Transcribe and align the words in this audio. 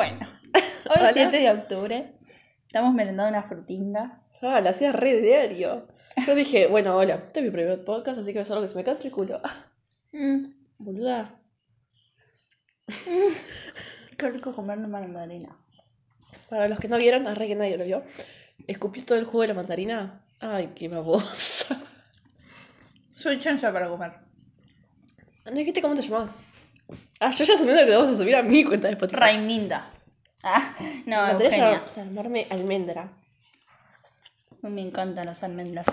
Bueno, 0.00 0.26
hoy 0.54 1.08
es 1.08 1.12
7 1.12 1.36
de 1.36 1.50
octubre. 1.50 2.12
Estamos 2.66 2.94
merendando 2.94 3.28
una 3.28 3.46
frutinga. 3.46 4.22
Ah, 4.40 4.62
la 4.62 4.70
hacía 4.70 4.92
re 4.92 5.20
diario. 5.20 5.86
Yo 6.26 6.34
dije, 6.34 6.68
bueno, 6.68 6.96
hola, 6.96 7.16
este 7.16 7.40
es 7.40 7.44
mi 7.44 7.52
primer 7.52 7.84
podcast, 7.84 8.16
así 8.16 8.32
que 8.32 8.40
es 8.40 8.50
algo 8.50 8.62
que 8.62 8.68
se 8.68 8.78
me 8.78 8.84
canta 8.84 9.02
el 9.04 9.10
culo. 9.10 9.42
Mm, 10.12 10.44
boluda. 10.78 11.38
qué 14.16 14.30
rico 14.30 14.54
comer 14.54 14.78
una 14.78 14.88
mandarina. 14.88 15.54
Para 16.48 16.66
los 16.68 16.78
que 16.78 16.88
no 16.88 16.96
vieron, 16.96 17.26
arre 17.26 17.48
que 17.48 17.54
nadie 17.54 17.76
lo 17.76 17.84
vio, 17.84 18.02
escupí 18.66 19.02
todo 19.02 19.18
el 19.18 19.26
jugo 19.26 19.42
de 19.42 19.48
la 19.48 19.54
mandarina. 19.54 20.24
Ay, 20.38 20.72
qué 20.74 20.88
babosa. 20.88 21.78
Soy 23.14 23.38
chancha 23.38 23.70
para 23.70 23.90
comer. 23.90 24.12
No 25.44 25.50
dijiste 25.52 25.82
cómo 25.82 25.94
te 25.94 26.00
llamas. 26.00 26.49
Ah, 27.20 27.30
yo 27.32 27.44
ya 27.44 27.54
asumiendo 27.54 27.84
que 27.84 27.90
lo 27.90 27.98
vamos 28.00 28.14
a 28.14 28.22
subir 28.22 28.34
a 28.36 28.42
mi 28.42 28.64
cuenta 28.64 28.88
de 28.88 28.94
Spotify. 28.94 29.20
Raiminda. 29.20 29.90
Ah, 30.42 30.74
no, 30.78 30.80
Me 30.80 31.04
encantaría 31.04 31.48
Eugenia. 31.48 31.84
llamar- 31.86 32.06
llamarme 32.08 32.46
almendra. 32.50 33.12
Me 34.62 34.80
encantan 34.80 35.26
las 35.26 35.42
almendras. 35.42 35.86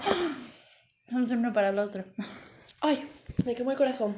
Son 1.09 1.30
uno 1.32 1.54
para 1.54 1.70
el 1.70 1.80
otro. 1.80 2.04
Ay, 2.82 3.09
me 3.45 3.54
quemó 3.55 3.71
el 3.71 3.77
corazón. 3.77 4.16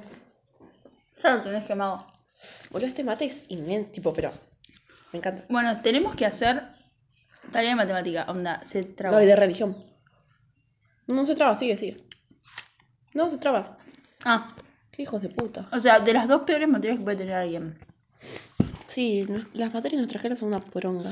Ya 1.23 1.35
lo 1.35 1.41
tenés 1.41 1.65
quemado. 1.65 2.05
Boludo, 2.71 2.87
este 2.87 3.03
mate 3.03 3.25
es 3.25 3.41
inmenso, 3.49 3.91
tipo, 3.91 4.13
pero 4.13 4.31
me 5.11 5.19
encanta. 5.19 5.43
Bueno, 5.49 5.81
tenemos 5.81 6.15
que 6.15 6.25
hacer 6.25 6.63
tarea 7.51 7.71
de 7.71 7.75
matemática. 7.75 8.25
Onda, 8.29 8.63
se 8.65 8.83
trabó. 8.83 9.15
No, 9.17 9.21
y 9.23 9.25
de 9.25 9.35
religión. 9.35 9.83
No 11.07 11.25
se 11.25 11.35
traba, 11.35 11.55
sigue, 11.55 11.75
sigue. 11.75 11.97
No 13.13 13.29
se 13.29 13.37
traba. 13.39 13.77
Ah, 14.23 14.53
Qué 14.99 15.03
hijos 15.03 15.21
de 15.21 15.29
puta. 15.29 15.65
o 15.71 15.79
sea, 15.79 16.01
de 16.01 16.11
las 16.11 16.27
dos 16.27 16.41
peores 16.41 16.67
materias 16.67 16.97
que 16.99 17.05
puede 17.05 17.15
tener 17.15 17.33
alguien. 17.35 17.79
Sí, 18.85 19.25
no- 19.29 19.39
las 19.53 19.73
materias 19.73 19.91
de 19.93 19.97
nuestra 19.99 20.19
carrera 20.19 20.35
son 20.35 20.49
una 20.49 20.59
poronga. 20.59 21.09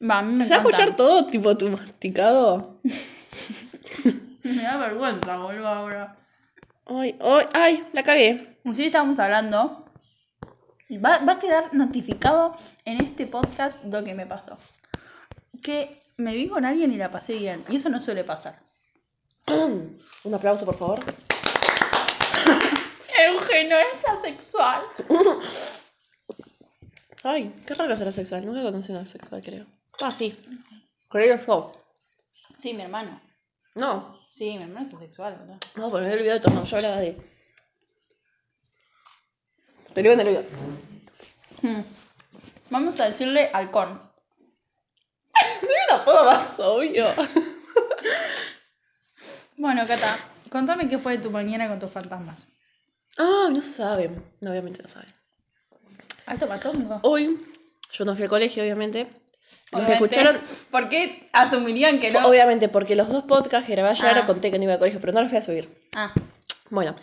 Va, 0.00 0.20
a 0.20 0.22
mí 0.22 0.32
me 0.32 0.42
¿Se 0.42 0.52
va 0.52 0.56
a 0.56 0.58
escuchar 0.60 0.96
todo, 0.96 1.26
tipo, 1.26 1.54
tu 1.54 1.68
masticado? 1.68 2.80
Me 4.44 4.62
da 4.62 4.78
vergüenza, 4.78 5.36
boludo, 5.36 5.68
ahora. 5.68 6.16
Ay, 6.86 7.14
ay, 7.20 7.46
ay, 7.52 7.84
la 7.92 8.04
cagué. 8.04 8.58
Sí, 8.72 8.86
estábamos 8.86 9.18
hablando. 9.18 9.84
Va, 10.92 11.18
va 11.18 11.32
a 11.32 11.38
quedar 11.38 11.74
notificado 11.74 12.56
en 12.86 13.02
este 13.02 13.26
podcast 13.26 13.84
lo 13.84 14.02
que 14.02 14.14
me 14.14 14.24
pasó. 14.24 14.56
Que 15.62 16.02
me 16.16 16.34
vi 16.34 16.48
con 16.48 16.64
alguien 16.64 16.90
y 16.90 16.96
la 16.96 17.10
pasé 17.10 17.34
bien. 17.34 17.66
Y 17.68 17.76
eso 17.76 17.90
no 17.90 18.00
suele 18.00 18.24
pasar. 18.24 18.62
Un 20.24 20.34
aplauso, 20.34 20.64
por 20.64 20.78
favor. 20.78 21.00
Eugenio 23.52 23.76
es 23.78 24.04
asexual. 24.08 24.82
Ay, 27.24 27.54
qué 27.66 27.74
raro 27.74 27.94
ser 27.96 28.08
asexual. 28.08 28.46
Nunca 28.46 28.62
conocí 28.62 28.92
a 28.92 28.96
un 28.96 29.02
asexual, 29.02 29.42
creo. 29.42 29.66
Ah, 30.00 30.10
sí. 30.10 30.32
Creo 31.10 31.38
yo. 31.46 31.82
Sí, 32.58 32.72
mi 32.72 32.82
hermano. 32.82 33.20
No, 33.74 34.20
Sí, 34.28 34.56
mi 34.56 34.62
hermano 34.62 34.86
es 34.86 34.94
asexual, 34.94 35.36
¿verdad? 35.36 35.58
no, 35.76 35.90
porque 35.90 36.06
me 36.06 36.12
había 36.12 36.20
olvidado 36.20 36.40
de 36.40 36.48
todo. 36.48 36.64
Yo 36.64 36.76
hablaba 36.76 36.96
de. 36.96 37.16
Te 39.92 40.02
digo 40.02 40.14
oído. 40.14 40.42
Hmm. 41.60 41.82
Vamos 42.70 42.98
a 43.00 43.06
decirle 43.06 43.50
halcón. 43.52 44.00
No 45.62 45.68
hay 45.68 45.94
una 45.94 46.02
forma 46.02 46.22
más 46.24 46.58
obvio. 46.58 47.06
Bueno, 49.58 49.86
Cata, 49.86 50.16
contame 50.50 50.88
qué 50.88 50.98
fue 50.98 51.18
de 51.18 51.22
tu 51.22 51.30
mañana 51.30 51.68
con 51.68 51.78
tus 51.78 51.92
fantasmas. 51.92 52.46
Ah, 53.18 53.48
no 53.52 53.60
saben. 53.62 54.22
No, 54.40 54.50
obviamente 54.50 54.82
no 54.82 54.88
saben. 54.88 55.12
Alto 56.26 56.46
patónico. 56.48 57.00
Hoy, 57.02 57.38
yo 57.92 58.04
no 58.04 58.14
fui 58.14 58.24
al 58.24 58.30
colegio, 58.30 58.62
obviamente. 58.62 59.06
Los 59.72 59.86
que 59.86 59.92
Obviamente, 59.94 59.94
escucharon, 60.16 60.40
¿Por 60.70 60.88
qué 60.88 61.28
asumirían 61.32 61.98
que 62.00 62.10
no? 62.10 62.26
obviamente, 62.28 62.68
porque 62.68 62.94
los 62.96 63.08
dos 63.08 63.24
podcasts 63.24 63.66
que 63.66 63.72
grabé 63.72 63.90
ayer 63.90 64.18
Ah. 64.18 64.24
conté 64.26 64.50
que 64.50 64.58
no 64.58 64.64
iba 64.64 64.74
al 64.74 64.78
colegio, 64.78 65.00
pero 65.00 65.12
no 65.12 65.20
los 65.22 65.30
fui 65.30 65.38
a 65.38 65.42
subir. 65.42 65.68
Ah, 65.94 66.12
Bueno, 66.70 66.94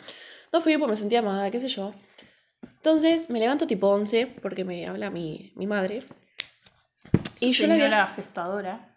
no 0.52 0.62
fui 0.62 0.78
porque 0.78 0.92
me 0.92 0.98
sentía 0.98 1.22
mal, 1.22 1.52
qué 1.52 1.60
sé 1.60 1.68
yo. 1.68 1.94
Entonces 2.64 3.30
me 3.30 3.40
levanto 3.40 3.68
tipo 3.68 3.88
11 3.90 4.26
porque 4.42 4.64
me 4.64 4.88
habla 4.88 5.10
mi, 5.10 5.52
mi 5.56 5.68
madre. 5.68 6.04
Y 7.40 7.52
yo, 7.52 7.68
le 7.68 7.74
señora 7.74 8.04
había, 8.04 8.16
gestadora. 8.16 8.96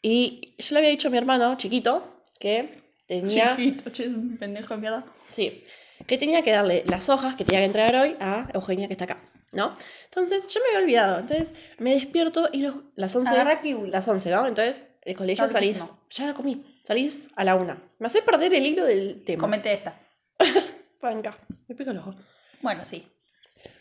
y 0.00 0.54
yo 0.58 0.74
le 0.74 0.78
había 0.78 0.90
dicho 0.90 1.08
a 1.08 1.10
mi 1.10 1.18
hermano 1.18 1.56
chiquito 1.56 2.22
que 2.38 2.82
tenía, 3.06 3.56
Chiquito, 3.56 3.90
che, 3.90 4.04
es 4.06 4.12
un 4.12 4.36
pendejo 4.36 4.74
de 4.74 4.80
mierda. 4.80 5.04
sí, 5.28 5.64
que 6.06 6.18
tenía 6.18 6.42
que 6.42 6.52
darle 6.52 6.84
las 6.86 7.08
hojas 7.08 7.36
que 7.36 7.44
tenía 7.44 7.60
que 7.60 7.66
entregar 7.66 7.94
hoy 7.96 8.16
a 8.20 8.48
Eugenia 8.54 8.86
que 8.86 8.94
está 8.94 9.04
acá, 9.04 9.18
¿no? 9.52 9.74
Entonces 10.04 10.46
yo 10.48 10.60
me 10.60 10.68
había 10.68 10.80
olvidado. 10.80 11.20
Entonces 11.20 11.54
me 11.78 11.94
despierto 11.94 12.48
y 12.52 12.62
los, 12.62 12.76
las 12.96 13.14
11... 13.14 13.30
Agarra 13.30 13.60
kiwi. 13.60 13.90
Las 13.90 14.08
11, 14.08 14.30
¿no? 14.30 14.46
Entonces 14.46 14.86
el 15.02 15.16
colegio 15.16 15.44
Está 15.44 15.58
salís... 15.58 15.80
riquísimo. 15.80 16.00
Ya 16.10 16.26
la 16.26 16.34
comí. 16.34 16.64
Salís 16.82 17.28
a 17.36 17.44
la 17.44 17.54
una. 17.54 17.82
Me 17.98 18.06
hace 18.06 18.22
perder 18.22 18.54
el 18.54 18.66
hilo 18.66 18.84
del 18.84 19.22
tema. 19.24 19.40
Comete 19.40 19.72
esta. 19.72 20.00
Panca. 21.00 21.36
Me 21.68 21.74
pica 21.74 21.90
el 21.90 21.98
ojo. 21.98 22.14
Bueno, 22.60 22.84
sí. 22.84 23.06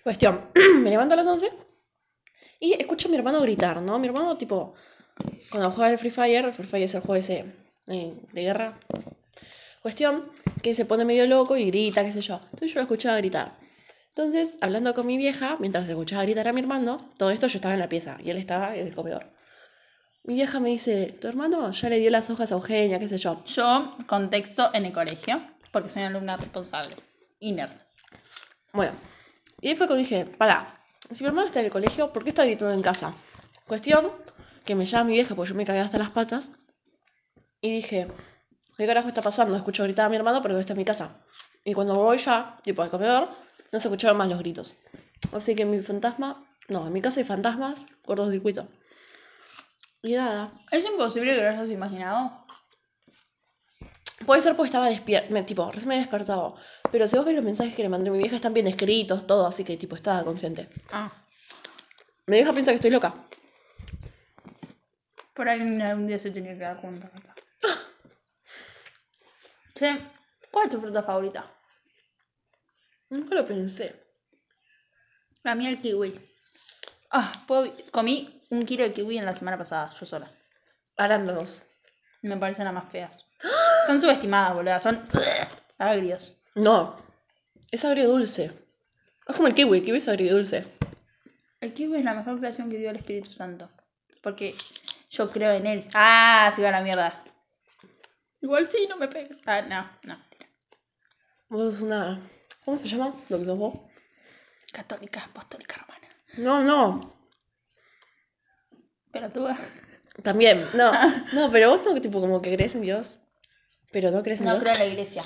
Cuestión, 0.03 0.49
me 0.81 0.89
levanto 0.89 1.13
a 1.13 1.17
las 1.17 1.27
11 1.27 1.51
y 2.59 2.73
escucho 2.73 3.07
a 3.07 3.11
mi 3.11 3.17
hermano 3.17 3.41
gritar, 3.41 3.81
¿no? 3.81 3.97
Mi 3.97 4.07
hermano, 4.07 4.37
tipo, 4.37 4.73
cuando 5.49 5.71
juega 5.71 5.91
el 5.91 5.97
Free 5.97 6.11
Fire, 6.11 6.45
el 6.45 6.53
Free 6.53 6.65
Fire 6.65 6.83
es 6.83 6.93
el 6.93 7.01
juego 7.01 7.15
ese 7.15 7.45
eh, 7.87 8.13
de 8.31 8.41
guerra. 8.41 8.77
Cuestión, 9.81 10.31
que 10.61 10.75
se 10.75 10.85
pone 10.85 11.05
medio 11.05 11.25
loco 11.25 11.57
y 11.57 11.65
grita, 11.65 12.05
qué 12.05 12.13
sé 12.13 12.21
yo. 12.21 12.39
Entonces 12.45 12.69
yo 12.69 12.75
lo 12.75 12.81
escuchaba 12.81 13.17
gritar. 13.17 13.57
Entonces, 14.09 14.57
hablando 14.61 14.93
con 14.93 15.07
mi 15.07 15.17
vieja, 15.17 15.57
mientras 15.59 15.87
escuchaba 15.87 16.23
gritar 16.23 16.47
a 16.47 16.53
mi 16.53 16.61
hermano, 16.61 16.97
todo 17.17 17.31
esto 17.31 17.47
yo 17.47 17.57
estaba 17.57 17.73
en 17.73 17.79
la 17.79 17.89
pieza 17.89 18.17
y 18.23 18.29
él 18.29 18.37
estaba 18.37 18.75
en 18.75 18.87
el 18.87 18.93
comedor. 18.93 19.31
Mi 20.23 20.35
vieja 20.35 20.59
me 20.59 20.69
dice, 20.69 21.17
tu 21.19 21.27
hermano 21.27 21.71
ya 21.71 21.89
le 21.89 21.97
dio 21.97 22.11
las 22.11 22.29
hojas 22.29 22.51
a 22.51 22.55
Eugenia, 22.55 22.99
qué 22.99 23.07
sé 23.07 23.17
yo. 23.17 23.43
Yo, 23.45 23.97
contexto 24.05 24.69
en 24.73 24.85
el 24.85 24.93
colegio, 24.93 25.41
porque 25.71 25.89
soy 25.89 26.01
una 26.01 26.09
alumna 26.09 26.37
responsable. 26.37 26.95
Y 27.39 27.53
nerd. 27.53 27.73
Bueno, 28.73 28.93
y 29.61 29.69
ahí 29.69 29.75
fue 29.75 29.87
cuando 29.87 30.03
dije, 30.03 30.25
pará, 30.25 30.75
si 31.09 31.23
mi 31.23 31.29
hermano 31.29 31.47
está 31.47 31.59
en 31.59 31.65
el 31.65 31.71
colegio, 31.71 32.13
¿por 32.13 32.23
qué 32.23 32.29
está 32.29 32.45
gritando 32.45 32.73
en 32.73 32.83
casa? 32.83 33.15
Cuestión, 33.65 34.11
que 34.65 34.75
me 34.75 34.85
llama 34.85 35.05
mi 35.05 35.13
vieja 35.13 35.33
porque 35.33 35.49
yo 35.49 35.55
me 35.55 35.65
cagué 35.65 35.79
hasta 35.79 35.97
las 35.97 36.11
patas. 36.11 36.51
Y 37.61 37.71
dije, 37.71 38.07
¿qué 38.77 38.85
carajo 38.85 39.07
está 39.07 39.21
pasando? 39.21 39.55
Escucho 39.55 39.83
gritar 39.83 40.05
a 40.05 40.09
mi 40.09 40.15
hermano, 40.15 40.41
pero 40.41 40.53
no 40.53 40.59
está 40.59 40.73
en 40.73 40.77
mi 40.79 40.85
casa. 40.85 41.17
Y 41.63 41.73
cuando 41.73 41.95
voy 41.95 42.17
ya, 42.17 42.57
tipo 42.63 42.81
al 42.81 42.89
comedor, 42.89 43.29
no 43.71 43.79
se 43.79 43.87
escucharon 43.87 44.17
más 44.17 44.27
los 44.29 44.39
gritos. 44.39 44.75
Así 45.33 45.55
que 45.55 45.65
mi 45.65 45.81
fantasma, 45.81 46.43
no, 46.67 46.87
en 46.87 46.93
mi 46.93 47.01
casa 47.01 47.19
hay 47.19 47.25
fantasmas, 47.25 47.85
cortocircuito. 48.05 48.67
Y 50.03 50.13
nada, 50.13 50.51
Es 50.71 50.83
imposible 50.83 51.35
que 51.35 51.41
lo 51.41 51.49
hayas 51.49 51.69
imaginado. 51.69 52.45
puede 54.25 54.41
ser 54.41 54.55
porque 54.55 54.67
estaba 54.67 54.89
despierto, 54.89 55.45
tipo, 55.45 55.71
recién 55.71 55.89
me 55.89 55.95
he 55.95 55.99
despertado. 55.99 56.55
Pero 56.91 57.07
si 57.07 57.17
vos 57.17 57.25
ves 57.25 57.35
los 57.35 57.43
mensajes 57.45 57.75
que 57.75 57.83
le 57.83 57.89
mandé 57.89 58.09
a 58.09 58.13
mi 58.13 58.17
vieja, 58.17 58.35
están 58.35 58.53
bien 58.53 58.67
escritos, 58.67 59.27
todo, 59.27 59.45
así 59.45 59.63
que 59.63 59.77
tipo, 59.77 59.95
estaba 59.95 60.23
consciente. 60.23 60.67
Ah. 60.91 61.11
Mi 62.25 62.37
vieja 62.37 62.51
piensa 62.51 62.71
que 62.71 62.75
estoy 62.75 62.91
loca. 62.91 63.13
Por 65.35 65.47
alguien 65.47 65.81
algún 65.81 66.07
día 66.07 66.19
se 66.19 66.31
tenía 66.31 66.53
que 66.53 66.59
dar 66.59 66.81
cuenta. 66.81 67.11
¿Cuál 70.51 70.65
es 70.67 70.71
tu 70.71 70.79
fruta 70.81 71.03
favorita? 71.03 71.45
Nunca 73.09 73.35
lo 73.35 73.45
pensé. 73.45 73.95
La 75.43 75.55
mía 75.55 75.69
el 75.69 75.81
kiwi. 75.81 76.19
Ah, 77.11 77.31
puedo- 77.47 77.73
comí 77.91 78.45
un 78.51 78.65
kilo 78.65 78.83
de 78.83 78.93
kiwi 78.93 79.17
en 79.17 79.25
la 79.25 79.35
semana 79.35 79.57
pasada, 79.57 79.91
yo 79.99 80.05
sola. 80.05 80.31
Arándanos. 80.97 81.63
Me 82.21 82.37
parecen 82.37 82.65
las 82.65 82.73
más 82.73 82.89
feas. 82.91 83.25
Son 83.87 83.99
subestimadas, 83.99 84.53
boluda. 84.53 84.79
Son 84.79 85.03
agrios. 85.77 86.37
No. 86.55 86.95
Es 87.71 87.83
agridulce. 87.83 88.51
Es 89.27 89.35
como 89.35 89.47
el 89.47 89.53
kiwi. 89.55 89.79
El 89.79 89.83
kiwi 89.83 89.97
es 89.97 90.07
agridulce. 90.07 90.65
El 91.59 91.73
kiwi 91.73 91.97
es 91.97 92.03
la 92.05 92.13
mejor 92.13 92.39
creación 92.39 92.69
que 92.69 92.77
dio 92.77 92.89
el 92.91 92.97
Espíritu 92.97 93.31
Santo. 93.31 93.69
Porque 94.21 94.53
yo 95.09 95.29
creo 95.31 95.51
en 95.53 95.65
él. 95.65 95.89
Ah, 95.93 96.51
se 96.55 96.61
va 96.61 96.69
a 96.69 96.71
la 96.71 96.81
mierda. 96.81 97.23
Igual 98.41 98.67
sí, 98.69 98.87
no 98.89 98.97
me 98.97 99.07
pegues. 99.07 99.37
Ah, 99.45 99.61
no, 99.61 99.89
no. 100.03 100.19
Vos 101.49 101.73
sos 101.75 101.83
una... 101.83 102.19
¿Cómo 102.65 102.77
se 102.77 102.87
llama? 102.87 103.13
Lo 103.29 103.39
que 103.39 103.45
sos 103.45 103.57
vos. 103.57 103.75
Católica, 104.71 105.23
apostólica 105.25 105.77
romana. 105.77 106.07
No, 106.37 106.63
no. 106.63 107.13
Pero 109.11 109.29
tú. 109.31 109.47
También. 110.23 110.65
No. 110.73 110.91
No, 111.33 111.51
pero 111.51 111.69
vos 111.71 111.81
no, 111.85 111.93
que 111.93 112.01
tipo 112.01 112.21
como 112.21 112.41
que 112.41 112.53
crees 112.55 112.75
en 112.75 112.81
Dios. 112.81 113.17
Pero 113.91 114.11
no 114.11 114.23
crees 114.23 114.39
en 114.39 114.45
No 114.47 114.51
Dios. 114.53 114.63
creo 114.63 114.73
en 114.73 114.79
la 114.79 114.85
iglesia. 114.85 115.23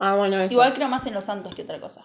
Ah, 0.00 0.14
bueno, 0.16 0.36
eso. 0.38 0.52
Igual 0.52 0.74
creo 0.74 0.88
más 0.88 1.06
en 1.06 1.14
los 1.14 1.24
santos 1.24 1.54
que 1.54 1.62
otra 1.62 1.80
cosa. 1.80 2.04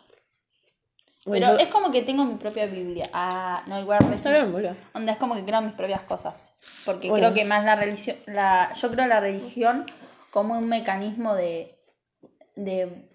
Bueno, 1.25 1.47
Pero 1.47 1.59
yo- 1.59 1.65
es 1.65 1.71
como 1.71 1.91
que 1.91 2.03
tengo 2.03 2.23
mi 2.25 2.35
propia 2.35 2.65
Biblia. 2.67 3.09
Ah, 3.13 3.63
no, 3.67 3.79
igual 3.79 3.99
recién. 3.99 4.13
Está 4.17 4.31
bien, 4.31 4.51
boludo. 4.51 4.75
Onda, 4.93 5.13
es 5.13 5.17
como 5.17 5.35
que 5.35 5.43
creo 5.43 5.61
mis 5.61 5.73
propias 5.73 6.03
cosas. 6.03 6.53
Porque 6.85 7.09
Bueno. 7.09 7.27
creo 7.27 7.33
que 7.35 7.45
más 7.45 7.65
la 7.65 7.75
religión. 7.75 8.15
La, 8.27 8.71
yo 8.73 8.91
creo 8.91 9.07
la 9.07 9.19
religión 9.19 9.85
como 10.31 10.57
un 10.57 10.67
mecanismo 10.67 11.35
de. 11.35 11.77
de 12.55 13.09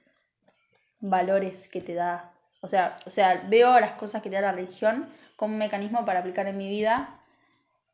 valores 1.01 1.69
que 1.69 1.81
te 1.81 1.95
da. 1.95 2.33
O 2.61 2.69
sea, 2.69 2.97
o 3.07 3.11
sea, 3.11 3.47
veo 3.49 3.79
las 3.79 3.93
cosas 3.93 4.23
que 4.23 4.31
te 4.31 4.37
da 4.37 4.43
la 4.43 4.53
religión 4.53 5.09
como 5.37 5.53
un 5.53 5.59
mecanismo 5.59 6.05
para 6.05 6.21
aplicar 6.21 6.47
en 6.47 6.57
mi 6.57 6.69
vida 6.69 7.21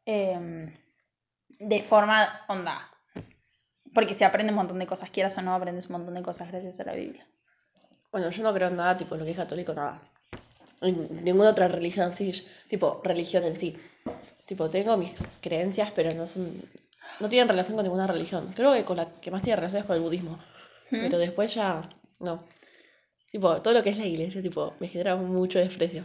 em, 0.06 0.72
de 1.58 1.82
forma 1.82 2.44
onda. 2.48 2.88
Porque 3.92 4.14
se 4.14 4.24
aprende 4.24 4.52
un 4.52 4.56
montón 4.56 4.78
de 4.78 4.86
cosas, 4.86 5.10
quieras 5.10 5.36
o 5.38 5.42
no, 5.42 5.54
aprendes 5.54 5.86
un 5.86 5.92
montón 5.92 6.14
de 6.14 6.22
cosas 6.22 6.48
gracias 6.50 6.78
a 6.80 6.84
la 6.84 6.94
Biblia. 6.94 7.26
Bueno, 8.12 8.30
yo 8.30 8.42
no 8.42 8.54
creo 8.54 8.68
en 8.68 8.76
nada, 8.76 8.96
tipo, 8.96 9.16
lo 9.16 9.24
que 9.24 9.32
es 9.32 9.36
católico, 9.36 9.74
nada. 9.74 10.00
En 10.80 11.24
ninguna 11.24 11.50
otra 11.50 11.68
religión, 11.68 12.14
sí. 12.14 12.32
Tipo, 12.68 13.00
religión 13.04 13.44
en 13.44 13.56
sí. 13.56 13.76
Tipo, 14.46 14.70
tengo 14.70 14.96
mis 14.96 15.12
creencias, 15.40 15.90
pero 15.92 16.12
no 16.14 16.26
son. 16.26 16.54
No 17.18 17.28
tienen 17.28 17.48
relación 17.48 17.76
con 17.76 17.84
ninguna 17.84 18.06
religión. 18.06 18.52
Creo 18.54 18.72
que 18.72 18.84
con 18.84 18.96
la 18.96 19.06
que 19.12 19.30
más 19.30 19.42
tiene 19.42 19.56
relación 19.56 19.80
es 19.80 19.86
con 19.86 19.96
el 19.96 20.02
budismo. 20.02 20.38
Pero 20.90 21.18
después 21.18 21.54
ya. 21.54 21.82
No. 22.18 22.44
Tipo, 23.30 23.60
todo 23.62 23.74
lo 23.74 23.82
que 23.82 23.90
es 23.90 23.98
la 23.98 24.06
iglesia, 24.06 24.42
tipo, 24.42 24.74
me 24.80 24.88
genera 24.88 25.16
mucho 25.16 25.58
desprecio. 25.58 26.04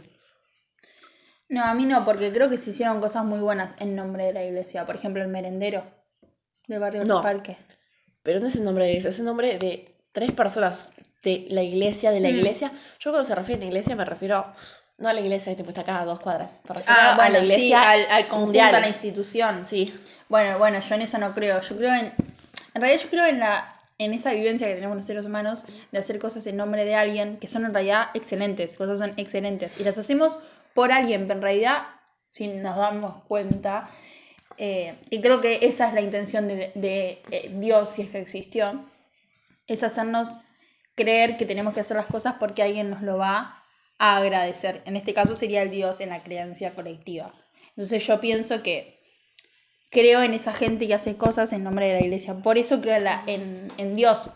No, 1.48 1.62
a 1.64 1.74
mí 1.74 1.84
no, 1.84 2.04
porque 2.04 2.32
creo 2.32 2.48
que 2.50 2.58
se 2.58 2.70
hicieron 2.70 3.00
cosas 3.00 3.24
muy 3.24 3.38
buenas 3.40 3.76
en 3.80 3.94
nombre 3.96 4.24
de 4.26 4.32
la 4.32 4.44
iglesia. 4.44 4.84
Por 4.86 4.96
ejemplo, 4.96 5.22
el 5.22 5.28
merendero 5.28 5.84
del 6.66 6.80
barrio 6.80 7.00
del 7.00 7.08
No. 7.08 7.22
parque. 7.22 7.56
Pero 8.22 8.40
no 8.40 8.48
es 8.48 8.56
el 8.56 8.64
nombre 8.64 8.84
de 8.84 8.90
iglesia, 8.90 9.10
es 9.10 9.18
el 9.20 9.24
nombre 9.24 9.58
de 9.58 9.96
tres 10.12 10.32
personas 10.32 10.92
de 11.22 11.46
la 11.50 11.62
iglesia, 11.62 12.10
de 12.10 12.20
la 12.20 12.28
Mm. 12.28 12.34
iglesia. 12.36 12.72
Yo 12.98 13.10
cuando 13.10 13.24
se 13.26 13.34
refiere 13.34 13.64
a 13.64 13.68
iglesia 13.68 13.94
me 13.96 14.04
refiero 14.04 14.44
no 14.98 15.08
a 15.08 15.12
la 15.12 15.20
iglesia 15.20 15.52
que 15.52 15.58
tipo, 15.58 15.68
está 15.68 15.82
acá 15.82 16.00
a 16.00 16.04
dos 16.04 16.20
cuadras. 16.20 16.52
Ah, 16.86 17.12
a 17.12 17.16
bueno, 17.16 17.32
la 17.32 17.38
iglesia 17.40 17.80
sí, 17.80 17.86
al, 17.86 18.06
al 18.10 18.22
conjunto, 18.28 18.46
mundial. 18.46 18.74
a 18.74 18.80
la 18.80 18.88
institución. 18.88 19.66
Sí. 19.66 19.92
Bueno, 20.28 20.58
bueno, 20.58 20.80
yo 20.80 20.94
en 20.94 21.02
eso 21.02 21.18
no 21.18 21.34
creo. 21.34 21.60
Yo 21.60 21.76
creo 21.76 21.94
en. 21.94 22.12
En 22.74 22.82
realidad, 22.82 23.02
yo 23.02 23.10
creo 23.10 23.26
en 23.26 23.40
la. 23.40 23.72
En 23.98 24.12
esa 24.12 24.32
vivencia 24.32 24.66
que 24.66 24.74
tenemos 24.74 24.96
los 24.96 25.06
seres 25.06 25.24
humanos 25.24 25.64
de 25.90 25.98
hacer 25.98 26.18
cosas 26.18 26.46
en 26.46 26.56
nombre 26.56 26.84
de 26.84 26.94
alguien 26.94 27.38
que 27.38 27.48
son 27.48 27.64
en 27.64 27.72
realidad 27.72 28.08
excelentes, 28.12 28.76
cosas 28.76 28.98
son 28.98 29.14
excelentes. 29.16 29.80
Y 29.80 29.84
las 29.84 29.96
hacemos 29.96 30.38
por 30.74 30.92
alguien, 30.92 31.22
pero 31.22 31.38
en 31.38 31.42
realidad, 31.42 31.82
si 32.28 32.46
nos 32.48 32.76
damos 32.76 33.24
cuenta, 33.24 33.88
eh, 34.58 34.98
y 35.08 35.22
creo 35.22 35.40
que 35.40 35.60
esa 35.62 35.88
es 35.88 35.94
la 35.94 36.02
intención 36.02 36.46
de, 36.46 36.72
de, 36.74 37.22
eh, 37.30 37.50
Dios, 37.54 37.88
si 37.88 38.02
es 38.02 38.10
que 38.10 38.18
existió, 38.18 38.84
es 39.66 39.82
hacernos 39.82 40.36
creer 40.94 41.38
que 41.38 41.46
tenemos 41.46 41.72
que 41.72 41.80
hacer 41.80 41.96
las 41.96 42.06
cosas 42.06 42.34
porque 42.38 42.62
alguien 42.62 42.90
nos 42.90 43.00
lo 43.00 43.16
va 43.16 43.55
agradecer. 43.98 44.82
En 44.84 44.96
este 44.96 45.14
caso 45.14 45.34
sería 45.34 45.62
el 45.62 45.70
Dios 45.70 46.00
en 46.00 46.10
la 46.10 46.22
creencia 46.22 46.74
colectiva. 46.74 47.34
Entonces 47.70 48.06
yo 48.06 48.20
pienso 48.20 48.62
que 48.62 48.98
creo 49.90 50.22
en 50.22 50.34
esa 50.34 50.52
gente 50.52 50.86
que 50.86 50.94
hace 50.94 51.16
cosas 51.16 51.52
en 51.52 51.64
nombre 51.64 51.86
de 51.86 51.94
la 51.94 52.00
iglesia. 52.00 52.34
Por 52.34 52.58
eso 52.58 52.80
creo 52.80 52.96
en, 52.96 53.06
en, 53.26 53.72
en 53.78 53.96
Dios. 53.96 54.30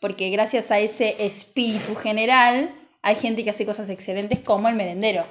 Porque 0.00 0.30
gracias 0.30 0.70
a 0.70 0.78
ese 0.78 1.24
espíritu 1.24 1.94
general 1.94 2.74
hay 3.02 3.16
gente 3.16 3.44
que 3.44 3.50
hace 3.50 3.66
cosas 3.66 3.88
excelentes 3.88 4.40
como 4.40 4.68
el 4.68 4.76
merendero. 4.76 5.26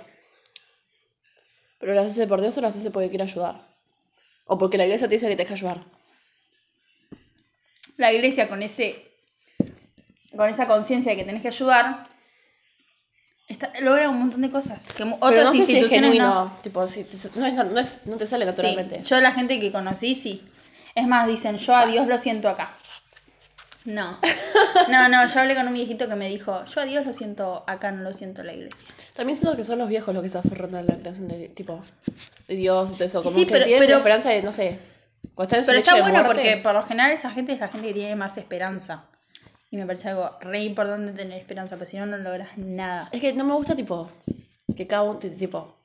Pero 1.79 1.93
las 1.93 2.11
hace 2.11 2.27
por 2.27 2.41
Dios 2.41 2.57
o 2.57 2.61
las 2.61 2.75
hace 2.75 2.91
porque 2.91 3.09
quiere 3.09 3.23
ayudar. 3.23 3.67
O 4.45 4.57
porque 4.57 4.77
la 4.77 4.85
iglesia 4.85 5.07
te 5.07 5.15
dice 5.15 5.27
que 5.27 5.35
te 5.35 5.43
deja 5.43 5.53
ayudar. 5.53 5.83
La 7.97 8.11
iglesia 8.11 8.47
con 8.47 8.61
ese 8.61 9.09
con 10.35 10.49
esa 10.49 10.67
conciencia 10.67 11.11
de 11.11 11.17
que 11.17 11.25
tenés 11.25 11.43
que 11.43 11.49
ayudar 11.49 12.07
está- 13.53 13.71
logra 13.81 14.09
un 14.09 14.19
montón 14.19 14.41
de 14.41 14.49
cosas 14.51 14.85
que 14.93 15.03
Pero 15.03 15.17
otras 15.21 15.45
no 15.45 15.51
sé 15.51 15.55
si 15.57 15.61
es 15.63 15.69
instituciones 15.69 16.11
genuino. 16.11 16.33
no. 16.45 16.57
Tipo, 16.61 16.87
si- 16.87 17.03
si- 17.05 17.29
no, 17.35 17.45
es, 17.45 17.53
no, 17.53 17.79
es- 17.79 18.01
no 18.05 18.17
te 18.17 18.25
sale 18.25 18.45
Sí, 18.45 18.51
naturalmente. 18.51 19.01
yo 19.03 19.21
la 19.21 19.31
gente 19.31 19.59
que 19.59 19.71
conocí, 19.71 20.15
sí. 20.15 20.43
Es 20.95 21.07
más, 21.07 21.27
dicen, 21.27 21.57
yo 21.57 21.75
a 21.75 21.85
Dios 21.87 22.05
lo 22.07 22.17
siento 22.19 22.49
acá. 22.49 22.75
No. 23.85 24.17
No, 24.89 25.09
no, 25.09 25.25
yo 25.27 25.39
hablé 25.41 25.55
con 25.55 25.67
un 25.67 25.73
viejito 25.73 26.07
que 26.07 26.15
me 26.15 26.29
dijo, 26.29 26.63
yo 26.65 26.81
a 26.81 26.85
Dios 26.85 27.05
lo 27.05 27.11
siento 27.13 27.63
acá, 27.67 27.91
no 27.91 28.01
lo 28.03 28.13
siento 28.13 28.41
en 28.41 28.47
la 28.47 28.53
iglesia. 28.53 28.87
También 29.13 29.37
siento 29.37 29.57
que 29.57 29.63
son 29.63 29.77
los 29.79 29.89
viejos 29.89 30.13
los 30.13 30.23
que 30.23 30.29
se 30.29 30.37
aferran 30.37 30.73
a 30.75 30.81
la 30.83 30.95
creación 30.95 31.27
de, 31.27 31.49
tipo, 31.49 31.81
de 32.47 32.55
Dios 32.55 32.93
todo 32.93 33.03
eso. 33.03 33.23
Como 33.23 33.35
Sí, 33.37 33.45
que 33.45 33.53
pero- 33.53 33.65
tienen 33.65 33.83
pero- 33.85 33.97
esperanza 33.97 34.29
de, 34.29 34.41
no 34.41 34.53
sé, 34.53 34.79
Pero 35.35 35.61
está 35.79 35.95
de 35.95 36.01
bueno 36.01 36.23
porque 36.25 36.57
por 36.63 36.73
lo 36.75 36.83
general 36.83 37.11
esa 37.11 37.29
gente 37.31 37.53
es 37.53 37.59
la 37.59 37.67
gente 37.69 37.87
que 37.89 37.93
tiene 37.93 38.15
más 38.15 38.37
esperanza. 38.37 39.03
Y 39.73 39.77
me 39.77 39.87
parece 39.87 40.09
algo 40.09 40.29
re 40.39 40.59
importante 40.61 41.13
tener 41.13 41.39
esperanza, 41.39 41.77
porque 41.77 41.89
si 41.89 41.97
no, 41.97 42.05
no 42.05 42.17
logras 42.19 42.55
nada. 42.57 43.09
Es 43.11 43.19
que 43.19 43.33
no 43.33 43.43
me 43.43 43.53
gusta, 43.55 43.75
tipo, 43.75 44.07
que 44.77 44.85
cada 44.85 45.01
uno, 45.01 45.17
tipo, 45.17 45.75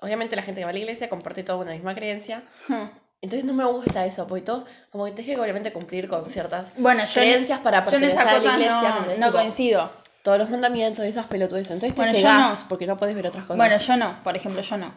obviamente 0.00 0.36
la 0.36 0.42
gente 0.42 0.60
que 0.60 0.66
va 0.66 0.68
a 0.70 0.74
la 0.74 0.80
iglesia 0.80 1.08
comparte 1.08 1.42
toda 1.44 1.56
una 1.64 1.72
misma 1.72 1.94
creencia. 1.94 2.42
Hmm. 2.68 2.90
Entonces 3.22 3.46
no 3.46 3.54
me 3.54 3.64
gusta 3.64 4.04
eso, 4.04 4.26
porque 4.26 4.42
todos, 4.44 4.64
como 4.90 5.06
que 5.06 5.12
tienes 5.12 5.34
que 5.34 5.40
obviamente 5.40 5.72
cumplir 5.72 6.08
con 6.08 6.26
ciertas 6.26 6.72
Bueno, 6.76 7.06
yo 7.06 7.22
en- 7.22 7.28
creencias 7.30 7.58
para 7.60 7.78
en 7.78 7.84
pertenecer 7.84 8.18
esas 8.18 8.28
a 8.28 8.38
la 8.38 8.52
iglesia. 8.52 8.96
¿me 9.00 9.14
no, 9.14 9.20
no 9.20 9.26
Tipo, 9.28 9.38
coincido. 9.38 9.92
Todos 10.22 10.38
los 10.40 10.50
mandamientos 10.50 11.02
y 11.06 11.08
esas 11.08 11.24
pelotudes. 11.24 11.70
Entonces 11.70 11.94
te 11.94 12.02
Bueno, 12.02 12.12
yo 12.12 12.18
cegás 12.18 12.60
no. 12.64 12.68
porque 12.68 12.86
no 12.86 12.98
puedes 12.98 13.16
ver 13.16 13.28
otras 13.28 13.44
cosas. 13.44 13.56
Bueno, 13.56 13.78
yo 13.78 13.96
no, 13.96 14.22
por 14.24 14.36
ejemplo, 14.36 14.60
yo 14.60 14.76
no. 14.76 14.92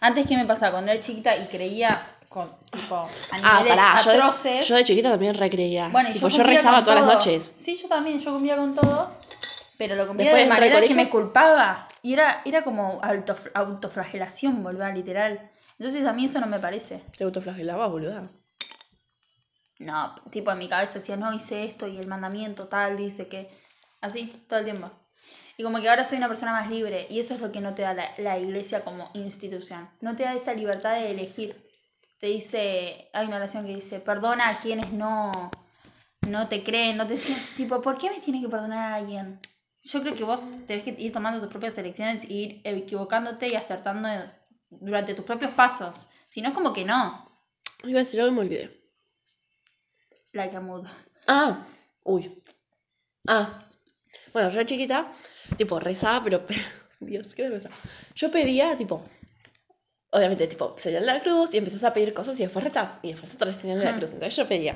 Antes, 0.00 0.26
¿qué 0.26 0.36
me 0.36 0.44
pasaba? 0.46 0.72
Cuando 0.72 0.90
era 0.90 1.00
chiquita 1.00 1.36
y 1.36 1.46
creía 1.46 2.04
con, 2.28 2.50
tipo, 2.70 2.96
a 2.96 3.08
Ah, 3.42 4.00
yo 4.04 4.10
atroces... 4.10 4.42
de, 4.60 4.62
yo 4.62 4.76
de 4.76 4.84
chiquita 4.84 5.10
también 5.10 5.34
recreía. 5.34 5.88
Bueno, 5.88 6.10
y 6.10 6.12
tipo, 6.12 6.28
yo, 6.28 6.42
rezaba 6.42 6.84
todas 6.84 7.00
las 7.00 7.14
noches. 7.14 7.52
Sí, 7.58 7.76
yo 7.76 7.88
también, 7.88 8.20
yo 8.20 8.32
cumplía 8.32 8.56
con 8.56 8.74
todo. 8.74 9.10
Pero 9.78 9.94
lo 9.94 10.06
cumplía 10.08 10.30
Después 10.30 10.44
de 10.44 10.48
manera 10.54 10.80
que 10.86 10.94
me 10.94 11.08
culpaba. 11.08 11.88
Y 12.02 12.12
era, 12.12 12.42
era 12.44 12.64
como 12.64 13.00
autof- 13.00 13.50
autoflagelación, 13.54 14.62
volver 14.62 14.94
literal. 14.94 15.50
Entonces 15.78 16.04
a 16.04 16.12
mí 16.12 16.26
eso 16.26 16.40
no 16.40 16.46
me 16.48 16.58
parece. 16.58 17.02
Te 17.16 17.24
autoflagelabas, 17.24 17.88
boluda. 17.90 18.28
No, 19.78 20.14
tipo 20.30 20.50
en 20.50 20.58
mi 20.58 20.68
cabeza 20.68 20.94
decía, 20.98 21.16
no, 21.16 21.32
hice 21.32 21.64
esto 21.64 21.86
y 21.86 21.98
el 21.98 22.06
mandamiento 22.08 22.66
tal 22.66 22.96
dice 22.96 23.28
que... 23.28 23.48
Así, 24.00 24.44
todo 24.48 24.58
el 24.58 24.64
tiempo. 24.64 24.90
Y 25.56 25.62
como 25.62 25.80
que 25.80 25.88
ahora 25.88 26.04
soy 26.04 26.18
una 26.18 26.28
persona 26.28 26.52
más 26.52 26.68
libre. 26.68 27.06
Y 27.10 27.20
eso 27.20 27.34
es 27.34 27.40
lo 27.40 27.52
que 27.52 27.60
no 27.60 27.74
te 27.74 27.82
da 27.82 27.94
la, 27.94 28.10
la 28.18 28.38
iglesia 28.38 28.84
como 28.84 29.08
institución. 29.14 29.88
No 30.00 30.16
te 30.16 30.24
da 30.24 30.34
esa 30.34 30.54
libertad 30.54 30.94
de 30.94 31.10
elegir. 31.12 31.67
Te 32.18 32.26
dice, 32.26 33.08
hay 33.12 33.26
una 33.26 33.36
oración 33.36 33.64
que 33.64 33.74
dice, 33.74 34.00
perdona 34.00 34.48
a 34.48 34.58
quienes 34.60 34.92
no, 34.92 35.50
no 36.22 36.48
te 36.48 36.64
creen, 36.64 36.96
no 36.96 37.06
te. 37.06 37.16
Tipo, 37.56 37.80
¿por 37.80 37.96
qué 37.96 38.10
me 38.10 38.20
tienes 38.20 38.42
que 38.42 38.48
perdonar 38.48 38.78
a 38.78 38.94
alguien? 38.96 39.40
Yo 39.82 40.02
creo 40.02 40.14
que 40.14 40.24
vos 40.24 40.40
tenés 40.66 40.82
que 40.82 40.96
ir 40.98 41.12
tomando 41.12 41.40
tus 41.40 41.48
propias 41.48 41.78
elecciones 41.78 42.24
y 42.24 42.34
ir 42.34 42.60
equivocándote 42.64 43.46
y 43.46 43.54
acertando 43.54 44.08
durante 44.68 45.14
tus 45.14 45.24
propios 45.24 45.52
pasos. 45.52 46.08
Si 46.28 46.42
no, 46.42 46.48
es 46.48 46.54
como 46.54 46.72
que 46.72 46.84
no. 46.84 47.24
Iba 47.84 48.00
a 48.00 48.04
decir 48.04 48.20
algo 48.20 48.32
y 48.32 48.34
me 48.34 48.40
olvidé. 48.42 48.78
La 50.32 50.50
que 50.50 50.58
muda. 50.58 50.92
Ah, 51.26 51.64
uy. 52.04 52.42
Ah. 53.28 53.64
Bueno, 54.32 54.50
yo 54.50 54.58
de 54.58 54.66
chiquita, 54.66 55.12
tipo, 55.56 55.78
rezaba, 55.78 56.22
pero. 56.24 56.44
Dios, 57.00 57.32
qué 57.34 57.42
vergüenza. 57.42 57.70
Yo 58.14 58.30
pedía, 58.30 58.76
tipo. 58.76 59.04
Obviamente, 60.10 60.46
tipo, 60.46 60.74
señal 60.78 61.04
de 61.04 61.12
la 61.12 61.20
cruz 61.20 61.52
y 61.54 61.58
empezás 61.58 61.84
a 61.84 61.92
pedir 61.92 62.14
cosas 62.14 62.38
y 62.40 62.42
después 62.44 62.64
rezás. 62.64 62.98
Y 63.02 63.12
después 63.12 63.34
otra 63.34 63.48
vez 63.48 63.56
señal 63.56 63.78
de 63.78 63.84
la 63.84 63.96
cruz. 63.96 64.12
Entonces 64.12 64.36
yo 64.36 64.46
pedía. 64.46 64.74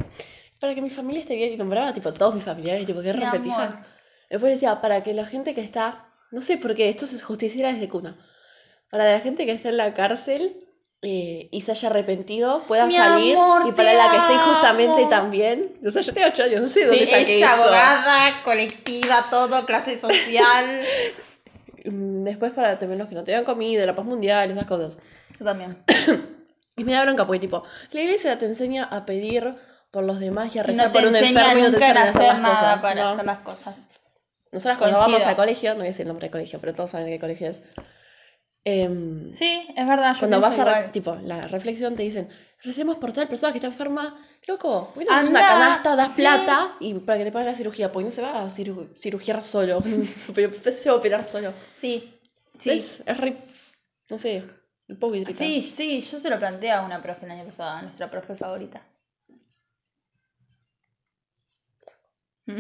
Para 0.60 0.74
que 0.74 0.82
mi 0.82 0.90
familia 0.90 1.20
esté 1.22 1.34
bien 1.36 1.52
y 1.52 1.56
nombraba, 1.56 1.92
tipo, 1.92 2.12
todos 2.12 2.34
mis 2.34 2.44
familiares, 2.44 2.84
tipo, 2.86 3.00
que 3.02 3.12
repetija. 3.12 3.84
Después 4.30 4.52
decía, 4.52 4.80
para 4.80 5.00
que 5.02 5.14
la 5.14 5.24
gente 5.26 5.54
que 5.54 5.60
está. 5.62 6.08
No 6.30 6.40
sé 6.40 6.56
por 6.58 6.74
qué, 6.74 6.88
esto 6.88 7.04
es 7.04 7.22
justiciera 7.22 7.72
desde 7.72 7.88
cuna. 7.88 8.16
Para 8.90 9.10
la 9.10 9.20
gente 9.20 9.44
que 9.46 9.52
está 9.52 9.68
en 9.70 9.76
la 9.78 9.92
cárcel 9.94 10.56
eh, 11.02 11.48
y 11.50 11.60
se 11.62 11.70
haya 11.72 11.88
arrepentido, 11.88 12.62
pueda 12.66 12.86
Mi 12.86 12.94
salir. 12.94 13.36
amor, 13.36 13.66
y 13.66 13.72
para 13.72 13.92
la 13.94 14.10
que 14.10 14.16
esté 14.18 14.34
injustamente 14.34 15.06
también. 15.06 15.78
O 15.86 15.90
sea, 15.90 16.00
yo 16.02 16.12
tengo 16.14 16.28
8 16.28 16.42
años, 16.44 16.60
no 16.62 16.68
sé 16.68 16.80
de 16.80 16.86
dónde 16.86 17.06
Sí, 17.06 17.10
saqué 17.10 17.22
es 17.22 17.30
eso. 17.42 17.48
abogada, 17.48 18.42
colectiva, 18.44 19.26
todo, 19.30 19.64
clase 19.66 19.98
social. 19.98 20.80
Mm, 21.84 22.22
Después 22.24 22.52
para 22.52 22.78
también 22.78 22.98
los 22.98 23.08
que 23.08 23.14
no 23.14 23.24
tengan 23.24 23.44
comida, 23.44 23.84
la 23.86 23.94
paz 23.94 24.04
mundial, 24.06 24.50
esas 24.50 24.64
cosas. 24.64 24.98
Yo 25.38 25.44
también. 25.44 25.82
Y 26.74 26.84
me 26.84 26.92
da 26.92 27.02
bronca 27.02 27.26
porque, 27.26 27.40
tipo, 27.40 27.62
la 27.90 28.00
iglesia 28.00 28.38
te 28.38 28.46
enseña 28.46 28.84
a 28.84 29.04
pedir 29.04 29.54
por 29.90 30.04
los 30.04 30.18
demás 30.20 30.56
y 30.56 30.58
a 30.58 30.62
rezar 30.62 30.86
no 30.86 30.92
por 30.94 31.02
un 31.06 31.14
enseña 31.14 31.52
enfermo 31.52 31.58
y 31.58 31.62
no 31.64 31.66
te 31.66 31.72
nunca 31.72 31.90
en 31.90 31.96
enseñan 31.98 32.06
a 32.06 32.08
hacer 32.08 32.22
hacer 32.30 32.40
nada 32.40 32.54
cosas. 32.54 32.82
para 32.82 33.02
¿no? 33.02 33.08
hacer 33.10 33.24
las 33.26 33.42
cosas. 33.42 33.88
Nosotras 34.52 34.78
cuando 34.78 34.96
Coincido. 34.96 35.18
vamos 35.18 35.26
a 35.32 35.36
colegio, 35.36 35.70
no 35.72 35.76
voy 35.76 35.84
a 35.84 35.88
decir 35.88 36.02
el 36.04 36.08
nombre 36.08 36.24
del 36.24 36.32
colegio, 36.32 36.58
pero 36.60 36.74
todos 36.74 36.90
saben 36.92 37.06
de 37.08 37.12
qué 37.12 37.20
colegio 37.20 37.48
es. 37.50 37.62
Em, 38.64 39.32
Sí, 39.32 39.66
es 39.76 39.86
verdad. 39.86 40.12
Yo 40.14 40.20
cuando 40.20 40.40
vas 40.40 40.54
a, 40.58 40.62
igual. 40.62 40.92
tipo, 40.92 41.14
la 41.24 41.42
reflexión 41.42 41.96
te 41.96 42.02
dicen, 42.04 42.28
recemos 42.62 42.96
por 42.96 43.12
toda 43.12 43.26
persona 43.28 43.52
que 43.52 43.58
está 43.58 43.66
enferma. 43.68 44.16
Loco, 44.46 44.88
¿por 44.94 45.02
qué 45.02 45.04
no 45.10 45.16
haces 45.16 45.30
una 45.30 45.40
Anda, 45.40 45.52
canasta, 45.52 45.96
das 45.96 46.10
sí. 46.10 46.22
plata 46.22 46.76
y 46.80 46.94
para 46.94 47.18
que 47.18 47.24
te 47.24 47.32
paguen 47.32 47.46
la 47.48 47.54
cirugía? 47.54 47.90
Porque 47.90 48.04
no 48.06 48.10
se 48.12 48.22
va 48.22 48.42
a 48.42 48.46
ciru- 48.46 48.88
cirugiar 48.96 49.42
solo, 49.42 49.80
se 50.14 50.88
va 50.90 50.94
a 50.94 50.98
operar 50.98 51.24
solo. 51.24 51.52
Sí, 51.74 52.12
sí. 52.58 52.70
Es, 52.70 53.02
es 53.04 53.16
re, 53.16 53.36
no 54.10 54.18
sé, 54.18 54.44
hipócrita. 54.88 55.32
Sí, 55.32 55.60
sí, 55.62 56.00
yo 56.00 56.20
se 56.20 56.30
lo 56.30 56.38
planteé 56.38 56.70
a 56.72 56.82
una 56.82 57.02
profe 57.02 57.26
el 57.26 57.32
año 57.32 57.44
pasado, 57.44 57.78
a 57.78 57.82
nuestra 57.82 58.10
profe 58.10 58.36
favorita. 58.36 58.82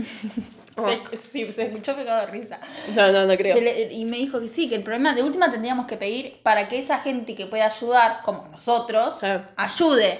Se, 0.74 1.18
sí, 1.18 1.52
se 1.52 1.64
escuchó 1.64 1.94
pegado 1.94 2.24
de 2.26 2.32
risa. 2.32 2.58
No, 2.94 3.12
no, 3.12 3.26
no 3.26 3.36
creo. 3.36 3.60
Le- 3.60 3.92
y 3.92 4.04
me 4.06 4.16
dijo 4.16 4.40
que 4.40 4.48
sí, 4.48 4.68
que 4.70 4.76
el 4.76 4.82
problema 4.82 5.14
de 5.14 5.22
última 5.22 5.50
tendríamos 5.50 5.86
que 5.86 5.98
pedir 5.98 6.40
para 6.42 6.66
que 6.68 6.78
esa 6.78 6.98
gente 6.98 7.34
que 7.34 7.44
pueda 7.46 7.66
ayudar, 7.66 8.22
como 8.24 8.48
nosotros, 8.50 9.20
ayude. 9.56 10.18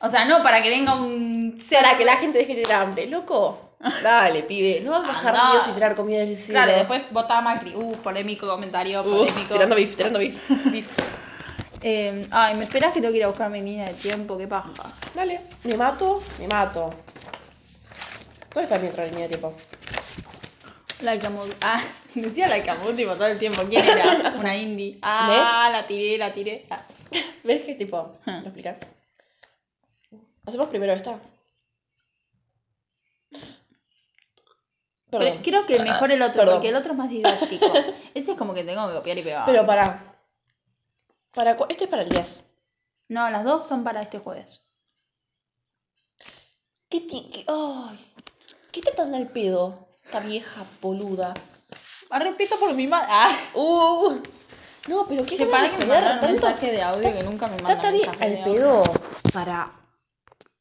O 0.00 0.08
sea, 0.08 0.24
no 0.24 0.42
para 0.42 0.62
que 0.62 0.70
venga 0.70 0.94
un. 0.94 1.56
Para 1.72 1.96
que 1.96 2.04
la 2.04 2.16
gente 2.16 2.38
deje 2.38 2.56
de 2.56 2.62
tener 2.62 2.76
hambre. 2.76 3.06
Loco, 3.06 3.74
Dale, 4.02 4.42
pibe. 4.42 4.80
No 4.80 4.90
vas 4.90 5.04
a 5.04 5.08
bajar 5.12 5.34
videos 5.34 5.68
y 5.68 5.72
tirar 5.72 5.94
comida 5.94 6.18
del 6.20 6.36
cielo. 6.36 6.60
Claro, 6.62 6.78
después 6.78 7.02
votá 7.12 7.38
a 7.38 7.42
Macri. 7.42 7.72
Uh, 7.76 7.94
polémico 8.02 8.48
comentario, 8.48 9.00
Uh, 9.02 9.04
polémico. 9.04 9.54
tirando 9.54 9.76
beef, 9.76 9.96
tirando 9.96 10.18
beef. 10.18 10.50
Eh, 11.80 12.26
ay, 12.32 12.56
¿me 12.56 12.64
esperás 12.64 12.92
que 12.92 13.00
tengo 13.00 13.12
que 13.12 13.18
ir 13.18 13.24
a 13.24 13.28
buscar 13.28 13.48
mi 13.50 13.60
línea 13.62 13.86
de 13.86 13.94
tiempo? 13.94 14.36
¿Qué 14.36 14.48
paja? 14.48 14.72
Dale. 15.14 15.40
Me 15.62 15.76
mato, 15.76 16.20
me 16.40 16.48
mato. 16.48 16.92
¿Dónde 18.54 18.62
está 18.62 18.78
mi 18.78 18.88
otra 18.88 19.04
línea 19.06 19.22
de 19.22 19.28
tiempo? 19.28 19.54
Like 21.02 21.26
a 21.26 21.30
movie. 21.30 21.54
Ah, 21.62 21.82
decía 22.14 22.48
like 22.48 22.68
a 22.68 22.74
movie 22.76 22.94
tipo, 22.94 23.14
todo 23.14 23.26
el 23.26 23.38
tiempo. 23.38 23.62
¿Quién 23.68 23.84
era? 23.86 24.34
Una 24.38 24.56
indie. 24.56 24.98
Ah, 25.02 25.68
la 25.72 25.86
tiré, 25.86 26.18
la 26.18 26.32
tiré. 26.32 26.66
Ah. 26.70 26.82
¿Ves 27.44 27.62
qué 27.64 27.74
tipo? 27.74 28.12
Ah. 28.26 28.40
¿Lo 28.40 28.48
explicas? 28.48 28.78
Hacemos 30.46 30.68
primero 30.68 30.92
esta. 30.92 31.20
Perdón. 35.10 35.40
Pero 35.40 35.42
creo 35.42 35.66
que 35.66 35.78
mejor 35.82 36.10
el 36.10 36.20
otro, 36.20 36.36
Perdón. 36.36 36.54
porque 36.56 36.68
el 36.68 36.76
otro 36.76 36.92
es 36.92 36.98
más 36.98 37.08
didáctico. 37.08 37.66
Ese 38.14 38.32
es 38.32 38.38
como 38.38 38.52
que 38.54 38.64
tengo 38.64 38.86
que 38.88 38.94
copiar 38.94 39.16
y 39.18 39.22
pegar. 39.22 39.46
Pero 39.46 39.64
para. 39.64 40.16
para 41.32 41.52
este 41.68 41.84
es 41.84 41.90
para 41.90 42.02
el 42.02 42.08
10. 42.10 42.44
No, 43.08 43.30
las 43.30 43.44
dos 43.44 43.66
son 43.66 43.84
para 43.84 44.02
este 44.02 44.18
jueves. 44.18 44.60
¿Qué, 46.90 47.00
ti- 47.02 47.30
qué, 47.32 47.44
ay, 47.48 48.12
¿Qué 48.72 48.80
te 48.80 48.92
tan 48.92 49.14
al 49.14 49.28
pedo? 49.28 49.88
Esta 50.04 50.20
vieja 50.20 50.64
boluda. 50.80 51.34
Ah, 52.10 52.18
respeto 52.18 52.58
por 52.58 52.74
mi 52.74 52.86
madre. 52.86 53.06
Ah, 53.10 53.36
Uh. 53.54 54.20
No, 54.88 55.06
pero 55.06 55.24
qué 55.26 55.36
ganas 55.36 55.50
para 55.52 55.64
de 55.64 55.70
que 55.70 55.78
me 55.78 55.86
mandaron 55.86 56.14
un 56.14 56.20
tanto- 56.20 56.46
mensaje 56.46 56.72
de 56.72 56.82
audio 56.82 57.12
que 57.14 57.22
nunca 57.22 57.46
me 57.46 57.56
Está 57.56 57.68
mandan 57.68 57.80
tan 57.82 57.92
mensajes 57.92 58.20
de 58.20 58.26
al 58.26 58.36
audio. 58.42 58.54
pedo 58.54 58.82
para 59.34 59.72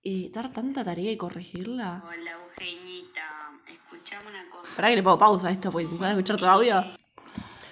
eh, 0.04 0.30
dar 0.34 0.52
tanta 0.52 0.84
tarea 0.84 1.12
y 1.12 1.18
corregirla. 1.18 2.04
Hola 2.06 2.32
Eugenita, 2.32 3.52
escuchame 3.72 4.30
una 4.32 4.50
cosa. 4.50 4.76
Para 4.76 4.90
que 4.90 4.96
le 4.98 5.04
pongo 5.04 5.18
pausa 5.18 5.48
a 5.48 5.52
esto, 5.52 5.72
pues 5.72 5.88
si 5.88 5.96
van 5.96 6.10
a 6.10 6.12
escuchar 6.12 6.36
tu 6.38 6.46
audio. 6.46 6.84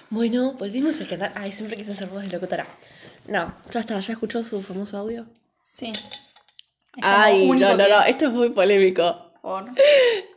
Bueno, 0.10 0.54
volvimos 0.54 0.98
al 1.02 1.08
canal. 1.08 1.32
Ay, 1.36 1.52
siempre 1.52 1.76
quise 1.76 1.92
hacer 1.92 2.08
voz 2.08 2.22
de 2.24 2.30
locutora. 2.30 2.66
No, 3.28 3.54
ya 3.70 3.80
está, 3.82 4.00
ya 4.00 4.14
escuchó 4.14 4.42
su 4.42 4.62
famoso 4.62 4.98
audio. 4.98 5.26
Sí. 5.74 5.88
Es 5.92 6.04
como 6.94 7.06
Ay, 7.06 7.50
único 7.50 7.68
no, 7.68 7.76
no, 7.78 7.84
que- 7.84 7.90
no, 7.92 8.04
esto 8.04 8.26
es 8.28 8.32
muy 8.32 8.50
polémico. 8.52 9.25
Por- 9.46 9.70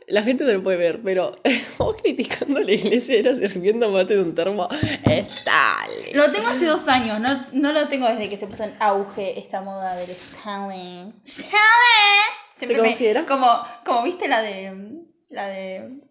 La 0.05 0.21
gente 0.21 0.43
no 0.43 0.51
lo 0.51 0.61
puede 0.61 0.77
ver, 0.77 1.01
pero 1.03 1.31
vos 1.79 1.95
criticando 1.99 2.59
a 2.59 2.63
la 2.63 2.71
iglesia 2.73 3.17
era 3.17 3.35
sirviendo 3.35 3.89
mate 3.89 4.13
de 4.15 4.21
un 4.21 4.35
termo. 4.35 4.69
Estale. 5.03 6.11
Lo 6.13 6.31
tengo 6.31 6.47
hace 6.49 6.65
dos 6.67 6.87
años, 6.87 7.19
no, 7.19 7.45
no 7.53 7.73
lo 7.73 7.87
tengo 7.87 8.07
desde 8.07 8.29
que 8.29 8.37
se 8.37 8.45
puso 8.45 8.65
en 8.65 8.75
auge 8.79 9.39
esta 9.39 9.61
moda 9.61 9.95
del. 9.95 10.11
¡Stanley! 10.11 11.11
Siempre 11.23 12.75
¿Te 12.77 12.81
me- 12.83 12.89
consideras? 12.89 13.25
como, 13.25 13.47
como 13.83 14.03
viste 14.03 14.27
la 14.27 14.43
de. 14.43 15.01
La 15.29 15.47
de. 15.47 16.01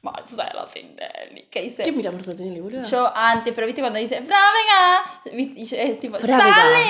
Marcelo 0.00 0.66
Tinelli. 0.72 1.42
Que 1.50 1.60
dice. 1.60 1.82
¿Qué 1.82 1.92
mira 1.92 2.10
por 2.10 2.22
Tinelli, 2.22 2.60
boludo? 2.60 2.86
Yo 2.88 3.06
antes, 3.14 3.52
pero 3.54 3.66
viste 3.66 3.82
cuando 3.82 3.98
dice. 3.98 4.22
¡Frávega! 4.22 5.20
Y 5.34 5.62
yo, 5.66 5.76
es 5.76 6.00
tipo. 6.00 6.16
Frávega. 6.16 6.80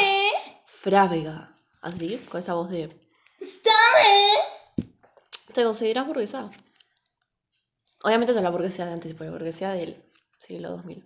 Frávega. 0.64 1.56
Así, 1.82 2.24
con 2.28 2.40
esa 2.40 2.54
voz 2.54 2.70
de. 2.70 2.88
¡Stanley! 3.40 4.53
¿Te 5.54 5.62
consideras 5.64 6.06
burguesa? 6.06 6.50
Obviamente 8.02 8.34
no 8.34 8.40
la 8.42 8.50
burguesía 8.50 8.86
de 8.86 8.92
antes, 8.92 9.10
tipo 9.12 9.24
la 9.24 9.30
burguesía 9.30 9.70
del 9.70 10.02
siglo 10.46 10.70
2000. 10.70 11.04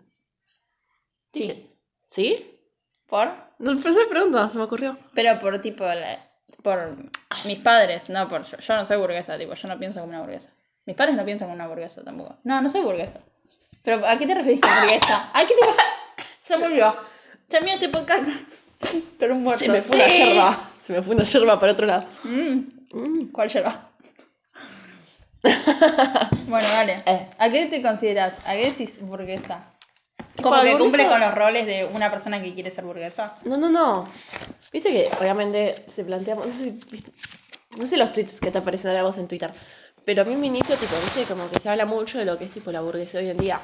Sí. 1.33 1.71
¿Sí? 2.11 2.59
¿Por? 3.07 3.29
No 3.59 3.79
pensé 3.81 4.05
pregunta, 4.07 4.49
se 4.49 4.59
me 4.59 4.65
ocurrió. 4.65 4.99
Pero 5.15 5.39
por 5.41 5.61
tipo. 5.61 5.85
la- 5.85 6.25
por 6.63 6.97
mis 7.45 7.59
padres, 7.61 8.09
no 8.11 8.29
por 8.29 8.43
yo. 8.45 8.57
Yo 8.59 8.77
no 8.77 8.85
soy 8.87 8.97
burguesa, 8.97 9.39
tipo, 9.39 9.55
yo 9.55 9.69
no 9.69 9.79
pienso 9.79 10.01
como 10.01 10.11
una 10.13 10.21
burguesa. 10.23 10.51
Mis 10.87 10.97
padres 10.97 11.15
no 11.15 11.25
piensan 11.25 11.49
como 11.49 11.55
una 11.55 11.69
burguesa 11.69 12.03
tampoco. 12.03 12.37
No, 12.45 12.61
no 12.61 12.71
soy 12.71 12.81
burguesa. 12.81 13.21
Pero 13.83 14.05
¿a 14.07 14.17
qué 14.19 14.27
te 14.27 14.35
referís 14.35 14.61
con 14.61 14.71
burguesa? 14.81 15.31
¿A 15.35 15.47
qué 15.47 15.55
te 15.55 16.25
Se 16.47 16.57
murió. 16.57 16.95
Terminó 17.49 17.75
este 17.75 17.89
podcast 17.91 18.29
con 19.21 19.33
un 19.33 19.43
muerto. 19.45 19.65
Se 19.65 19.71
me 19.71 19.81
fue 19.81 19.97
una 19.97 20.09
yerba. 20.09 20.71
Se 20.83 20.93
me 20.95 21.03
fue 21.03 21.15
una 21.15 21.25
yerba 21.25 21.61
para 21.61 21.73
otro 21.73 21.87
lado. 21.87 22.05
Mm, 22.25 22.61
Mm. 22.91 23.31
¿Cuál 23.33 23.51
yerba? 23.51 23.88
bueno, 26.47 26.69
dale. 26.69 27.03
Eh. 27.07 27.27
¿A 27.39 27.51
qué 27.51 27.67
te 27.67 27.83
consideras? 27.83 28.35
¿A 28.47 28.53
qué 28.53 28.71
decís 28.71 29.01
burguesa? 29.03 29.65
Como 30.43 30.61
que 30.63 30.73
burguesa- 30.73 30.79
cumple 30.79 31.09
con 31.09 31.21
los 31.21 31.35
roles 31.35 31.67
de 31.67 31.85
una 31.93 32.11
persona 32.11 32.41
que 32.43 32.55
quiere 32.55 32.71
ser 32.71 32.85
burguesa. 32.85 33.35
No, 33.45 33.57
no, 33.57 33.69
no. 33.71 34.09
Viste 34.73 34.91
que 34.91 35.11
obviamente 35.21 35.85
se 35.93 36.05
plantea. 36.05 36.35
No 36.35 36.53
sé, 36.53 36.75
no 37.79 37.87
sé 37.87 37.97
los 37.97 38.13
tweets 38.13 38.41
que 38.41 38.51
te 38.51 38.59
aparecen 38.59 38.95
a 38.97 39.03
vos 39.03 39.19
en 39.19 39.29
Twitter. 39.29 39.51
Pero 40.05 40.23
a 40.23 40.25
mí 40.25 40.37
me 40.37 40.47
inicio, 40.47 40.75
tipo, 40.77 40.95
viste, 40.95 41.25
como 41.35 41.51
que 41.51 41.59
se 41.61 41.69
habla 41.69 41.85
mucho 41.85 42.19
de 42.19 42.25
lo 42.25 42.39
que 42.39 42.45
es 42.45 42.51
tipo 42.51 42.73
la 42.73 42.81
burguesía 42.81 43.21
hoy 43.21 43.29
en 43.31 43.37
día. 43.37 43.61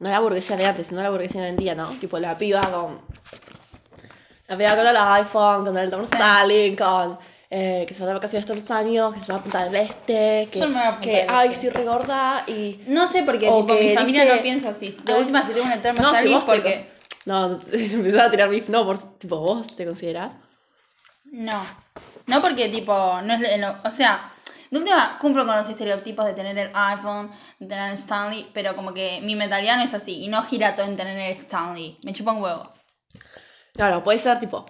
No 0.00 0.08
la 0.10 0.18
burguesía 0.18 0.56
de 0.56 0.66
antes, 0.66 0.88
sino 0.88 1.00
la 1.02 1.10
burguesía 1.10 1.42
de 1.42 1.46
hoy 1.48 1.52
en 1.52 1.56
día, 1.58 1.74
¿no? 1.76 1.90
Tipo 2.00 2.18
la 2.18 2.36
piba 2.36 2.60
con. 2.72 3.00
La 4.48 4.56
piba 4.56 4.74
con 4.76 4.86
el 4.86 4.96
iPhone, 4.96 5.64
con 5.64 5.78
el 5.78 5.90
Tom 5.90 6.02
Stalin, 6.02 6.74
con. 6.74 7.18
Eh, 7.54 7.84
que 7.86 7.92
se 7.92 8.00
va 8.00 8.06
de 8.08 8.14
vacaciones 8.14 8.46
todos 8.46 8.56
los 8.56 8.70
años, 8.70 9.12
que 9.12 9.20
se 9.20 9.30
va 9.30 9.38
a 9.38 9.42
Punta 9.42 9.64
del 9.64 9.76
Este, 9.76 10.48
que, 10.50 10.58
Yo 10.58 10.64
no 10.68 10.70
me 10.70 10.78
voy 10.86 10.94
a 10.94 11.00
que 11.00 11.26
ay, 11.28 11.50
Este. 11.52 11.66
estoy 11.66 11.82
regorda 11.82 12.44
y 12.46 12.80
No 12.86 13.06
sé, 13.06 13.24
porque 13.24 13.46
O 13.50 13.60
tipo, 13.66 13.78
que 13.78 13.88
mi 13.88 13.94
familia 13.94 14.22
dice- 14.24 14.36
no 14.36 14.42
piensa 14.42 14.68
así. 14.70 14.96
De 15.04 15.12
Ay. 15.12 15.20
última, 15.20 15.46
si 15.46 15.52
tengo 15.52 15.66
un 15.66 15.82
termo 15.82 16.00
No, 16.00 16.14
si 16.18 16.24
te 16.24 16.40
porque... 16.46 16.90
No, 17.26 17.56
empezaba 17.72 18.24
a 18.24 18.30
tirar 18.30 18.48
beef, 18.48 18.68
no, 18.70 18.86
por, 18.86 19.18
tipo, 19.18 19.36
vos 19.38 19.76
te 19.76 19.84
considerás. 19.84 20.32
No. 21.30 21.62
No 22.26 22.40
porque, 22.40 22.68
tipo, 22.70 23.20
no 23.22 23.34
es 23.34 23.58
lo- 23.60 23.76
O 23.84 23.90
sea, 23.90 24.32
de 24.70 24.78
última 24.78 25.18
cumplo 25.20 25.44
con 25.44 25.54
los 25.54 25.68
estereotipos 25.68 26.24
de 26.24 26.32
tener 26.32 26.56
el 26.56 26.70
iPhone, 26.72 27.30
de 27.58 27.66
tener 27.66 27.90
el 27.90 27.98
Stanley, 27.98 28.48
pero 28.54 28.74
como 28.74 28.94
que 28.94 29.20
mi 29.22 29.36
mentalidad 29.36 29.76
no 29.76 29.82
es 29.82 29.92
así. 29.92 30.24
Y 30.24 30.28
no 30.28 30.42
gira 30.42 30.74
todo 30.74 30.86
en 30.86 30.96
tener 30.96 31.18
el 31.18 31.36
Stanley. 31.36 31.98
Me 32.02 32.14
chupa 32.14 32.32
un 32.32 32.42
huevo. 32.42 32.72
Claro, 33.74 34.02
puede 34.02 34.16
ser 34.18 34.40
tipo 34.40 34.64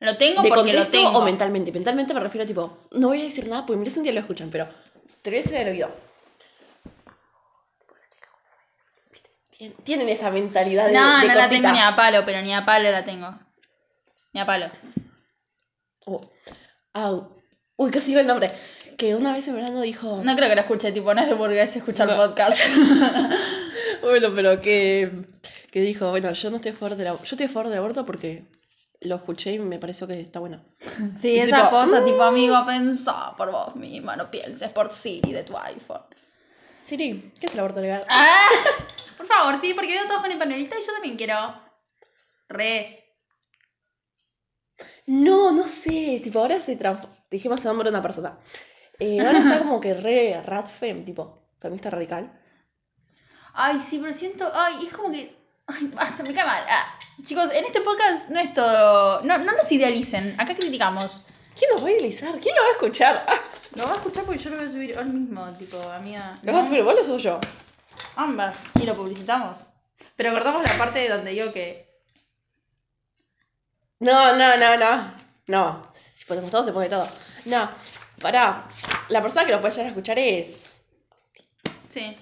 Lo 0.00 0.16
tengo 0.16 0.42
de 0.42 0.48
porque 0.48 0.72
lo 0.72 0.86
tengo. 0.86 1.18
o 1.18 1.22
mentalmente. 1.24 1.72
Mentalmente 1.72 2.14
me 2.14 2.20
refiero 2.20 2.46
tipo, 2.46 2.78
no 2.92 3.08
voy 3.08 3.20
a 3.20 3.24
decir 3.24 3.48
nada 3.48 3.66
porque 3.66 3.78
mirá 3.80 3.92
un 3.96 4.02
día 4.04 4.12
lo 4.12 4.20
escuchan, 4.20 4.48
pero 4.50 4.66
te 5.22 5.30
lo 5.30 5.34
voy 5.34 5.40
a 5.40 5.42
decir 5.42 5.54
en 5.56 5.62
el 5.66 5.72
oído. 5.74 5.90
Tien- 9.58 9.74
Tienen 9.82 10.08
esa 10.08 10.30
mentalidad 10.30 10.86
de, 10.86 10.92
No, 10.92 11.20
de 11.20 11.26
no 11.26 11.34
la 11.34 11.40
cortita. 11.42 11.48
tengo 11.62 11.72
ni 11.72 11.80
a 11.80 11.96
palo, 11.96 12.22
pero 12.24 12.42
ni 12.42 12.54
a 12.54 12.64
palo 12.64 12.90
la 12.90 13.04
tengo. 13.04 13.38
Ni 14.32 14.40
a 14.40 14.46
palo. 14.46 14.66
Oh. 16.06 16.20
Au. 16.92 17.32
Uy, 17.76 17.90
casi 17.90 18.06
digo 18.08 18.20
el 18.20 18.26
nombre. 18.26 18.48
Que 18.96 19.14
una 19.14 19.32
vez 19.32 19.46
en 19.48 19.54
verano 19.56 19.80
dijo. 19.80 20.20
No 20.22 20.36
creo 20.36 20.48
que 20.48 20.54
lo 20.54 20.60
escuche, 20.60 20.92
tipo, 20.92 21.12
no 21.14 21.20
es 21.20 21.28
de 21.28 21.34
burgués 21.34 21.74
escuchar 21.76 22.08
No. 22.08 22.16
podcast. 22.16 22.56
Bueno, 24.00 24.28
pero 24.34 24.60
que, 24.60 25.10
que 25.72 25.80
dijo, 25.80 26.08
bueno, 26.10 26.30
yo 26.30 26.50
no 26.50 26.56
estoy 26.56 26.70
a 26.70 26.74
favor 26.74 26.96
del 26.96 27.08
aborto. 27.08 27.24
Yo 27.24 27.34
estoy 27.34 27.46
a 27.46 27.48
favor 27.48 27.68
del 27.68 27.78
aborto 27.78 28.06
porque 28.06 28.44
lo 29.00 29.16
escuché 29.16 29.52
y 29.52 29.58
me 29.58 29.78
pareció 29.78 30.06
que 30.06 30.20
está 30.20 30.40
bueno. 30.40 30.64
Sí, 31.18 31.32
Y 31.34 31.38
esa 31.38 31.56
tipo, 31.56 31.70
cosa, 31.70 32.04
tipo, 32.04 32.22
amigo, 32.22 32.56
pensá 32.66 33.34
por 33.36 33.50
vos 33.50 33.76
misma, 33.76 34.16
no 34.16 34.30
pienses 34.30 34.72
por 34.72 34.92
Siri 34.92 35.32
de 35.32 35.44
tu 35.44 35.56
iPhone. 35.56 36.02
Siri, 36.84 37.32
¿qué 37.38 37.46
es 37.46 37.54
el 37.54 37.60
aborto 37.60 37.80
legal? 37.80 38.02
Ah, 38.08 38.48
por 39.16 39.26
favor, 39.26 39.60
sí, 39.60 39.74
porque 39.74 39.92
veo 39.92 40.06
todos 40.06 40.22
con 40.22 40.30
el 40.32 40.38
panelista 40.38 40.76
y 40.78 40.80
yo 40.80 40.92
también 40.92 41.16
quiero. 41.16 41.34
Re. 42.48 43.04
No, 45.06 45.52
no 45.52 45.68
sé, 45.68 46.20
tipo, 46.22 46.38
ahora 46.38 46.60
se. 46.60 46.78
Dijimos 47.30 47.60
el 47.60 47.66
nombre 47.68 47.90
de 47.90 47.94
una 47.94 48.02
persona. 48.02 48.38
Eh, 48.98 49.20
ahora 49.20 49.38
está 49.38 49.58
como 49.58 49.80
que 49.80 49.94
re 49.94 50.42
radfem, 50.42 51.04
tipo, 51.04 51.50
feminista 51.60 51.90
radical. 51.90 52.40
Ay, 53.54 53.80
sí, 53.80 53.98
pero 53.98 54.12
siento. 54.12 54.50
Ay, 54.54 54.86
es 54.86 54.92
como 54.92 55.10
que. 55.10 55.36
Ay, 55.68 55.86
basta, 55.94 56.22
me 56.22 56.34
cae 56.34 56.44
mal. 56.44 56.64
Ah, 56.68 56.98
chicos, 57.22 57.50
en 57.52 57.64
este 57.64 57.80
podcast 57.82 58.30
no 58.30 58.40
es 58.40 58.52
todo. 58.54 59.22
No, 59.22 59.38
no 59.38 59.52
nos 59.52 59.70
idealicen. 59.70 60.34
Acá 60.40 60.54
criticamos. 60.56 61.24
¿Quién 61.56 61.70
nos 61.72 61.82
va 61.82 61.88
a 61.88 61.90
idealizar? 61.90 62.38
¿Quién 62.40 62.54
lo 62.56 62.62
va 62.62 62.68
a 62.68 62.72
escuchar? 62.72 63.26
Ah, 63.28 63.40
Lo 63.76 63.84
va 63.84 63.90
a 63.90 63.94
escuchar 63.96 64.24
porque 64.24 64.40
yo 64.40 64.50
lo 64.50 64.56
voy 64.56 64.66
a 64.66 64.70
subir 64.70 64.96
hoy 64.98 65.04
mismo, 65.06 65.46
tipo, 65.58 65.80
amiga. 65.90 66.34
¿Lo 66.42 66.52
vas 66.52 66.66
a 66.66 66.68
subir 66.68 66.82
vos 66.84 66.94
o 67.00 67.04
subo 67.04 67.18
yo? 67.18 67.40
Ambas. 68.16 68.56
Y 68.80 68.84
lo 68.84 68.96
publicitamos. 68.96 69.70
Pero 70.16 70.32
cortamos 70.32 70.62
la 70.62 70.78
parte 70.78 71.08
donde 71.08 71.32
digo 71.32 71.52
que. 71.52 71.88
No, 74.00 74.36
no, 74.36 74.56
no, 74.56 74.76
no. 74.76 75.14
No, 75.48 75.90
si 75.94 76.24
ponemos 76.26 76.50
todo, 76.50 76.62
se 76.62 76.72
pone 76.72 76.88
todo. 76.88 77.08
No, 77.46 77.68
pará. 78.20 78.64
La 79.08 79.20
persona 79.22 79.44
que 79.44 79.52
lo 79.52 79.60
puede 79.60 79.72
llegar 79.72 79.86
a 79.86 79.90
escuchar 79.90 80.18
es. 80.18 80.78
Sí. 81.88 82.16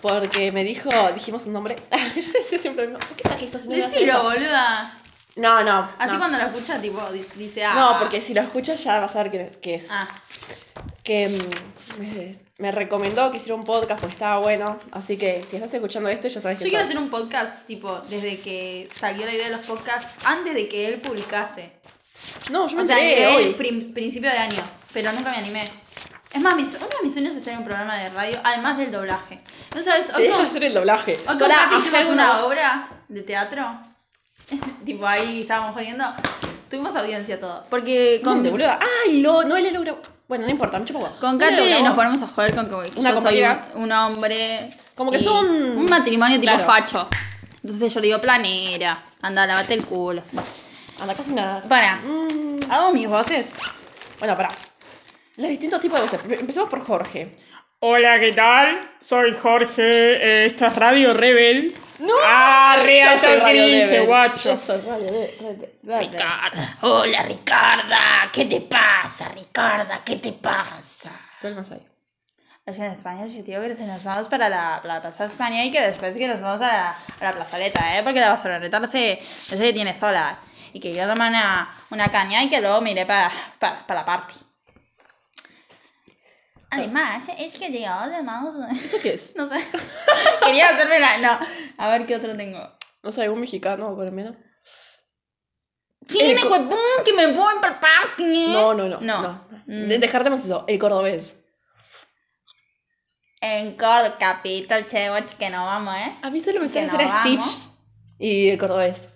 Porque 0.00 0.52
me 0.52 0.62
dijo, 0.64 0.88
dijimos 1.14 1.46
un 1.46 1.52
nombre. 1.54 1.76
Yo 2.16 2.32
decía 2.32 2.58
siempre 2.58 2.84
lo 2.86 2.90
mismo. 2.92 3.06
¿Por 3.06 3.16
qué 3.16 3.24
saqué 3.28 3.44
esto 3.46 3.58
si 3.58 3.68
no 3.68 3.74
Decilo, 3.74 4.22
boluda. 4.22 4.94
No, 5.36 5.62
no. 5.64 5.90
Así 5.98 6.12
no. 6.14 6.18
cuando 6.18 6.38
lo 6.38 6.44
escucha, 6.44 6.80
tipo, 6.80 7.00
dice, 7.36 7.64
ah. 7.64 7.74
No, 7.74 7.98
porque 7.98 8.20
si 8.20 8.34
lo 8.34 8.40
escuchas 8.42 8.82
ya 8.82 8.98
vas 9.00 9.14
a 9.16 9.22
ver 9.24 9.30
qué, 9.32 9.50
qué 9.62 9.74
es. 9.76 9.88
Ah, 9.90 10.06
Que 11.02 11.28
mm, 11.28 12.00
me, 12.00 12.32
me 12.58 12.72
recomendó 12.72 13.30
que 13.30 13.36
hiciera 13.38 13.54
un 13.54 13.64
podcast 13.64 14.00
porque 14.00 14.14
estaba 14.14 14.38
bueno. 14.38 14.78
Así 14.92 15.16
que 15.16 15.44
si 15.48 15.56
estás 15.56 15.72
escuchando 15.74 16.08
esto, 16.08 16.28
ya 16.28 16.40
sabes 16.40 16.58
yo 16.60 16.64
que. 16.64 16.70
quiero 16.70 16.84
hacer 16.84 16.98
un 16.98 17.08
podcast, 17.08 17.66
tipo, 17.66 18.00
desde 18.08 18.38
que 18.40 18.88
salió 18.98 19.26
la 19.26 19.32
idea 19.34 19.48
de 19.48 19.56
los 19.56 19.66
podcasts, 19.66 20.10
antes 20.24 20.54
de 20.54 20.68
que 20.68 20.86
él 20.88 21.00
publicase. 21.00 21.72
No, 22.50 22.66
yo 22.66 22.76
me 22.76 22.82
O 22.82 22.86
sea, 22.86 22.98
el 23.00 23.36
hoy. 23.36 23.54
prim- 23.54 23.92
principio 23.92 24.30
de 24.30 24.38
año. 24.38 24.62
Pero 24.92 25.12
nunca 25.12 25.30
me 25.30 25.36
animé. 25.36 25.68
Es 26.32 26.42
más, 26.42 26.54
mis- 26.56 26.74
uno 26.74 26.86
de 26.86 27.02
mis 27.04 27.12
sueños 27.12 27.34
es 27.36 27.42
tener 27.42 27.58
un 27.58 27.64
programa 27.64 27.96
de 27.96 28.10
radio, 28.10 28.38
además 28.44 28.76
del 28.78 28.90
doblaje. 28.92 29.40
¿No 29.74 29.82
sabes? 29.82 30.08
Te 30.12 30.20
deja 30.22 30.34
Otro, 30.36 30.46
hacer 30.46 30.64
el 30.64 30.74
doblaje. 30.74 31.16
otro 31.28 31.48
hicimos 31.78 32.06
una 32.12 32.32
voz. 32.32 32.42
obra 32.42 32.88
de 33.08 33.22
teatro. 33.22 33.64
tipo, 34.84 35.06
ahí 35.06 35.42
estábamos 35.42 35.72
jodiendo. 35.74 36.04
Tuvimos 36.70 36.94
audiencia 36.96 37.40
todo. 37.40 37.64
Porque 37.70 38.20
con, 38.22 38.34
¿Dónde, 38.34 38.50
boluda? 38.50 38.78
Ay, 39.06 39.22
lo, 39.22 39.42
no 39.44 39.56
él 39.56 39.72
lo 39.72 39.80
grabó. 39.80 40.00
Bueno, 40.28 40.44
no 40.44 40.50
importa, 40.50 40.78
mucho 40.78 40.92
poco. 40.92 41.08
con 41.18 41.38
Noel 41.38 41.52
lo 41.52 41.56
Katy 41.56 41.68
grabó. 41.70 41.86
nos 41.86 41.94
ponemos 41.96 42.22
a 42.22 42.26
joder 42.26 42.54
con 42.54 42.66
que 42.68 42.74
Una 43.00 43.14
yo 43.14 43.20
soy 43.22 43.42
un, 43.42 43.82
un 43.84 43.92
hombre. 43.92 44.68
Como 44.94 45.10
que 45.10 45.16
y 45.16 45.20
son- 45.20 45.46
Un 45.78 45.86
matrimonio 45.86 46.38
tipo 46.38 46.52
Claro. 46.52 46.66
facho. 46.66 47.08
Entonces 47.64 47.94
yo 47.94 48.00
le 48.00 48.08
digo 48.08 48.20
planera. 48.20 49.02
Anda, 49.22 49.46
lavate 49.46 49.72
el 49.74 49.84
culo. 49.86 50.22
Anda 51.00 51.12
a 51.14 51.16
cocinar. 51.16 51.62
Para. 51.68 51.96
Mm, 51.96 52.60
Hago 52.70 52.92
mis 52.92 53.08
voces. 53.08 53.54
bueno, 54.18 54.36
pará. 54.36 54.50
Los 55.38 55.50
distintos 55.50 55.80
tipos 55.80 56.00
de 56.00 56.06
voces. 56.06 56.40
Empecemos 56.40 56.68
por 56.68 56.84
Jorge. 56.84 57.38
Hola, 57.78 58.18
¿qué 58.18 58.32
tal? 58.32 58.90
Soy 58.98 59.32
Jorge, 59.40 59.82
eh, 59.82 60.46
esta 60.46 60.66
es 60.66 60.74
Radio 60.76 61.14
Rebel. 61.14 61.78
¡No! 62.00 62.12
¡Ah, 62.26 62.76
real 62.84 63.20
cringe, 63.20 64.04
guacho! 64.04 64.50
Yo 64.50 64.56
soy 64.56 64.80
Radio 64.80 65.06
Debe. 65.06 65.78
Ricarda. 65.84 66.78
Hola, 66.80 67.22
Ricarda. 67.22 68.28
¿Qué 68.32 68.46
te 68.46 68.62
pasa, 68.62 69.28
Ricarda? 69.28 70.02
¿Qué 70.04 70.16
te 70.16 70.32
pasa? 70.32 71.12
¿Cuál 71.40 71.54
más 71.54 71.70
hay? 71.70 71.86
Es 72.66 72.76
en 72.80 72.86
España, 72.86 73.24
yo 73.28 73.40
digo 73.44 73.62
que 73.62 73.86
nos 73.86 74.02
vamos 74.02 74.26
para 74.26 74.48
la, 74.48 74.80
la 74.82 75.00
Plaza 75.00 75.24
de 75.24 75.30
España 75.30 75.64
y 75.64 75.70
que 75.70 75.80
después 75.80 76.16
que 76.16 76.26
nos 76.26 76.40
vamos 76.40 76.60
a 76.62 76.66
la, 76.66 76.90
a 76.90 77.24
la 77.24 77.32
plazoleta, 77.32 77.96
¿eh? 77.96 78.02
Porque 78.02 78.18
la 78.18 78.34
plazoleta 78.34 78.80
no 78.80 78.88
sé, 78.88 79.20
no 79.22 79.56
sé 79.56 79.62
qué 79.62 79.72
tiene 79.72 79.96
sola. 80.00 80.36
Y 80.72 80.80
que 80.80 80.92
yo 80.92 81.06
tome 81.06 81.28
una, 81.28 81.72
una 81.90 82.10
caña 82.10 82.42
y 82.42 82.50
que 82.50 82.60
luego 82.60 82.80
me 82.80 82.90
iré 82.90 83.06
para, 83.06 83.30
para, 83.60 83.86
para 83.86 84.00
la 84.00 84.04
party. 84.04 84.34
Además, 86.70 87.28
es 87.38 87.58
que 87.58 87.70
digo, 87.70 87.86
además... 87.88 88.44
¿Eso 88.84 88.98
qué 89.02 89.14
es? 89.14 89.34
No 89.36 89.48
sé. 89.48 89.56
Quería 90.44 90.68
hacerme 90.70 91.00
la... 91.00 91.18
No. 91.18 91.38
A 91.78 91.88
ver 91.88 92.06
qué 92.06 92.16
otro 92.16 92.36
tengo. 92.36 92.60
No 93.02 93.12
sé, 93.12 93.22
algún 93.22 93.40
mexicano 93.40 93.88
o 93.88 93.96
colombiano. 93.96 94.36
¡Chile, 96.06 96.32
El 96.40 96.48
huevón! 96.48 96.78
¡Que 97.04 97.12
me 97.12 97.26
voy 97.28 97.54
para 97.60 97.74
el 97.74 97.80
party! 97.80 98.46
No, 98.52 98.74
no, 98.74 98.88
no. 98.88 99.00
No. 99.00 99.22
no. 99.22 99.48
Mm. 99.66 99.88
De- 99.88 99.98
Dejártemos 99.98 100.40
eso. 100.40 100.64
El 100.66 100.78
cordobés. 100.78 101.34
En 103.40 103.76
Córdoba, 103.76 104.16
capital, 104.18 104.86
che, 104.88 105.08
que 105.38 105.48
no 105.50 105.64
vamos, 105.64 105.94
¿eh? 105.96 106.16
A 106.22 106.30
mí 106.30 106.40
solo 106.40 106.60
me 106.60 106.66
Que 106.66 106.72
sale 106.72 106.86
no 106.88 106.92
hacer 106.94 107.06
a 107.06 107.12
vamos. 107.12 107.44
Stitch 107.44 107.68
y 108.18 108.48
el 108.50 108.58
cordobés. 108.58 109.08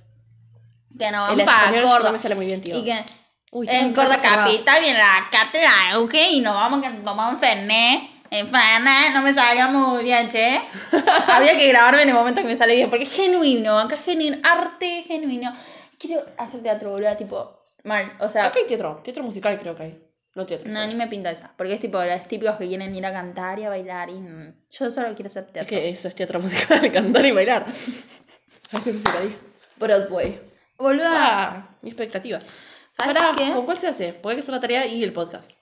Que 0.97 1.11
no 1.11 1.29
El 1.31 1.39
vamos 1.39 1.45
para 1.45 1.59
español 1.65 1.81
sí 1.81 1.87
no 1.87 1.93
Córdoba. 1.93 2.13
me 2.13 2.19
sale 2.19 2.35
muy 2.37 2.47
bien, 2.47 2.61
tío. 2.61 2.79
Y 2.79 2.85
que 2.85 3.05
Uy, 3.55 3.67
en 3.71 3.95
rato 3.95 4.13
capital 4.23 4.81
viene 4.81 4.99
la 4.99 5.29
cátedra 5.31 5.99
¿ok? 6.01 6.15
y 6.33 6.41
nos 6.41 6.55
vamos 6.55 6.83
que 6.83 6.89
tomamos 6.91 7.35
un 7.35 7.39
fernet. 7.39 8.11
En 8.31 8.49
Fernet 8.49 9.13
no 9.13 9.21
me 9.21 9.35
salió 9.35 9.69
muy 9.69 10.05
bien, 10.05 10.27
che. 10.31 10.59
Había 11.29 11.55
que 11.59 11.69
grabarme 11.69 12.01
en 12.03 12.09
el 12.09 12.15
momento 12.15 12.41
que 12.41 12.49
me 12.49 12.57
sale 12.57 12.75
bien, 12.75 12.89
porque 12.89 13.05
es 13.05 13.13
genuino, 13.13 13.79
acá 13.79 13.95
es 13.97 14.05
genuino, 14.05 14.39
arte 14.43 15.05
genuino. 15.07 15.53
Quiero 15.99 16.25
hacer 16.39 16.63
teatro, 16.63 16.93
boludo, 16.93 17.15
tipo, 17.19 17.63
mal, 17.85 18.11
o 18.21 18.31
sea, 18.31 18.47
Acá 18.47 18.61
hay 18.61 18.67
teatro. 18.67 19.03
Teatro 19.05 19.23
musical 19.23 19.59
creo 19.59 19.75
que 19.77 19.83
hay. 19.83 20.03
No 20.35 20.47
teatro. 20.47 20.67
no, 20.67 20.77
solo. 20.77 20.87
ni 20.87 20.95
me 20.95 21.09
pinta 21.09 21.31
esa, 21.31 21.53
porque 21.59 21.75
es 21.75 21.81
tipo 21.81 22.03
los 22.03 22.27
típicos 22.27 22.57
que 22.57 22.67
quieren 22.67 22.97
ir 22.97 23.05
a 23.05 23.13
cantar 23.13 23.59
y 23.59 23.65
a 23.65 23.69
bailar 23.69 24.09
y 24.09 24.15
yo 24.71 24.91
solo 24.91 25.15
quiero 25.15 25.27
hacer 25.29 25.45
Es 25.49 25.53
teatro. 25.53 25.69
que 25.69 25.91
eso 25.91 26.09
es 26.09 26.15
teatro 26.15 26.41
musical, 26.41 26.91
cantar 26.91 27.27
y 27.27 27.33
bailar. 27.33 27.67
Broadway. 29.77 30.41
Boluda, 30.79 31.11
Ah, 31.13 31.69
mi 31.83 31.91
expectativa. 31.91 32.39
¿Sabes 32.97 33.23
qué? 33.37 33.53
¿con 33.53 33.65
cuál 33.65 33.77
se 33.79 33.89
hace? 33.89 34.13
Porque 34.15 34.31
hay 34.33 34.37
que 34.37 34.41
hacer 34.43 34.55
la 34.55 34.61
tarea 34.61 34.87
y 34.87 35.03
el 35.03 35.13
podcast. 35.13 35.53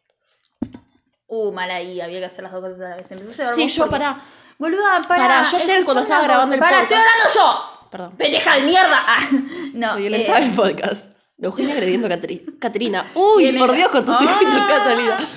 Uh, 1.27 1.53
mal 1.53 1.71
ahí, 1.71 2.01
había 2.01 2.19
que 2.19 2.25
hacer 2.27 2.43
las 2.43 2.53
dos 2.53 2.61
cosas 2.63 2.81
a 2.81 2.89
la 2.91 2.97
vez. 2.97 3.11
Empezó 3.11 3.43
a 3.43 3.47
hacer 3.47 3.55
Sí, 3.57 3.63
vos 3.63 3.75
yo 3.75 3.83
porque- 3.85 3.99
pará. 3.99 4.21
Boluda, 4.59 5.03
para. 5.09 5.23
Pará, 5.23 5.43
yo 5.45 5.57
ayer 5.57 5.85
cuando 5.85 6.03
estaba 6.03 6.25
grabando 6.25 6.55
el 6.55 6.61
podcast- 6.61 6.83
estoy 6.83 6.99
hablando 6.99 7.25
yo. 7.35 7.89
Perdón. 7.91 8.17
¡Pendeja 8.17 8.57
de 8.57 8.63
mierda! 8.63 8.99
Ah, 9.07 9.29
no, 9.75 9.93
Soy 9.93 10.07
eh, 10.07 10.09
violenta 10.09 10.41
del 10.41 10.51
podcast. 10.53 11.11
Eugenia 11.39 11.75
agrediendo 11.75 12.07
a 12.07 12.11
Caterina. 12.59 13.07
Uy, 13.15 13.45
¿quién 13.45 13.59
por? 13.59 13.73
Dios, 13.73 13.89
con 13.89 14.05
tu 14.05 14.13
Ah, 14.13 14.67
Catalina. 14.69 15.29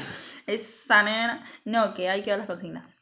Esa 0.45 1.03
nena. 1.03 1.45
No, 1.63 1.93
que 1.93 2.09
hay 2.09 2.23
que 2.23 2.31
dar 2.31 2.39
las 2.39 2.47
consignas. 2.47 2.97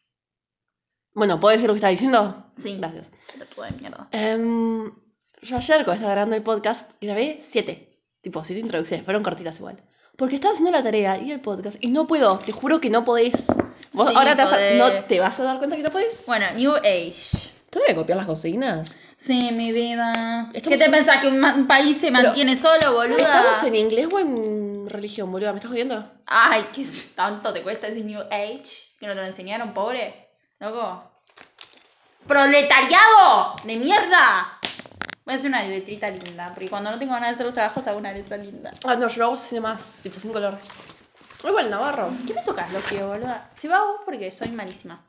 Bueno, 1.14 1.40
¿puedo 1.40 1.52
decir 1.54 1.68
lo 1.68 1.74
que 1.74 1.78
estaba 1.80 1.92
diciendo? 1.92 2.52
Sí. 2.62 2.78
Gracias. 2.78 3.12
Pelotuda 3.34 3.66
de 3.68 3.72
mierda. 3.80 4.08
Em, 4.12 4.94
yo 5.42 5.58
ayer, 5.58 5.78
cuando 5.78 5.94
estaba 5.94 6.12
grabando 6.14 6.36
el 6.36 6.44
podcast, 6.44 6.92
grabé 7.02 7.40
siete. 7.42 7.91
Tipo, 8.22 8.44
siete 8.44 8.60
introducciones. 8.62 9.04
Fueron 9.06 9.24
cortitas 9.24 9.58
igual. 9.60 9.78
Porque 10.16 10.36
estaba 10.36 10.54
haciendo 10.54 10.72
la 10.72 10.84
tarea 10.84 11.18
y 11.18 11.32
el 11.32 11.40
podcast 11.40 11.78
y 11.82 11.88
no 11.90 12.06
puedo. 12.08 12.38
Te 12.40 12.52
juro 12.52 12.80
que 12.80 12.90
no 12.90 13.04
podés. 13.04 13.48
Vos 13.94 14.10
Sí, 14.10 14.14
ahora 14.16 14.36
te 14.36 14.44
vas, 14.44 14.54
a, 14.54 14.60
no 14.76 14.92
te 15.04 15.20
vas 15.20 15.40
a 15.40 15.44
dar 15.44 15.58
cuenta 15.58 15.76
que 15.76 15.84
no 15.84 15.90
podés. 15.90 16.24
Bueno, 16.28 16.46
New 16.56 16.76
Age. 16.76 17.16
¿Te 17.70 17.80
voy 17.80 17.88
a 17.90 17.96
copiar 17.96 18.18
las 18.18 18.28
consignas? 18.28 18.96
Sí, 19.18 19.52
mi 19.54 19.72
vida. 19.72 20.50
Estamos 20.54 20.70
¿Qué 20.70 20.78
te 20.78 20.86
en- 20.86 20.92
pensás? 20.92 21.22
¿Que 21.22 21.28
un, 21.28 21.44
un 21.44 21.68
país 21.68 21.98
se 22.00 22.12
mantiene 22.12 22.58
solo, 22.58 22.94
boluda? 22.94 23.22
¿Estamos 23.24 23.64
en 23.64 23.76
inglés 23.76 24.08
o 24.14 24.20
en 24.20 24.90
religión, 24.90 25.32
boluda? 25.32 25.52
¿Me 25.54 25.60
estás 25.60 25.72
jodiendo? 25.72 26.06
Ay, 26.26 26.66
¿qué 26.74 26.86
tanto 27.16 27.54
te 27.54 27.62
cuesta 27.64 27.88
ese 27.88 28.02
New 28.02 28.22
Age? 28.30 28.64
¿Que 29.00 29.08
no 29.08 29.14
te 29.14 29.20
lo 29.22 29.26
enseñaron, 29.26 29.74
pobre? 29.74 30.28
¿Loco? 30.60 31.04
¡Proletariado! 32.28 33.56
¡De 33.64 33.76
mierda! 33.78 34.60
Voy 35.26 35.34
a 35.34 35.38
hacer 35.38 35.50
una 35.50 35.64
letrita 35.64 36.08
linda, 36.08 36.52
porque 36.54 36.70
cuando 36.70 36.90
no 36.92 36.98
tengo 37.00 37.14
ganas 37.14 37.30
de 37.30 37.34
hacer 37.36 37.46
los 37.46 37.54
trabajos 37.54 37.86
hago 37.88 38.00
una 38.00 38.12
letra 38.12 38.38
linda. 38.38 38.72
Ah, 38.86 38.96
no, 38.96 39.08
yo 39.08 39.20
lo 39.20 39.26
hago 39.26 39.38
sin 39.38 39.62
más, 39.62 40.00
tipo 40.02 40.20
sin 40.20 40.34
color. 40.34 40.58
Igual 41.44 41.70
Navarro. 41.70 42.12
¿Qué 42.28 42.34
me 42.34 42.44
tocas, 42.44 42.72
Loki, 42.74 42.98
boluda? 42.98 43.52
Si 43.56 43.68
va 43.68 43.78
a 43.78 43.86
vos 43.86 44.02
porque 44.06 44.32
soy 44.32 44.50
malísima. 44.50 45.08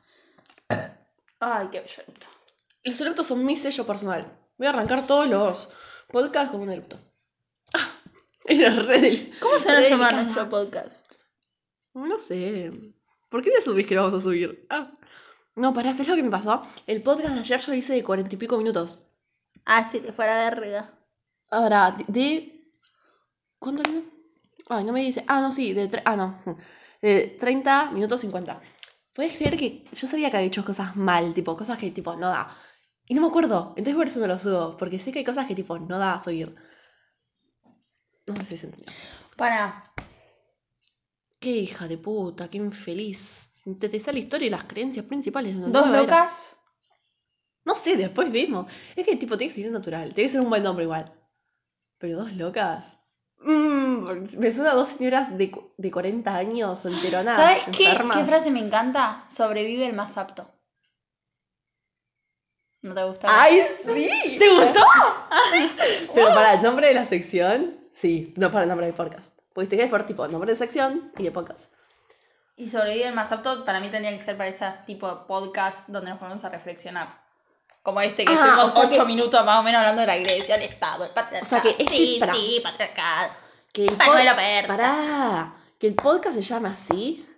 Ay, 1.39 1.67
qué 1.71 1.79
bello 1.81 2.03
eructo. 2.03 2.27
Los 2.83 3.01
eructos 3.01 3.27
son 3.27 3.45
mi 3.45 3.55
sello 3.55 3.85
personal. 3.85 4.37
Voy 4.57 4.67
a 4.67 4.69
arrancar 4.71 5.05
todos 5.07 5.27
los 5.27 5.69
podcasts 6.09 6.51
con 6.51 6.61
un 6.61 6.69
eructo. 6.71 6.99
Ah, 7.73 7.89
era 8.45 8.69
re 8.69 8.99
del- 8.99 9.33
¿Cómo 9.39 9.57
se 9.59 9.71
va 9.71 9.77
a 9.79 9.81
llamar 9.81 10.13
nuestro 10.15 10.49
podcast? 10.49 11.15
No 11.93 12.17
sé. 12.19 12.71
¿Por 13.29 13.43
qué 13.43 13.51
te 13.51 13.61
subís 13.61 13.87
que 13.87 13.95
lo 13.95 14.03
vamos 14.03 14.21
a 14.21 14.23
subir? 14.23 14.65
Ah. 14.69 14.91
No, 15.55 15.73
pará, 15.73 15.91
¿sabes 15.91 16.07
lo 16.07 16.15
que 16.15 16.23
me 16.23 16.31
pasó? 16.31 16.65
El 16.87 17.03
podcast 17.03 17.33
de 17.33 17.39
ayer 17.39 17.59
yo 17.59 17.71
lo 17.71 17.77
hice 17.77 17.93
de 17.93 18.03
cuarenta 18.03 18.33
y 18.33 18.37
pico 18.37 18.57
minutos. 18.57 18.99
Ah, 19.65 19.85
si 19.89 19.99
te 19.99 20.11
fuera 20.11 20.49
verga. 20.49 20.93
Ahora, 21.49 21.91
de... 21.91 22.05
de- 22.07 22.69
¿Cuánto 23.59 23.83
le 23.83 24.03
Ay, 24.69 24.83
no 24.83 24.93
me 24.93 25.01
dice... 25.01 25.23
Ah, 25.27 25.41
no, 25.41 25.51
sí, 25.51 25.73
de... 25.73 25.89
tre- 25.89 26.01
Ah, 26.05 26.15
no. 26.15 26.41
De 27.01 27.35
30 27.37 27.91
minutos 27.91 28.21
50. 28.21 28.61
¿Puedes 29.13 29.35
creer 29.35 29.57
que 29.57 29.83
yo 29.93 30.07
sabía 30.07 30.31
que 30.31 30.37
había 30.37 30.47
hecho 30.47 30.63
cosas 30.63 30.95
mal? 30.95 31.33
Tipo, 31.33 31.57
cosas 31.57 31.77
que 31.77 31.91
tipo 31.91 32.15
no 32.15 32.29
da. 32.29 32.55
Y 33.05 33.13
no 33.13 33.21
me 33.21 33.27
acuerdo. 33.27 33.73
Entonces 33.75 33.95
por 33.95 34.07
eso 34.07 34.19
no 34.21 34.27
lo 34.27 34.39
subo. 34.39 34.77
Porque 34.77 34.99
sé 34.99 35.11
que 35.11 35.19
hay 35.19 35.25
cosas 35.25 35.45
que 35.45 35.53
tipo 35.53 35.77
no 35.77 35.99
da 35.99 36.13
a 36.13 36.23
subir. 36.23 36.55
No 38.25 38.35
sé 38.37 38.45
si 38.45 38.57
se 38.57 38.67
entendió. 38.67 38.91
Para. 39.35 39.83
Qué 41.39 41.49
hija 41.49 41.89
de 41.89 41.97
puta, 41.97 42.47
qué 42.47 42.57
infeliz. 42.57 43.49
Sintetizar 43.51 44.13
la 44.13 44.21
historia 44.21 44.47
y 44.47 44.49
las 44.51 44.63
creencias 44.63 45.05
principales. 45.05 45.55
de 45.55 45.59
una 45.65 45.69
Dos 45.79 45.89
locas. 45.89 46.57
No 47.65 47.75
sé, 47.75 47.95
después 47.95 48.31
vemos. 48.31 48.71
Es 48.95 49.05
que 49.05 49.15
tipo 49.15 49.37
tiene 49.37 49.53
que 49.53 49.61
ser 49.61 49.71
natural. 49.71 50.13
Tiene 50.13 50.27
que 50.27 50.31
ser 50.33 50.41
un 50.41 50.49
buen 50.49 50.63
nombre 50.63 50.83
igual. 50.83 51.13
Pero 51.97 52.17
dos 52.17 52.33
locas. 52.33 52.97
Mmm, 53.39 54.37
me 54.37 54.53
suena 54.53 54.71
a 54.71 54.75
dos 54.75 54.89
señoras 54.89 55.37
de, 55.37 55.51
de 55.77 55.91
40 55.91 56.35
años, 56.35 56.79
solteronas. 56.79 57.35
¿Sabes 57.35 57.63
qué, 57.77 57.97
qué 58.13 58.23
frase 58.23 58.51
me 58.51 58.59
encanta? 58.59 59.23
Sobrevive 59.29 59.85
el 59.85 59.93
más 59.93 60.17
apto. 60.17 60.49
¿No 62.81 62.93
te 62.93 63.03
gusta? 63.03 63.27
¡Ay, 63.29 63.63
sí! 63.85 64.37
¿Te 64.37 64.49
gustó? 64.49 64.81
Pero 66.13 66.27
para 66.27 66.55
el 66.55 66.61
nombre 66.61 66.87
de 66.87 66.93
la 66.93 67.05
sección, 67.05 67.77
sí. 67.93 68.33
No 68.35 68.51
para 68.51 68.63
el 68.63 68.69
nombre 68.69 68.87
del 68.87 68.95
podcast. 68.95 69.39
Porque 69.53 69.69
te 69.69 69.77
quedas 69.77 69.89
por 69.89 70.05
tipo 70.05 70.27
nombre 70.27 70.51
de 70.51 70.57
sección 70.57 71.11
y 71.17 71.23
de 71.23 71.31
podcast. 71.31 71.71
Y 72.57 72.69
sobrevive 72.69 73.07
el 73.07 73.15
más 73.15 73.31
apto, 73.31 73.63
para 73.65 73.79
mí 73.79 73.87
tendría 73.89 74.15
que 74.17 74.23
ser 74.23 74.35
para 74.35 74.49
esas 74.49 74.85
tipo 74.85 75.09
de 75.09 75.25
podcast 75.25 75.87
donde 75.87 76.11
nos 76.11 76.19
ponemos 76.19 76.43
a 76.43 76.49
reflexionar. 76.49 77.22
Como 77.83 77.99
este, 78.01 78.23
que 78.25 78.31
Ah, 78.31 78.35
estuvimos 78.35 78.65
o 78.65 78.71
sea 78.71 78.89
ocho 78.89 78.99
que- 79.01 79.05
minutos 79.05 79.45
más 79.45 79.59
o 79.59 79.63
menos 79.63 79.79
hablando 79.79 80.01
de 80.01 80.07
la 80.07 80.17
iglesia, 80.17 80.55
el 80.55 80.63
Estado, 80.63 81.03
el 81.05 81.11
patriarcado. 81.11 81.45
O 81.45 81.49
sea 81.49 81.61
que 81.61 81.83
este- 81.83 81.95
sí, 81.95 82.17
pará. 82.19 82.33
sí, 82.33 82.59
patriarcado. 82.63 83.33
Que 83.71 83.85
el 83.85 83.97
Panuelo 83.97 84.31
pod-. 84.31 84.67
Pará. 84.67 85.53
Que 85.77 85.87
el 85.87 85.95
podcast 85.95 86.35
se 86.35 86.41
llame 86.41 86.69
así. 86.69 87.29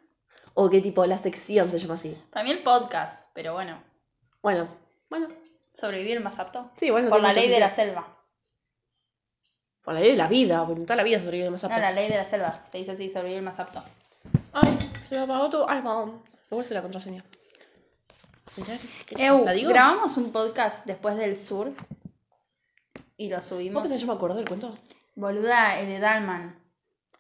O 0.54 0.70
que 0.70 0.80
tipo 0.82 1.06
la 1.06 1.18
sección 1.18 1.70
se 1.70 1.80
llama 1.80 1.96
así. 1.96 2.16
También 2.32 2.64
podcast, 2.64 3.32
pero 3.34 3.54
bueno. 3.54 3.82
Bueno, 4.42 4.70
bueno. 5.10 5.28
Sobrevivir 5.74 6.16
el 6.18 6.24
más 6.24 6.40
apto. 6.40 6.72
Sí, 6.80 6.90
bueno. 6.92 7.10
Por 7.10 7.22
la 7.22 7.34
ley 7.34 7.50
de 7.50 7.60
la 7.60 7.70
sentido. 7.72 7.96
selva. 7.96 8.18
Por 9.84 9.94
la 9.96 10.00
ley 10.00 10.12
de 10.12 10.18
la 10.18 10.28
vida, 10.28 10.66
en 10.70 10.86
toda 10.86 10.96
la 10.96 11.04
vida 11.04 11.20
sobrevive 11.20 11.50
más 11.50 11.64
No, 11.64 11.70
apto. 11.70 11.82
la 11.82 11.92
ley 11.92 12.10
de 12.10 12.18
la 12.18 12.26
selva. 12.26 12.64
Se 12.72 12.78
dice 12.78 12.92
así, 12.92 13.10
sobrevivir 13.10 13.40
el 13.40 13.44
más 13.46 13.60
apto. 13.60 13.84
Ay, 14.54 14.78
se 15.08 15.16
me 15.18 15.24
apagó 15.24 15.50
tu 15.50 15.68
iPhone. 15.68 16.22
Me 16.50 16.56
vuelve 16.56 16.74
la 16.76 16.82
contraseña. 16.82 17.24
Ya, 18.58 18.78
¿qué- 19.06 19.16
qué- 19.16 19.30
¿La 19.44 19.52
digo? 19.52 19.70
grabamos 19.70 20.16
un 20.18 20.32
podcast 20.32 20.86
después 20.86 21.18
del 21.18 21.36
sur 21.36 21.74
y 23.18 23.30
lo 23.30 23.38
¿Vos 23.38 23.46
subimos. 23.46 23.82
pensás 23.84 23.98
que 24.00 24.06
yo 24.06 24.12
me 24.12 24.18
acuerdo 24.18 24.38
del 24.38 24.48
cuento? 24.48 24.78
Boluda, 25.16 25.80
el 25.80 25.88
de 25.88 26.00
Dalman. 26.00 26.60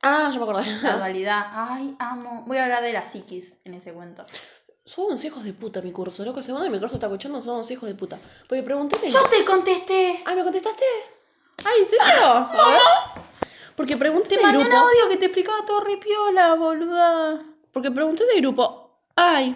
Ah, 0.01 0.29
yo 0.33 0.39
me 0.39 0.43
acordé. 0.51 0.65
La 0.83 0.97
dualidad. 0.97 1.45
Ay, 1.53 1.95
amo. 1.99 2.43
Voy 2.45 2.57
a 2.57 2.63
hablar 2.65 2.83
de 2.83 2.93
la 2.93 3.05
psiquis 3.05 3.57
en 3.63 3.73
ese 3.73 3.93
cuento. 3.93 4.25
Son 4.85 5.05
unos 5.05 5.23
hijos 5.23 5.43
de 5.43 5.53
puta 5.53 5.81
mi 5.81 5.91
curso, 5.91 6.23
loco. 6.23 6.41
De 6.41 6.69
mi 6.69 6.79
curso 6.79 6.95
está 6.95 7.07
escuchando, 7.07 7.41
son 7.41 7.55
unos 7.55 7.71
hijos 7.71 7.89
de 7.89 7.95
puta. 7.95 8.19
Porque 8.47 8.61
pregunté. 8.61 8.97
Yo 9.09 9.23
te 9.29 9.43
contesté. 9.43 10.21
Ay, 10.25 10.35
¿me 10.35 10.43
contestaste? 10.43 10.83
Ay, 11.65 11.79
¿en 11.81 11.85
serio? 11.87 12.25
A 12.27 12.67
ver. 12.67 13.23
Porque 13.75 13.97
pregunté 13.97 14.29
Te 14.29 14.35
en 14.35 14.39
el 14.41 14.45
mandé 14.45 14.59
un 14.69 14.73
audio 14.75 15.09
que 15.09 15.17
te 15.17 15.25
explicaba 15.25 15.65
todo 15.65 15.81
ripiola, 15.81 16.53
boluda. 16.55 17.43
Porque 17.71 17.89
pregunté 17.91 18.23
en 18.23 18.35
el 18.35 18.41
grupo. 18.41 18.99
Ay. 19.15 19.55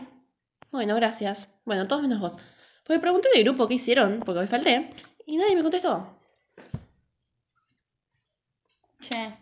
Bueno, 0.72 0.96
gracias. 0.96 1.48
Bueno, 1.69 1.88
todos 1.88 2.01
menos 2.01 2.19
vos. 2.19 2.36
Porque 2.84 2.99
pregunté 2.99 3.29
en 3.32 3.38
el 3.38 3.43
grupo 3.43 3.67
qué 3.67 3.75
hicieron, 3.75 4.21
porque 4.25 4.39
hoy 4.39 4.47
falté. 4.47 4.89
Y 5.27 5.38
nadie 5.38 5.55
me 5.55 5.62
contestó. 5.62 6.17
Che, 8.99 9.38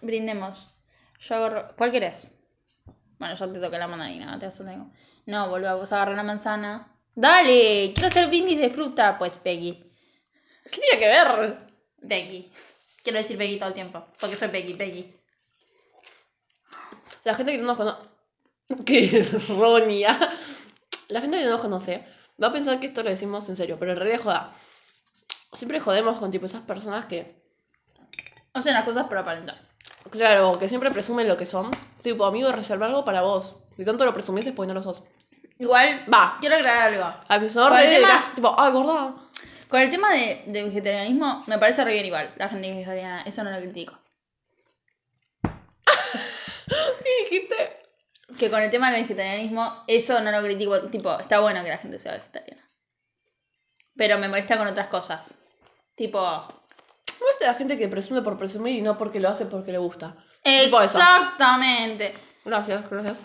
brindemos. 0.00 0.74
Yo 1.20 1.34
agarro. 1.34 1.74
¿Cuál 1.76 1.92
querés? 1.92 2.32
Bueno, 3.18 3.34
yo 3.34 3.52
te 3.52 3.60
toqué 3.60 3.76
la 3.76 3.86
mandarina, 3.86 4.38
te 4.38 4.46
vas 4.46 4.58
a 4.62 4.64
tener- 4.64 4.80
No, 5.26 5.50
boludo, 5.50 5.76
vos 5.76 5.92
agarra 5.92 6.14
la 6.16 6.22
manzana. 6.22 6.90
Dale, 7.14 7.92
quiero 7.94 8.08
hacer 8.08 8.28
brindis 8.28 8.58
de 8.58 8.70
fruta. 8.70 9.18
Pues 9.18 9.36
Peggy. 9.36 9.74
¿Qué 10.72 10.80
tiene 10.80 10.98
que 10.98 11.06
ver? 11.06 11.58
Peggy. 12.08 12.50
Quiero 13.02 13.18
decir 13.18 13.36
Peggy 13.36 13.58
todo 13.58 13.68
el 13.68 13.74
tiempo. 13.74 14.06
Porque 14.18 14.36
soy 14.36 14.48
Peggy, 14.48 14.72
Peggy. 14.72 15.14
La 17.24 17.34
gente 17.34 17.52
que 17.52 17.58
no 17.58 17.64
nos 17.66 17.76
conoce. 17.76 17.98
¿Qué 18.86 19.18
es 19.18 19.48
Ronia? 19.50 20.18
La 21.08 21.20
gente 21.20 21.38
que 21.38 21.44
no 21.44 21.50
nos 21.52 21.60
conoce 21.60 22.04
va 22.42 22.48
a 22.48 22.52
pensar 22.52 22.78
que 22.80 22.86
esto 22.88 23.02
lo 23.02 23.10
decimos 23.10 23.48
en 23.48 23.56
serio, 23.56 23.76
pero 23.78 23.92
en 23.92 23.98
realidad 23.98 24.20
joda. 24.22 24.52
Siempre 25.54 25.80
jodemos 25.80 26.18
con 26.18 26.30
tipo 26.30 26.46
esas 26.46 26.60
personas 26.62 27.06
que. 27.06 27.36
Hacen 28.52 28.74
las 28.74 28.84
cosas 28.84 29.06
por 29.08 29.16
aparentar. 29.16 29.56
Claro, 30.10 30.58
que 30.58 30.68
siempre 30.68 30.90
presumen 30.90 31.26
lo 31.28 31.36
que 31.36 31.46
son. 31.46 31.70
Tipo, 32.02 32.24
amigo, 32.26 32.50
reserva 32.52 32.86
algo 32.86 33.04
para 33.04 33.22
vos. 33.22 33.56
Si 33.76 33.84
tanto 33.84 34.04
lo 34.04 34.12
presumís 34.12 34.46
es 34.46 34.52
porque 34.52 34.68
no 34.68 34.74
lo 34.74 34.82
sos. 34.82 35.04
Igual, 35.58 36.04
Va. 36.12 36.36
quiero 36.40 36.56
aclarar 36.56 36.92
algo. 36.94 37.14
Con 37.26 37.78
el 37.78 37.86
re 37.86 37.96
tema- 37.96 38.32
tipo, 38.34 38.54
ah, 38.58 38.70
gorda. 38.70 39.14
Con 39.68 39.80
el 39.80 39.90
tema 39.90 40.12
de, 40.12 40.44
de 40.46 40.62
vegetarianismo, 40.64 41.42
me 41.46 41.58
parece 41.58 41.84
re 41.84 41.92
bien 41.92 42.06
igual. 42.06 42.32
La 42.36 42.48
gente 42.48 42.70
vegetariana, 42.70 43.22
eso 43.22 43.42
no 43.44 43.50
lo 43.50 43.58
critico. 43.58 43.98
¿Qué 46.68 47.10
dijiste? 47.24 47.76
Que 48.36 48.50
con 48.50 48.60
el 48.60 48.70
tema 48.70 48.90
del 48.90 49.02
vegetarianismo, 49.02 49.84
eso 49.86 50.20
no 50.20 50.30
lo 50.30 50.42
critico. 50.42 50.80
Tipo, 50.90 51.18
está 51.18 51.40
bueno 51.40 51.62
que 51.62 51.70
la 51.70 51.78
gente 51.78 51.98
sea 51.98 52.12
vegetariana. 52.12 52.68
Pero 53.96 54.18
me 54.18 54.28
molesta 54.28 54.58
con 54.58 54.66
otras 54.66 54.88
cosas. 54.88 55.34
Tipo, 55.94 56.20
Me 57.20 57.26
gusta 57.32 57.46
la 57.46 57.54
gente 57.54 57.76
que 57.78 57.88
presume 57.88 58.22
por 58.22 58.36
presumir 58.36 58.76
y 58.76 58.82
no 58.82 58.96
porque 58.96 59.18
lo 59.18 59.28
hace 59.28 59.46
porque 59.46 59.72
le 59.72 59.78
gusta. 59.78 60.14
Exactamente. 60.44 62.14
Gracias, 62.44 62.88
gracias. 62.88 63.18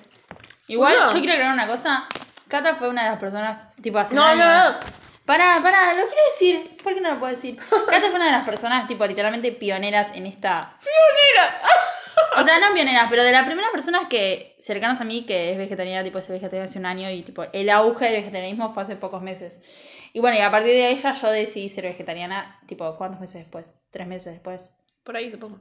Igual, 0.67 0.95
yo 1.07 1.13
quiero 1.13 1.33
aclarar 1.33 1.53
una 1.53 1.67
cosa. 1.67 2.07
Cata 2.47 2.75
fue 2.75 2.89
una 2.89 3.03
de 3.03 3.09
las 3.11 3.19
personas, 3.19 3.73
tipo, 3.81 3.99
hace 3.99 4.15
No, 4.15 4.31
un 4.31 4.37
no, 4.39 4.45
no. 4.71 4.79
Pará, 5.25 5.59
pará, 5.61 5.93
lo 5.93 6.05
quiero 6.07 6.23
decir. 6.31 6.77
¿Por 6.83 6.93
qué 6.93 7.01
no 7.01 7.11
lo 7.13 7.19
puedo 7.19 7.31
decir? 7.33 7.57
Cata 7.69 8.07
fue 8.07 8.15
una 8.15 8.25
de 8.25 8.31
las 8.31 8.45
personas, 8.45 8.87
tipo, 8.87 9.05
literalmente 9.05 9.51
pioneras 9.51 10.11
en 10.13 10.25
esta. 10.25 10.77
¡Pionera! 10.79 11.61
O 12.37 12.43
sea, 12.43 12.59
no 12.59 12.73
pioneras, 12.73 13.07
pero 13.09 13.23
de 13.23 13.31
las 13.31 13.45
primeras 13.45 13.71
personas 13.71 14.07
que 14.09 14.55
cercanas 14.59 15.01
a 15.01 15.03
mí 15.03 15.25
que 15.25 15.51
es 15.51 15.57
vegetariana, 15.57 16.03
tipo, 16.03 16.19
es 16.19 16.27
vegetariana 16.27 16.65
hace 16.65 16.79
un 16.79 16.85
año 16.85 17.09
y, 17.09 17.21
tipo, 17.21 17.45
el 17.53 17.69
auge 17.69 18.05
del 18.05 18.21
vegetarianismo 18.21 18.73
fue 18.73 18.83
hace 18.83 18.95
pocos 18.95 19.21
meses. 19.21 19.61
Y 20.13 20.19
bueno, 20.19 20.37
y 20.37 20.41
a 20.41 20.51
partir 20.51 20.73
de 20.73 20.91
ella 20.91 21.11
yo 21.11 21.29
decidí 21.31 21.69
ser 21.69 21.85
vegetariana, 21.85 22.59
tipo, 22.67 22.95
¿cuántos 22.97 23.19
meses 23.19 23.41
después? 23.41 23.79
¿Tres 23.91 24.07
meses 24.07 24.33
después? 24.33 24.71
Por 25.03 25.17
ahí 25.17 25.31
supongo. 25.31 25.59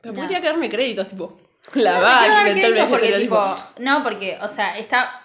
Pero. 0.00 0.14
¿por 0.14 0.22
qué 0.22 0.28
tiene 0.28 0.42
que 0.42 0.48
darme 0.48 0.68
créditos, 0.68 1.08
tipo? 1.08 1.40
La 1.74 1.94
No, 1.94 2.02
va, 2.02 2.48
el 2.48 2.88
porque, 2.88 3.12
tipo, 3.12 3.56
no, 3.78 4.02
porque, 4.02 4.38
o 4.40 4.48
sea, 4.48 4.76
está. 4.78 5.20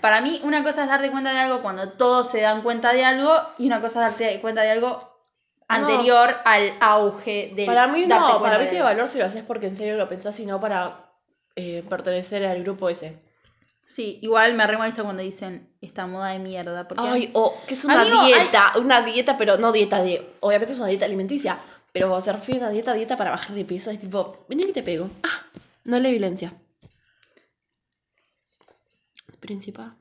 Para 0.00 0.22
mí, 0.22 0.40
una 0.44 0.64
cosa 0.64 0.84
es 0.84 0.88
darte 0.88 1.10
cuenta 1.10 1.32
de 1.32 1.40
algo 1.40 1.60
cuando 1.60 1.92
todos 1.92 2.30
se 2.30 2.40
dan 2.40 2.62
cuenta 2.62 2.94
de 2.94 3.04
algo, 3.04 3.34
y 3.58 3.66
una 3.66 3.82
cosa 3.82 4.08
es 4.08 4.18
darte 4.18 4.40
cuenta 4.40 4.62
de 4.62 4.70
algo 4.70 5.09
anterior 5.76 6.36
al 6.44 6.72
auge 6.80 7.52
del. 7.54 7.66
Para 7.66 7.86
mí 7.88 8.06
no, 8.06 8.40
para 8.42 8.58
mí 8.58 8.66
tiene 8.66 8.82
valor 8.82 9.08
si 9.08 9.18
lo 9.18 9.24
haces 9.24 9.42
porque 9.42 9.68
en 9.68 9.76
serio 9.76 9.96
lo 9.96 10.08
pensás 10.08 10.38
y 10.40 10.46
no 10.46 10.60
para 10.60 11.10
eh, 11.56 11.84
pertenecer 11.88 12.44
al 12.44 12.62
grupo 12.62 12.88
ese. 12.88 13.18
Sí, 13.86 14.18
igual 14.22 14.54
me 14.54 14.64
re 14.66 14.76
molesta 14.76 15.02
cuando 15.02 15.22
dicen 15.22 15.68
esta 15.80 16.06
moda 16.06 16.28
de 16.28 16.38
mierda. 16.38 16.86
Porque 16.86 17.02
Ay, 17.04 17.30
o 17.32 17.56
que 17.66 17.74
es 17.74 17.84
una 17.84 18.00
Amigo, 18.02 18.24
dieta, 18.24 18.72
una 18.76 19.02
dieta, 19.02 19.36
pero 19.36 19.56
no 19.58 19.72
dieta 19.72 20.02
de. 20.02 20.34
Obviamente 20.40 20.74
es 20.74 20.78
una 20.78 20.88
dieta 20.88 21.06
alimenticia, 21.06 21.58
pero 21.92 22.20
se 22.20 22.32
refiere 22.32 22.60
a 22.60 22.64
una 22.64 22.72
dieta, 22.72 22.94
dieta 22.94 23.16
para 23.16 23.30
bajar 23.30 23.54
de 23.54 23.64
peso, 23.64 23.90
es 23.90 23.98
tipo, 23.98 24.44
vení 24.48 24.64
que 24.66 24.72
te 24.72 24.82
pego. 24.84 25.10
Ah, 25.24 25.42
no 25.84 25.98
le 25.98 26.10
violencia. 26.10 26.52
Principal. 29.40 29.96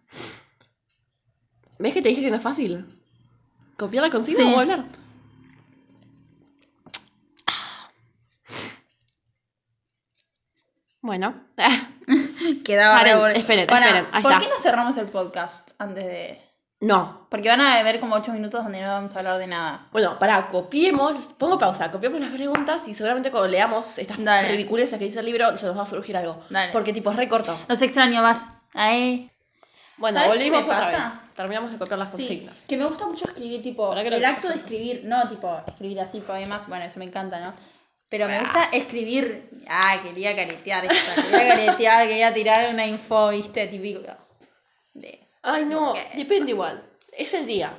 ¿Ves 1.80 1.94
que 1.94 2.02
te 2.02 2.10
dije 2.10 2.22
que 2.22 2.30
no 2.30 2.38
es 2.38 2.44
fácil? 2.44 2.86
Copiar 3.78 4.04
la 4.04 4.10
consigna 4.12 4.44
Sí. 4.44 4.54
o 4.54 4.60
hablar. 4.60 4.86
Bueno. 11.10 11.34
quedaba 12.64 13.00
esperen, 13.00 13.18
Bueno, 13.18 13.36
esperen, 13.36 13.66
ahí 14.12 14.22
¿Por 14.22 14.32
está. 14.32 14.44
qué 14.44 14.48
no 14.48 14.60
cerramos 14.62 14.96
el 14.98 15.08
podcast 15.08 15.72
antes 15.80 16.06
de.? 16.06 16.40
no. 16.82 17.26
Porque 17.32 17.50
van 17.50 17.62
a 17.62 17.82
ver 17.82 18.00
como 18.00 18.14
8 18.16 18.32
minutos 18.32 18.62
donde 18.64 18.80
no 18.80 18.90
vamos 18.90 19.16
a 19.16 19.20
hablar 19.20 19.40
de 19.40 19.48
nada. 19.48 19.88
Bueno, 19.92 20.20
para 20.20 20.50
copiemos, 20.50 21.34
pongo 21.40 21.58
pausa, 21.58 21.92
copiemos 21.92 22.22
las 22.22 22.30
preguntas 22.30 22.88
y 22.88 22.94
seguramente 22.94 23.32
cuando 23.32 23.50
leamos 23.50 23.98
estas 23.98 24.24
Dale. 24.24 24.50
ridiculeces 24.50 25.00
que 25.00 25.06
dice 25.06 25.20
el 25.22 25.26
libro 25.26 25.58
se 25.58 25.66
nos 25.66 25.76
va 25.76 25.82
a 25.82 25.86
surgir 25.88 26.16
algo. 26.16 26.40
Dale. 26.52 26.72
Porque 26.72 26.94
tipo 26.94 27.10
es 27.10 27.16
re 27.18 27.28
corto. 27.28 27.58
Los 27.68 27.82
extraño, 27.82 28.22
vas. 28.22 28.48
Ahí. 28.76 29.32
Bueno, 29.98 30.20
¿Sabes 30.20 30.32
qué 30.34 30.38
volvimos 30.38 30.66
otra 30.66 30.80
pasa? 30.92 30.98
vez. 31.06 31.34
Terminamos 31.34 31.72
de 31.72 31.80
copiar 31.80 31.98
las 31.98 32.12
Sí, 32.12 32.18
consignas. 32.18 32.66
que 32.68 32.78
me 32.78 32.86
gusta 32.86 33.08
mucho 33.08 33.26
escribir, 33.26 33.64
tipo, 33.64 33.90
¿Para 33.90 34.04
qué 34.04 34.12
lo 34.12 34.18
el 34.18 34.26
acto 34.26 34.48
de 34.50 34.56
escribir, 34.58 35.02
no 35.06 35.28
tipo 35.28 35.60
escribir 35.68 36.00
así 36.02 36.22
poemas, 36.22 36.68
bueno, 36.68 36.86
eso 36.86 37.00
me 37.00 37.06
encanta, 37.06 37.40
¿no? 37.40 37.54
Pero 38.10 38.28
me 38.28 38.40
gusta 38.40 38.66
escribir, 38.72 39.50
ah, 39.68 40.02
quería 40.04 40.36
caretear 40.36 40.88
quería 40.88 41.56
caretear, 41.56 42.08
quería 42.08 42.34
tirar 42.34 42.74
una 42.74 42.86
info, 42.88 43.30
viste, 43.30 43.68
típico 43.68 44.02
de... 44.94 45.28
Ay, 45.44 45.66
no, 45.66 45.94
depende 46.16 46.52
igual. 46.52 46.84
Es 47.12 47.34
el 47.34 47.46
día. 47.46 47.72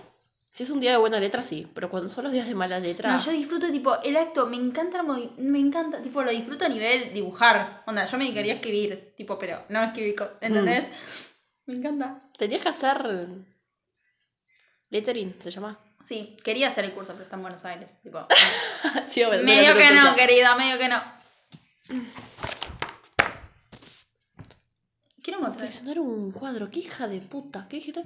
Si 0.53 0.65
es 0.65 0.71
un 0.71 0.81
día 0.81 0.93
de 0.93 0.97
buena 0.97 1.21
letra, 1.21 1.43
sí. 1.43 1.69
Pero 1.75 1.91
cuando 1.91 2.09
son 2.09 2.25
los 2.25 2.33
días 2.33 2.49
de 2.49 2.55
mala 2.55 2.81
letra. 2.81 3.13
No, 3.13 3.19
yo 3.19 3.33
disfruto, 3.33 3.71
tipo, 3.71 4.01
el 4.03 4.17
acto, 4.17 4.47
me 4.47 4.57
encanta, 4.57 5.03
me 5.03 5.59
encanta, 5.59 6.01
tipo, 6.01 6.23
lo 6.23 6.31
disfruto 6.31 6.65
a 6.65 6.69
nivel 6.69 7.13
dibujar, 7.13 7.83
onda, 7.87 8.07
yo 8.07 8.19
me 8.19 8.25
dedicaría 8.25 8.55
a 8.55 8.57
escribir, 8.57 9.15
tipo, 9.17 9.39
pero 9.39 9.65
no 9.69 9.83
escribir, 9.83 10.17
¿entendés? 10.41 10.87
Me 11.67 11.75
encanta. 11.75 12.31
Tendrías 12.37 12.63
que 12.63 12.69
hacer. 12.69 13.29
Lettering, 14.89 15.35
se 15.41 15.51
llama. 15.51 15.79
Sí, 16.03 16.37
quería 16.43 16.69
hacer 16.69 16.85
el 16.85 16.93
curso, 16.93 17.13
pero 17.13 17.25
está 17.25 17.37
en 17.37 17.43
Buenos 17.43 17.65
Aires, 17.65 17.95
tipo... 18.03 18.27
Sí, 19.09 19.25
bueno, 19.25 19.45
medio 19.45 19.77
que 19.77 19.91
no, 19.93 20.15
querida, 20.17 20.57
medio 20.57 20.79
que 20.79 20.89
no. 20.89 21.03
Quiero 25.23 25.41
mostrar. 25.41 25.99
Un 25.99 26.33
cuadro, 26.33 26.71
qué 26.71 26.81
hija 26.81 27.09
de 27.09 27.21
puta. 27.21 27.67
¿Qué 27.69 27.77
dijiste? 27.77 28.05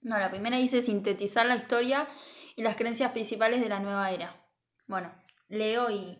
No, 0.00 0.18
la 0.18 0.30
primera 0.30 0.56
dice 0.56 0.82
sintetizar 0.82 1.46
la 1.46 1.56
historia 1.56 2.08
y 2.56 2.62
las 2.62 2.76
creencias 2.76 3.12
principales 3.12 3.60
de 3.60 3.68
la 3.68 3.80
nueva 3.80 4.10
era. 4.10 4.34
Bueno, 4.86 5.12
leo 5.48 5.90
y. 5.90 6.18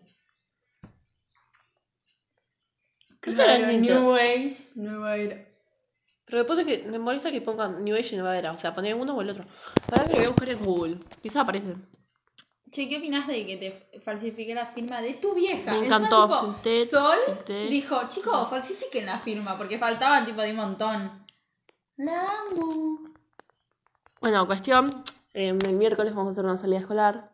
Esto 3.21 3.41
era. 3.41 3.57
New 3.71 4.15
Age, 4.15 4.57
nueva 4.75 5.17
era. 5.17 5.43
Pero 6.27 6.39
después 6.39 6.57
de 6.57 6.65
que 6.65 6.87
me 6.89 6.99
molesta 6.99 7.31
que 7.31 7.41
pongan 7.41 7.83
New 7.83 7.95
Age 7.95 8.13
y 8.15 8.17
Nueva 8.17 8.37
Era. 8.37 8.51
O 8.51 8.57
sea, 8.57 8.75
poner 8.75 8.93
uno 8.95 9.15
o 9.15 9.21
el 9.21 9.29
otro. 9.29 9.45
Para 9.89 10.03
que 10.03 10.09
lo 10.11 10.15
voy 10.17 10.25
a 10.25 10.29
buscar 10.29 10.49
en 10.49 10.65
Google. 10.65 10.99
Quizás 11.23 11.37
aparece. 11.43 11.75
Che, 12.69 12.89
¿qué 12.89 12.97
opinás 12.97 13.27
de 13.27 13.45
que 13.45 13.55
te 13.57 13.99
falsifique 14.01 14.53
la 14.53 14.65
firma 14.65 15.01
de 15.01 15.13
tu 15.13 15.33
vieja? 15.33 15.71
Me 15.71 15.77
Encima, 15.77 15.95
encantó, 15.97 16.57
tipo, 16.61 16.85
Sol 16.85 17.37
dijo, 17.69 17.95
chicos, 18.09 18.49
falsifiquen 18.49 19.05
la 19.05 19.17
firma 19.17 19.57
porque 19.57 19.77
faltaban 19.77 20.25
tipo 20.25 20.41
de 20.41 20.51
un 20.51 20.57
montón. 20.57 21.25
La 21.95 22.25
amo. 22.51 22.99
Bueno, 24.19 24.45
cuestión. 24.45 24.89
eh, 25.33 25.57
el 25.65 25.73
miércoles 25.75 26.13
vamos 26.13 26.29
a 26.29 26.31
hacer 26.33 26.43
una 26.43 26.57
salida 26.57 26.79
escolar. 26.79 27.31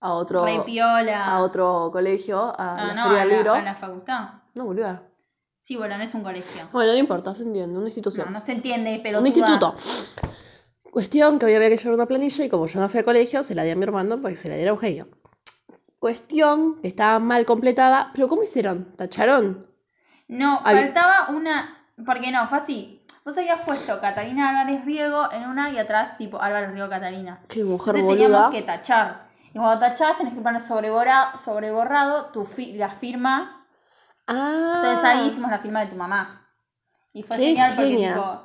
A 0.00 0.12
otro. 0.12 0.44
Re 0.44 0.60
piola. 0.60 1.24
A 1.24 1.42
otro 1.42 1.88
colegio. 1.90 2.38
A 2.38 2.76
Ah, 2.76 2.86
la 2.88 2.94
no, 2.94 3.02
Feria 3.04 3.16
a 3.16 3.24
del 3.24 3.28
la, 3.30 3.36
Libro. 3.36 3.54
a 3.54 3.62
la 3.62 3.74
facultad. 3.74 4.28
No, 4.54 4.66
boluda. 4.66 5.05
Sí, 5.66 5.74
bueno, 5.74 5.98
no 5.98 6.04
es 6.04 6.14
un 6.14 6.22
colegio. 6.22 6.62
Bueno, 6.70 6.92
no 6.92 6.98
importa, 6.98 7.34
se 7.34 7.42
entiende. 7.42 7.76
Una 7.76 7.88
institución. 7.88 8.26
No, 8.32 8.38
no 8.38 8.44
se 8.44 8.52
entiende, 8.52 9.00
pero. 9.02 9.18
un 9.18 9.26
instituto. 9.26 9.74
Cuestión 10.92 11.40
que 11.40 11.46
hoy 11.46 11.54
había 11.54 11.68
que 11.70 11.76
llevar 11.76 11.94
una 11.94 12.06
planilla 12.06 12.44
y 12.44 12.48
como 12.48 12.66
yo 12.66 12.78
no 12.80 12.88
fui 12.88 12.98
al 12.98 13.04
colegio, 13.04 13.42
se 13.42 13.54
la 13.56 13.64
di 13.64 13.70
a 13.70 13.76
mi 13.76 13.82
hermano 13.82 14.22
para 14.22 14.32
que 14.32 14.40
se 14.40 14.48
la 14.48 14.54
diera 14.54 14.70
a 14.70 14.74
Eugenio. 14.74 15.08
Cuestión 15.98 16.80
que 16.80 16.86
estaba 16.88 17.18
mal 17.18 17.44
completada, 17.44 18.10
pero 18.14 18.28
¿cómo 18.28 18.44
hicieron? 18.44 18.96
¿Tacharon? 18.96 19.66
No, 20.28 20.60
Había- 20.64 20.82
faltaba 20.82 21.30
una. 21.30 21.72
Porque 22.04 22.30
no, 22.30 22.46
fue 22.46 22.58
así. 22.58 23.02
Vos 23.24 23.36
habías 23.36 23.64
puesto 23.66 24.00
Catalina 24.00 24.50
Álvarez 24.50 24.84
Riego 24.84 25.32
en 25.32 25.48
una 25.48 25.70
y 25.70 25.78
atrás, 25.78 26.16
tipo 26.16 26.40
Álvarez 26.40 26.70
Riego 26.72 26.88
Catalina. 26.88 27.40
Qué 27.48 27.64
mujer 27.64 27.96
Entonces 27.96 28.04
boluda. 28.22 28.50
teníamos 28.50 28.50
que 28.54 28.62
tachar. 28.62 29.26
Y 29.52 29.58
cuando 29.58 29.80
tachás 29.80 30.16
tenés 30.16 30.32
que 30.34 30.40
poner 30.40 30.62
sobrebora- 30.62 31.36
sobreborrado 31.42 32.26
tu 32.26 32.44
fi- 32.44 32.74
la 32.76 32.90
firma 32.90 33.55
Ah. 34.26 34.82
Entonces 34.82 35.04
ahí 35.04 35.28
hicimos 35.28 35.50
la 35.50 35.58
firma 35.58 35.80
de 35.84 35.90
tu 35.90 35.96
mamá. 35.96 36.46
Y 37.12 37.22
fue 37.22 37.36
Qué 37.36 37.46
genial 37.46 37.72
porque 37.76 37.90
genia. 37.90 38.14
tipo, 38.14 38.42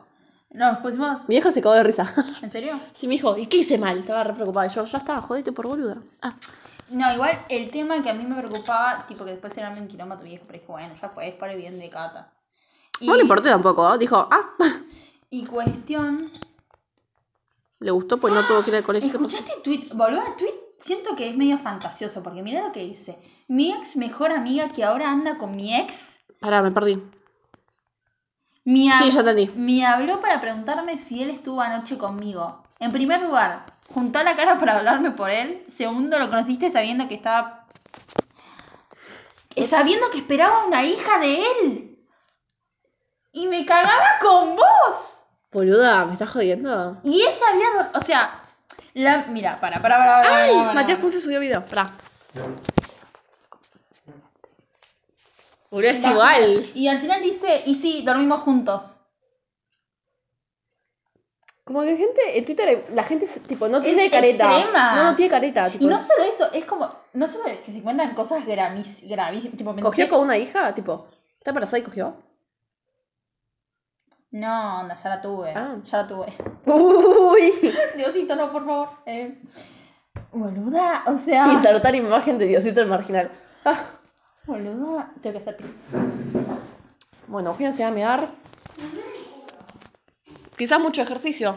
nos 0.51 0.77
pusimos... 0.79 1.21
Mi 1.27 1.35
vieja 1.35 1.51
se 1.51 1.61
cagó 1.61 1.75
de 1.75 1.83
risa. 1.83 2.05
¿En 2.41 2.51
serio? 2.51 2.79
Sí, 2.93 3.07
me 3.07 3.13
dijo, 3.13 3.37
¿y 3.37 3.47
qué 3.47 3.57
hice 3.57 3.77
mal? 3.77 3.97
Estaba 3.99 4.23
re 4.23 4.33
preocupada. 4.33 4.67
Y 4.67 4.69
yo, 4.69 4.85
ya 4.85 4.97
estaba, 4.97 5.21
jodete 5.21 5.51
por 5.51 5.67
boluda. 5.67 5.97
Ah. 6.21 6.35
No, 6.89 7.13
igual 7.13 7.39
el 7.49 7.71
tema 7.71 8.03
que 8.03 8.09
a 8.09 8.13
mí 8.13 8.25
me 8.25 8.35
preocupaba, 8.35 9.05
tipo 9.07 9.23
que 9.23 9.31
después 9.31 9.57
era 9.57 9.69
un 9.69 9.87
kilómetro 9.87 10.25
viejo, 10.25 10.43
pero 10.45 10.59
dije, 10.59 10.71
bueno, 10.71 10.93
ya 11.01 11.09
fue, 11.09 11.29
es 11.29 11.35
para 11.35 11.53
el 11.53 11.57
bien 11.57 11.79
de 11.79 11.89
Cata. 11.89 12.31
Y, 12.99 13.07
No 13.07 13.15
le 13.15 13.21
importó 13.21 13.49
tampoco. 13.49 13.93
¿eh? 13.93 13.97
Dijo, 13.97 14.27
ah, 14.29 14.49
Y 15.29 15.45
cuestión. 15.45 16.29
le 17.79 17.91
gustó, 17.91 18.19
pues 18.19 18.33
no 18.33 18.45
tuvo 18.45 18.63
que 18.63 18.71
ir 18.71 18.75
al 18.75 18.83
colegio. 18.83 19.09
¿Escuchaste 19.09 19.53
el 19.55 19.61
tweet? 19.61 19.89
Boludo, 19.93 20.21
el 20.27 20.35
tweet 20.35 20.53
siento 20.79 21.15
que 21.15 21.29
es 21.29 21.37
medio 21.37 21.57
fantasioso, 21.57 22.21
porque 22.21 22.41
mira 22.41 22.61
lo 22.67 22.71
que 22.73 22.81
dice. 22.81 23.17
Mi 23.51 23.73
ex 23.73 23.97
mejor 23.97 24.31
amiga 24.31 24.69
que 24.69 24.81
ahora 24.81 25.11
anda 25.11 25.37
con 25.37 25.57
mi 25.57 25.75
ex. 25.77 26.17
Pará, 26.39 26.61
me 26.61 26.71
perdí. 26.71 27.03
Me, 28.63 28.87
hab- 28.89 28.99
Sí, 29.03 29.09
ya 29.09 29.19
entendí. 29.19 29.47
me 29.55 29.85
habló 29.85 30.21
para 30.21 30.39
preguntarme 30.39 30.97
si 30.97 31.21
él 31.21 31.31
estuvo 31.31 31.59
anoche 31.59 31.97
conmigo. 31.97 32.63
En 32.79 32.93
primer 32.93 33.21
lugar, 33.21 33.65
juntó 33.89 34.23
la 34.23 34.37
cara 34.37 34.57
para 34.57 34.77
hablarme 34.77 35.11
por 35.11 35.29
él. 35.29 35.65
Segundo, 35.75 36.17
lo 36.17 36.29
conociste 36.29 36.71
sabiendo 36.71 37.09
que 37.09 37.15
estaba. 37.15 37.65
Sabiendo 39.67 40.09
que 40.11 40.19
esperaba 40.19 40.65
una 40.65 40.85
hija 40.85 41.19
de 41.19 41.43
él. 41.43 41.99
Y 43.33 43.47
me 43.47 43.65
cagaba 43.65 44.17
con 44.21 44.55
vos. 44.55 45.23
Boluda, 45.51 46.05
¿me 46.05 46.13
estás 46.13 46.31
jodiendo? 46.31 47.01
Y 47.03 47.21
ella 47.21 47.45
había. 47.51 47.91
O 47.99 48.01
sea. 48.01 48.31
La, 48.93 49.25
mira, 49.27 49.59
para, 49.59 49.81
para, 49.81 49.97
para. 49.97 50.21
para, 50.23 50.43
¡Ay! 50.43 50.51
para, 50.51 50.63
para, 50.67 50.73
Matías. 50.73 50.99
Ponce 50.99 51.19
subió 51.19 51.41
video. 51.41 51.65
Pará. 51.65 51.87
Es 55.71 56.05
igual. 56.05 56.69
Y 56.75 56.87
al 56.87 56.97
final 56.99 57.21
dice, 57.21 57.63
y 57.65 57.75
sí, 57.75 58.03
dormimos 58.05 58.41
juntos. 58.41 58.97
Como 61.63 61.83
que 61.83 61.95
gente, 61.95 62.37
en 62.37 62.43
Twitter 62.43 62.85
la 62.93 63.03
gente 63.03 63.25
es, 63.25 63.41
tipo 63.43 63.69
no 63.69 63.77
Es 63.77 63.83
tiene 63.83 64.11
careta. 64.11 64.57
extrema. 64.57 64.95
No, 64.95 65.03
no 65.11 65.15
tiene 65.15 65.29
careta. 65.29 65.69
Tipo, 65.69 65.85
Y 65.85 65.87
no 65.87 66.01
solo 66.01 66.23
eso, 66.23 66.51
es 66.51 66.65
como. 66.65 66.91
No 67.13 67.27
solo 67.27 67.45
que 67.63 67.71
se 67.71 67.81
cuentan 67.81 68.13
cosas 68.13 68.45
gravísimas. 68.45 69.57
Tipo, 69.57 69.75
¿Cogió 69.77 70.09
con 70.09 70.21
una 70.21 70.37
hija? 70.37 70.73
Tipo, 70.73 71.07
¿está 71.37 71.51
embarazada 71.51 71.79
y 71.79 71.83
cogió? 71.83 72.15
No, 74.31 74.79
onda, 74.81 74.95
ya 74.95 75.09
la 75.09 75.21
tuve. 75.21 75.53
Ah. 75.55 75.77
Ya 75.85 75.97
la 75.99 76.07
tuve. 76.07 76.33
Uy. 76.65 77.53
Diosito, 77.95 78.35
no, 78.35 78.51
por 78.51 78.65
favor. 78.65 78.89
Eh, 79.05 79.39
boluda, 80.33 81.03
o 81.07 81.15
sea. 81.17 81.47
Insertar 81.53 81.95
imagen 81.95 82.37
de 82.37 82.47
Diosito 82.47 82.81
el 82.81 82.87
marginal. 82.87 83.31
Ah. 83.63 83.79
Tengo 84.45 85.07
que 85.21 85.37
hacer. 85.37 85.57
Bueno, 87.27 87.55
enseñar 87.59 87.91
a 87.91 87.95
mirar. 87.95 88.31
Quizás 90.57 90.79
mucho 90.79 91.01
ejercicio. 91.01 91.55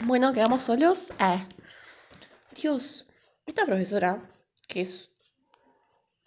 Bueno, 0.00 0.32
quedamos 0.32 0.62
solos. 0.62 1.12
Ah. 1.18 1.38
Dios, 2.60 3.06
esta 3.46 3.64
profesora, 3.64 4.20
que 4.66 4.80
es. 4.80 5.10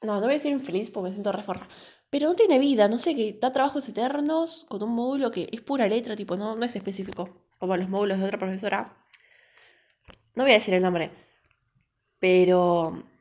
No, 0.01 0.15
no 0.15 0.21
voy 0.21 0.32
a 0.32 0.34
decir 0.34 0.51
infeliz 0.51 0.91
porque 0.91 1.10
me 1.10 1.13
siento 1.13 1.32
reforra. 1.32 1.67
Pero 2.10 2.30
no 2.30 2.36
tiene 2.36 2.60
vida, 2.60 2.88
no 2.88 2.97
sé, 2.97 3.15
que 3.15 3.38
da 3.41 3.51
trabajos 3.51 3.89
eternos 3.89 4.65
con 4.69 4.82
un 4.84 4.93
módulo 4.93 5.32
que 5.32 5.49
es 5.51 5.62
pura 5.62 5.88
letra, 5.88 6.15
tipo, 6.15 6.38
no, 6.38 6.56
no 6.56 6.65
es 6.65 6.75
específico. 6.75 7.30
Como 7.60 7.75
los 7.75 7.89
módulos 7.89 8.19
de 8.19 8.25
otra 8.25 8.38
profesora. 8.38 8.95
No 10.36 10.43
voy 10.43 10.51
a 10.51 10.56
decir 10.56 10.73
el 10.73 10.82
nombre. 10.82 11.12
Pero. 12.19 13.14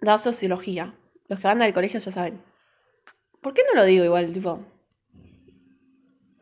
Da 0.00 0.18
sociología. 0.18 0.94
Los 1.28 1.40
que 1.40 1.46
van 1.46 1.62
al 1.62 1.72
colegio 1.72 2.00
ya 2.00 2.12
saben. 2.12 2.42
¿Por 3.40 3.54
qué 3.54 3.62
no 3.68 3.80
lo 3.80 3.84
digo 3.84 4.04
igual, 4.04 4.32
tipo? 4.32 4.64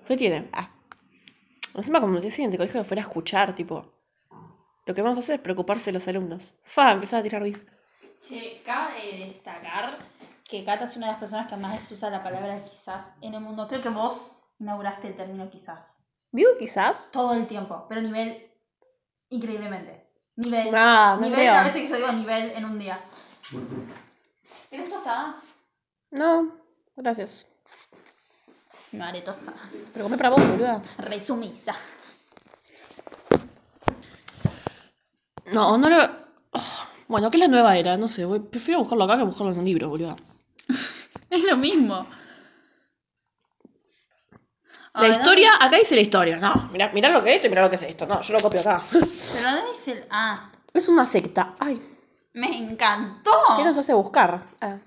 ¿Qué 0.06 0.16
tiene? 0.16 0.48
Ah. 0.52 0.70
Encima, 1.74 2.00
como 2.00 2.20
decía 2.20 2.44
en 2.44 2.52
el 2.52 2.58
colegio, 2.58 2.80
lo 2.80 2.84
fuera 2.84 3.02
a 3.02 3.06
escuchar, 3.06 3.54
tipo. 3.54 3.92
Lo 4.86 4.94
que 4.94 5.02
vamos 5.02 5.16
a 5.16 5.20
hacer 5.20 5.36
es 5.36 5.40
preocuparse 5.40 5.86
de 5.86 5.94
los 5.94 6.06
alumnos. 6.08 6.54
Fa, 6.62 6.92
empezar 6.92 7.20
a 7.20 7.22
tirar 7.22 7.42
bif. 7.42 7.64
Che, 8.20 8.62
cabe 8.64 9.18
de 9.18 9.26
destacar 9.26 9.98
que 10.48 10.64
Cata 10.64 10.84
es 10.84 10.96
una 10.96 11.06
de 11.06 11.12
las 11.12 11.20
personas 11.20 11.48
que 11.48 11.56
más 11.56 11.90
usa 11.90 12.08
la 12.08 12.22
palabra 12.22 12.62
quizás 12.64 13.12
en 13.20 13.34
el 13.34 13.40
mundo. 13.40 13.66
Creo 13.68 13.82
que 13.82 13.88
vos 13.88 14.38
inauguraste 14.60 15.08
el 15.08 15.16
término 15.16 15.50
quizás. 15.50 15.98
Digo 16.30 16.50
quizás. 16.58 17.10
Todo 17.10 17.34
el 17.34 17.46
tiempo, 17.46 17.86
pero 17.88 18.00
a 18.00 18.04
nivel 18.04 18.50
increíblemente. 19.28 20.08
Nivel. 20.36 20.70
No 20.70 21.18
nivel, 21.18 21.48
a 21.48 21.64
veces 21.64 21.82
que 21.82 21.88
yo 21.88 21.96
digo 21.96 22.12
nivel 22.12 22.50
en 22.50 22.64
un 22.64 22.78
día. 22.78 23.00
¿Tienes 24.70 24.90
tostadas? 24.90 25.48
No, 26.10 26.52
gracias. 26.96 27.46
No 28.92 29.04
haré 29.04 29.22
tostadas. 29.22 29.88
Pero 29.92 30.04
come 30.04 30.16
para 30.16 30.30
vos, 30.30 30.40
boluda. 30.48 30.82
Resumisa. 30.98 31.74
No, 35.52 35.78
no 35.78 35.88
lo. 35.88 36.04
Oh, 36.52 36.60
Bueno, 37.08 37.30
¿qué 37.30 37.36
es 37.36 37.40
la 37.40 37.48
nueva 37.48 37.76
era? 37.76 37.96
No 37.96 38.08
sé, 38.08 38.26
prefiero 38.50 38.80
buscarlo 38.80 39.04
acá 39.04 39.16
que 39.16 39.22
buscarlo 39.22 39.52
en 39.52 39.60
un 39.60 39.64
libro, 39.64 39.88
boluda. 39.88 40.16
Es 41.30 41.42
lo 41.42 41.56
mismo. 41.56 42.06
La 44.94 45.08
historia, 45.08 45.56
acá 45.60 45.76
dice 45.76 45.94
la 45.94 46.00
historia. 46.00 46.38
No, 46.38 46.70
mirá, 46.72 46.90
mirá 46.92 47.10
lo 47.10 47.22
que 47.22 47.30
es 47.30 47.36
esto 47.36 47.48
y 47.48 47.50
mirá 47.50 47.62
lo 47.62 47.68
que 47.68 47.76
es 47.76 47.82
esto. 47.82 48.06
No, 48.06 48.22
yo 48.22 48.32
lo 48.32 48.40
copio 48.40 48.60
acá. 48.60 48.80
Pero 48.90 49.50
¿dónde 49.50 49.70
dice 49.70 49.92
el.? 49.92 50.04
Ah, 50.08 50.50
es 50.72 50.88
una 50.88 51.06
secta. 51.06 51.54
Ay, 51.58 51.80
me 52.36 52.56
encantó. 52.56 53.30
¿qué 53.56 53.64
nos 53.64 53.76
hace 53.78 53.94
buscar? 53.94 54.42
Ah. 54.60 54.78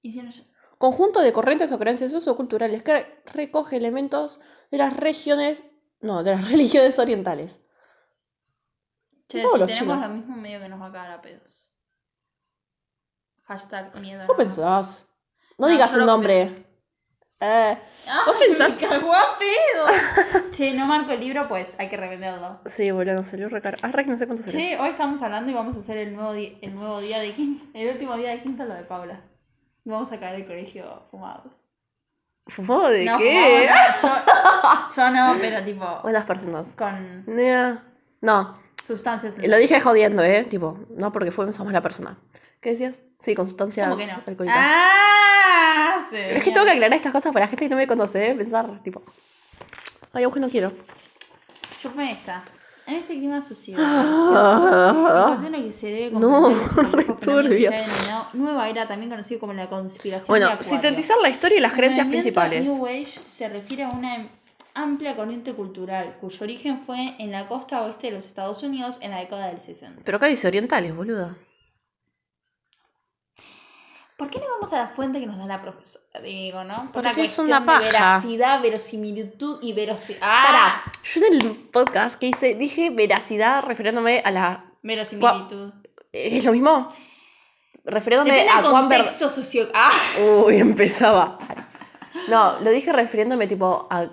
Y 0.00 0.12
si 0.12 0.22
no, 0.22 0.30
yo- 0.30 0.44
Conjunto 0.78 1.20
de 1.20 1.32
corrientes 1.32 1.70
o 1.70 1.78
creencias 1.78 2.10
socioculturales 2.10 2.82
que 2.82 3.22
recoge 3.34 3.76
elementos 3.76 4.40
de 4.70 4.78
las 4.78 4.96
regiones. 4.96 5.64
No, 6.00 6.22
de 6.24 6.32
las 6.32 6.50
religiones 6.50 6.98
orientales. 6.98 7.60
Che, 9.28 9.40
Todos 9.42 9.58
los 9.60 9.68
tenemos 9.68 9.96
chinos. 9.96 10.08
lo 10.10 10.14
mismo 10.16 10.36
medio 10.36 10.58
que 10.60 10.68
nos 10.68 10.80
va 10.80 10.86
a 10.88 10.92
cagar 10.92 11.10
a 11.12 11.20
pedos. 11.22 11.70
Hashtag 13.44 13.98
miedo. 14.00 14.20
¿Vos 14.26 14.36
nada. 14.36 14.36
pensás? 14.36 15.06
No, 15.58 15.66
No, 15.66 15.72
digas 15.72 15.90
yo 15.92 15.98
el 15.98 16.00
lo 16.00 16.12
nombre. 16.12 16.66
Eh, 17.44 17.76
¿Vos 18.24 18.36
pensás? 18.38 18.80
Me 18.80 18.86
cagó 18.86 19.12
a 19.12 19.36
pedo. 19.36 20.50
che, 20.52 20.74
no 20.74 20.86
marco 20.86 21.10
el 21.10 21.18
libro, 21.18 21.48
pues 21.48 21.74
hay 21.76 21.88
que 21.88 21.96
revenderlo. 21.96 22.60
Sí, 22.66 22.92
boludo, 22.92 23.14
nos 23.14 23.26
salió 23.26 23.48
re 23.48 23.60
caro. 23.60 23.78
Ah, 23.82 23.90
re 23.90 24.04
que 24.04 24.10
no 24.10 24.16
sé 24.16 24.26
cuánto 24.26 24.44
salió. 24.44 24.60
Che, 24.60 24.78
hoy 24.78 24.90
estamos 24.90 25.20
hablando 25.22 25.50
y 25.50 25.54
vamos 25.54 25.76
a 25.76 25.80
hacer 25.80 25.96
el 25.98 26.14
nuevo, 26.14 26.34
el 26.34 26.74
nuevo 26.74 27.00
día 27.00 27.18
de 27.18 27.32
quinta. 27.32 27.64
El 27.74 27.88
último 27.88 28.16
día 28.16 28.30
de 28.30 28.42
quinta, 28.42 28.64
lo 28.64 28.74
de 28.74 28.84
Paula. 28.84 29.20
Vamos 29.84 30.12
a 30.12 30.20
caer 30.20 30.36
del 30.36 30.46
colegio 30.46 31.02
fumados. 31.10 31.64
¿Fumado 32.46 32.88
de 32.90 33.06
no, 33.06 33.18
qué? 33.18 33.68
fumados 34.00 34.24
no, 34.26 34.88
yo, 34.88 34.94
yo 34.96 35.10
no, 35.10 35.40
pero 35.40 35.64
tipo. 35.64 36.00
Buenas 36.02 36.24
personas. 36.24 36.76
Con 36.76 37.24
Nea. 37.26 37.82
No, 38.20 38.54
sustancias. 38.92 39.34
lo 39.38 39.56
dije 39.56 39.80
jodiendo, 39.80 40.22
¿eh? 40.22 40.44
Tipo, 40.44 40.78
no 40.96 41.12
porque 41.12 41.30
fuimos 41.30 41.58
a 41.58 41.64
mala 41.64 41.80
persona. 41.80 42.18
¿Qué 42.60 42.70
decías? 42.70 43.02
Sí, 43.20 43.34
con 43.34 43.48
sustancias 43.48 43.88
¿Cómo 43.88 43.98
que 43.98 44.06
no? 44.06 44.22
alcohólicas. 44.26 44.56
Ah, 44.58 46.06
sí. 46.10 46.16
Es 46.16 46.42
que 46.44 46.50
tengo 46.52 46.64
que 46.64 46.72
aclarar 46.72 46.96
estas 46.96 47.12
cosas 47.12 47.32
para 47.32 47.46
la 47.46 47.48
gente 47.48 47.64
que 47.64 47.68
no 47.70 47.76
me 47.76 47.86
conoce, 47.86 48.30
¿eh? 48.30 48.34
Pensar, 48.34 48.82
tipo. 48.82 49.02
Ay, 50.12 50.24
no 50.36 50.48
quiero. 50.48 50.72
Chupme 51.80 52.12
esta. 52.12 52.42
En 52.86 52.96
este 52.96 53.14
clima 53.14 53.42
social. 53.42 53.78
Ah. 53.80 55.26
La 55.28 55.36
persona 55.36 55.58
que 55.58 55.72
se 55.72 55.86
debe 55.86 56.10
No, 56.10 56.42
comprender 56.42 56.60
es 56.60 56.76
el 56.78 56.92
re 56.92 57.04
viejo 57.04 57.16
fenómeno 57.20 57.48
que 57.48 57.48
turbio. 57.54 57.70
se 57.70 57.76
ha 57.76 57.80
denominado 57.80 58.28
Nueva 58.34 58.68
era, 58.68 58.88
también 58.88 59.10
conocido 59.10 59.40
como 59.40 59.52
la 59.52 59.68
conspiración 59.68 60.26
Bueno, 60.28 60.50
sintetizar 60.60 61.16
la 61.22 61.28
historia 61.28 61.58
y 61.58 61.60
las 61.60 61.72
creencias 61.74 62.06
principales. 62.08 62.66
New 62.68 62.86
Age 62.86 63.06
se 63.06 63.48
refiere 63.48 63.84
a 63.84 63.88
una 63.88 64.26
amplia 64.74 65.16
corriente 65.16 65.54
cultural 65.54 66.16
cuyo 66.20 66.44
origen 66.44 66.80
fue 66.84 67.14
en 67.18 67.30
la 67.30 67.48
costa 67.48 67.82
oeste 67.82 68.08
de 68.08 68.14
los 68.14 68.26
Estados 68.26 68.62
Unidos 68.62 68.98
en 69.00 69.10
la 69.10 69.18
década 69.18 69.48
del 69.48 69.60
60. 69.60 70.02
Pero 70.04 70.16
acá 70.16 70.26
dice 70.26 70.46
orientales, 70.48 70.94
boluda. 70.94 71.36
¿Por 74.16 74.30
qué 74.30 74.38
no 74.38 74.46
vamos 74.54 74.72
a 74.72 74.78
la 74.78 74.86
fuente 74.86 75.18
que 75.18 75.26
nos 75.26 75.36
da 75.36 75.46
la 75.46 75.60
profesora? 75.62 76.20
Digo, 76.22 76.62
¿no? 76.62 76.76
Por 76.92 77.02
Porque 77.02 77.24
es 77.24 77.38
una 77.38 77.60
de 77.60 77.66
paja. 77.66 77.80
veracidad, 77.80 78.62
verosimilitud 78.62 79.58
y 79.62 79.72
verosidad. 79.72 80.20
¡Ah! 80.22 80.44
Pará, 80.46 80.92
yo 81.02 81.20
en 81.26 81.34
el 81.42 81.56
podcast 81.72 82.20
que 82.20 82.28
hice 82.28 82.54
dije 82.54 82.90
veracidad 82.90 83.64
refiriéndome 83.64 84.20
a 84.24 84.30
la. 84.30 84.64
Verosimilitud. 84.82 85.72
¿Es 86.12 86.44
lo 86.44 86.52
mismo? 86.52 86.94
Refiriéndome 87.84 88.32
Depende 88.32 88.52
a 88.52 88.70
cuán 88.70 88.88
ver... 88.88 88.98
contexto 89.00 89.28
socio... 89.30 89.68
¡Ah! 89.74 89.90
Uy, 90.46 90.58
empezaba. 90.58 91.38
No, 92.28 92.60
lo 92.60 92.70
dije 92.70 92.92
refiriéndome 92.92 93.48
tipo 93.48 93.88
a 93.90 94.08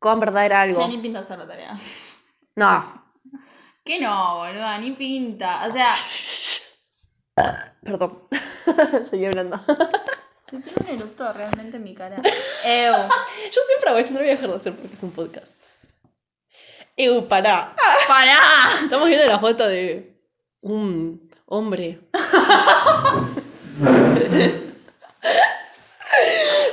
cuán 0.00 0.18
verdad 0.18 0.46
era 0.46 0.62
algo. 0.62 0.80
Che, 0.80 0.88
ni 0.88 0.98
pinta 0.98 1.20
hacer 1.20 1.38
la 1.38 1.46
tarea. 1.46 1.78
No, 2.56 3.00
¿Qué 3.84 3.98
no, 3.98 4.38
boluda? 4.38 4.78
Ni 4.78 4.92
pinta. 4.92 5.66
O 5.66 5.72
sea, 5.72 5.88
perdón. 7.82 8.22
Seguí 9.04 9.24
hablando. 9.24 9.58
se 10.48 10.60
tiene 10.60 10.92
un 10.92 11.00
eructo 11.00 11.32
realmente 11.32 11.76
en 11.78 11.84
mi 11.84 11.94
cara. 11.94 12.16
Ew. 12.16 12.22
Yo 13.52 13.60
siempre 13.66 13.90
hago 13.90 13.98
eso, 13.98 14.10
no 14.10 14.18
lo 14.18 14.24
voy 14.24 14.28
a 14.28 14.34
dejar 14.34 14.50
de 14.50 14.56
hacer 14.56 14.76
porque 14.76 14.94
es 14.94 15.02
un 15.02 15.12
podcast. 15.12 15.56
Ew, 16.96 17.26
pará. 17.26 17.74
¡Pará! 18.06 18.40
Estamos 18.82 19.08
viendo 19.08 19.26
la 19.26 19.38
foto 19.38 19.66
de 19.66 20.20
un 20.60 21.30
hombre. 21.46 22.00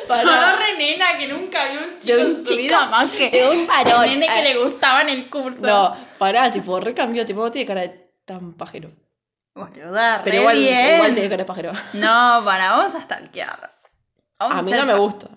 Re 0.10 0.67
nena 0.78 1.18
que 1.18 1.28
nunca 1.28 1.66
vio 1.70 1.80
un 1.80 2.00
chico 2.00 2.16
De 2.18 2.26
un 2.26 2.32
en 2.32 2.38
su 2.42 2.48
chico, 2.48 2.58
vida 2.58 2.86
más 2.88 3.08
que 3.10 3.30
de 3.30 3.50
un 3.50 3.68
varón. 3.68 4.04
el 4.06 4.20
nene 4.20 4.28
que 4.28 4.40
Eh. 4.40 4.54
le 4.54 4.64
gustaba 4.64 5.02
en 5.02 5.10
el 5.10 5.30
curso. 5.30 5.60
No, 5.62 5.96
pará, 6.18 6.52
tipo, 6.52 6.80
recambió, 6.80 7.26
tipo, 7.26 7.42
no 7.42 7.52
tiene 7.52 7.68
cara 7.68 7.82
de 7.82 8.10
tan 8.26 8.54
pajero. 8.54 8.90
Boluda, 9.54 10.22
Pero 10.24 10.36
re 10.36 10.42
igual, 10.42 10.58
bien. 10.58 10.96
igual 10.96 11.14
tiene 11.14 11.30
cara 11.30 11.42
de 11.44 11.46
pajero. 11.46 11.72
No, 11.94 12.42
para 12.46 12.76
vos 12.76 12.86
hasta 12.86 13.02
stalkear. 13.04 13.74
Vamos 14.40 14.58
A 14.60 14.62
mí 14.62 14.72
hacer 14.72 14.86
no 14.86 14.94
me 14.94 15.00
gusta. 15.00 15.28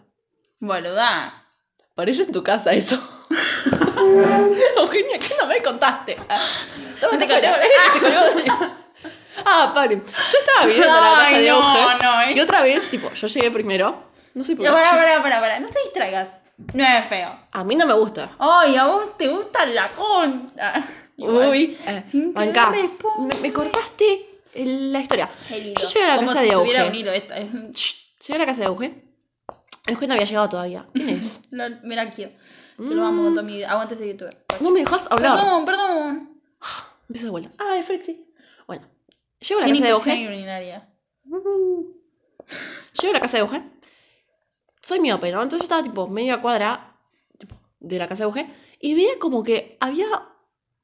Boluda. 0.58 1.34
Parece 1.94 2.22
en 2.24 2.32
tu 2.32 2.42
casa 2.42 2.72
eso. 2.72 3.00
Eugenia, 4.76 5.18
¿qué 5.18 5.34
no 5.40 5.46
me 5.46 5.62
contaste? 5.62 6.18
Ah, 6.28 6.40
toma, 7.00 7.18
Te 7.18 7.26
conté, 7.28 7.50
colgó. 8.00 8.74
Ah, 9.44 9.72
vale. 9.74 9.96
Yo 9.96 10.38
estaba 10.38 10.66
viviendo 10.66 10.88
en 10.88 10.94
la 11.04 11.10
casa 11.16 11.38
de 11.38 11.48
no, 11.48 11.98
no, 11.98 12.20
es- 12.22 12.36
Y 12.36 12.40
otra 12.40 12.62
vez, 12.62 12.90
tipo, 12.90 13.10
yo 13.12 13.26
llegué 13.26 13.50
primero. 13.50 14.09
No 14.34 14.44
sé 14.44 14.56
por 14.56 14.64
qué. 14.64 14.70
Pará, 14.70 14.90
pará, 14.90 15.22
pará, 15.22 15.40
pará. 15.40 15.60
No 15.60 15.66
te 15.66 15.78
distraigas. 15.84 16.36
No 16.74 16.84
es 16.84 17.08
feo. 17.08 17.38
A 17.52 17.64
mí 17.64 17.74
no 17.74 17.86
me 17.86 17.94
gusta. 17.94 18.36
Ay, 18.38 18.76
a 18.76 18.86
vos 18.86 19.16
te 19.16 19.28
gusta 19.28 19.64
la. 19.66 19.90
Igual. 21.16 21.48
Uy, 21.50 21.76
eh, 21.86 22.02
Sin 22.06 22.32
que 22.32 22.38
Banca, 22.38 22.72
me 23.42 23.52
cortaste 23.52 24.42
la 24.54 25.00
historia. 25.00 25.28
Yo 25.50 25.56
llegué 25.56 26.04
a 26.04 26.08
la 26.08 26.16
Como 26.16 26.28
casa 26.28 26.42
si 26.42 26.48
de 26.48 26.56
un 26.56 26.94
hilo 26.94 27.12
esta. 27.12 27.38
Shh, 27.38 28.00
Llegué 28.20 28.34
a 28.34 28.38
la 28.38 28.46
casa 28.46 28.60
de 28.60 28.66
Euge. 28.66 29.04
Euge 29.86 30.06
no 30.06 30.14
había 30.14 30.26
llegado 30.26 30.48
todavía. 30.48 30.86
¿Quién 30.92 31.08
es? 31.10 31.40
Mira 31.82 32.02
aquí. 32.02 32.26
Que 32.76 32.94
lo 32.94 33.04
amo 33.04 33.24
con 33.24 33.34
toda 33.34 33.42
mi 33.42 33.56
vida. 33.56 33.70
Aguante 33.70 33.94
ese 33.94 34.08
youtuber. 34.08 34.44
No 34.60 34.70
me 34.70 34.80
dejas 34.80 35.10
hablar. 35.10 35.36
Perdón, 35.36 35.64
perdón. 35.66 36.40
Empiezo 37.08 37.26
de 37.26 37.30
vuelta. 37.30 37.50
Ay, 37.58 37.82
Frexy. 37.82 38.26
Bueno, 38.66 38.86
llego 39.40 39.60
a 39.60 39.66
la 39.66 39.72
casa 39.72 39.84
de 40.14 40.26
urinaria. 40.26 40.88
Llego 41.24 43.10
a 43.10 43.12
la 43.12 43.20
casa 43.20 43.36
de 43.36 43.40
Euge. 43.42 43.62
Soy 44.82 45.00
miope, 45.00 45.30
¿no? 45.30 45.42
Entonces 45.42 45.60
yo 45.60 45.64
estaba 45.64 45.82
tipo 45.82 46.06
media 46.08 46.40
cuadra 46.40 46.96
tipo, 47.38 47.56
de 47.78 47.98
la 47.98 48.08
casa 48.08 48.24
de 48.24 48.28
Euge 48.28 48.50
y 48.80 48.94
veía 48.94 49.18
como 49.18 49.42
que 49.42 49.76
había 49.80 50.06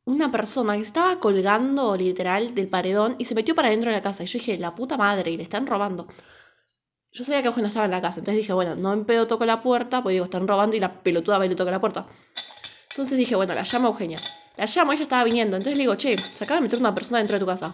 una 0.05 0.31
persona 0.31 0.75
que 0.77 0.83
estaba 0.83 1.19
colgando 1.19 1.97
literal 1.97 2.55
del 2.55 2.69
paredón 2.69 3.17
y 3.19 3.25
se 3.25 3.35
metió 3.35 3.55
para 3.55 3.71
dentro 3.71 3.91
de 3.91 3.97
la 3.97 4.03
casa. 4.03 4.23
Y 4.23 4.27
yo 4.27 4.39
dije, 4.39 4.57
la 4.59 4.75
puta 4.75 4.97
madre, 4.97 5.31
y 5.31 5.37
le 5.37 5.43
están 5.43 5.67
robando. 5.67 6.07
Yo 7.13 7.25
sabía 7.25 7.43
que 7.43 7.49
Euge 7.49 7.63
no 7.63 7.69
estaba 7.69 7.87
en 7.87 7.91
la 7.91 8.01
casa, 8.01 8.21
entonces 8.21 8.43
dije, 8.43 8.53
bueno, 8.53 8.77
no 8.77 8.93
en 8.93 9.05
pedo 9.05 9.27
toco 9.27 9.45
la 9.45 9.63
puerta, 9.63 10.03
porque 10.03 10.13
digo, 10.15 10.25
están 10.25 10.47
robando 10.47 10.77
y 10.77 10.81
la 10.81 11.03
pelotuda 11.03 11.39
va 11.39 11.47
y 11.47 11.49
le 11.49 11.57
toca 11.57 11.71
la 11.71 11.81
puerta. 11.81 12.07
Entonces 12.91 13.19
dije, 13.19 13.35
bueno, 13.35 13.55
la 13.55 13.63
llamo 13.63 13.89
a 13.89 13.91
Eugenia. 13.91 14.19
La 14.57 14.67
llamo, 14.67 14.93
ella 14.93 15.03
estaba 15.03 15.25
viniendo. 15.25 15.57
Entonces 15.57 15.77
le 15.77 15.83
digo, 15.83 15.97
che, 15.97 16.17
se 16.17 16.45
acaba 16.45 16.61
de 16.61 16.63
meter 16.63 16.79
una 16.79 16.95
persona 16.95 17.19
dentro 17.19 17.35
de 17.35 17.41
tu 17.41 17.47
casa. 17.47 17.73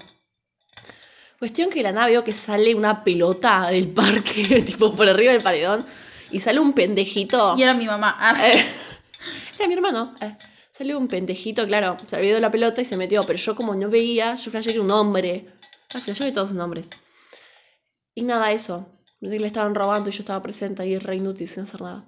Cuestión 1.39 1.71
que 1.71 1.83
la 1.83 1.93
nada 1.93 2.07
veo 2.07 2.25
que 2.25 2.33
sale 2.33 2.75
una 2.75 3.05
pelota 3.05 3.69
del 3.69 3.89
parque, 3.89 4.63
tipo 4.67 4.95
por 4.95 5.09
arriba 5.09 5.33
del 5.33 5.43
paredón, 5.43 5.85
y 6.33 6.41
sale 6.41 6.61
un 6.61 6.73
pendejito. 6.73 7.55
Y 7.57 7.63
era 7.63 7.75
mi 7.75 7.87
mamá. 7.87 8.17
Ah. 8.19 8.49
Eh, 8.49 8.65
era 9.59 9.69
mi 9.69 9.75
hermano. 9.75 10.15
Eh, 10.21 10.37
salió 10.71 10.99
un 10.99 11.09
pendejito, 11.09 11.67
claro, 11.67 11.97
se 12.07 12.17
olvidó 12.17 12.35
de 12.37 12.41
la 12.41 12.51
pelota 12.51 12.81
y 12.81 12.85
se 12.85 12.97
metió, 12.97 13.23
pero 13.23 13.39
yo 13.39 13.55
como 13.55 13.75
no 13.75 13.89
veía, 13.89 14.35
yo 14.35 14.51
flashé 14.51 14.71
que 14.71 14.77
era 14.77 14.85
un 14.85 14.91
hombre. 14.91 15.47
Ah, 15.95 15.99
flashé 15.99 16.25
que 16.25 16.33
todos 16.33 16.49
son 16.49 16.61
hombres. 16.61 16.91
Y 18.15 18.23
nada, 18.23 18.53
eso. 18.53 18.89
Pensé 19.21 19.37
que 19.37 19.41
le 19.41 19.47
estaban 19.47 19.75
robando 19.75 20.09
y 20.09 20.13
yo 20.13 20.21
estaba 20.21 20.43
presente 20.43 20.83
ahí 20.83 20.99
re 20.99 21.17
inútil 21.17 21.47
sin 21.47 21.63
hacer 21.63 21.81
nada. 21.81 22.05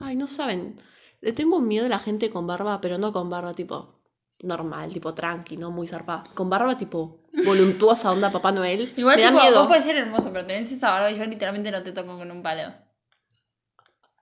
Ay, 0.00 0.16
no 0.16 0.26
saben. 0.26 0.80
Le 1.20 1.32
tengo 1.32 1.60
miedo 1.60 1.86
a 1.86 1.88
la 1.88 2.00
gente 2.00 2.30
con 2.30 2.46
barba, 2.46 2.80
pero 2.80 2.98
no 2.98 3.12
con 3.12 3.30
barba 3.30 3.54
tipo 3.54 4.01
normal, 4.42 4.92
tipo 4.92 5.14
tranqui, 5.14 5.56
no 5.56 5.70
muy 5.70 5.86
zarpada. 5.88 6.24
Con 6.34 6.50
barba 6.50 6.76
tipo 6.76 7.20
voluntuosa, 7.46 8.10
onda 8.10 8.30
Papá 8.30 8.52
Noel. 8.52 8.92
Igual, 8.96 9.16
Me 9.16 9.22
da 9.22 9.28
tipo, 9.30 9.40
miedo. 9.42 9.58
vos 9.60 9.68
puedes 9.68 9.84
ser 9.84 9.96
hermoso, 9.96 10.32
pero 10.32 10.46
tenés 10.46 10.70
esa 10.70 10.90
barba 10.90 11.10
y 11.10 11.16
yo 11.16 11.24
literalmente 11.26 11.70
no 11.70 11.82
te 11.82 11.92
toco 11.92 12.16
con 12.18 12.30
un 12.30 12.42
palo. 12.42 12.72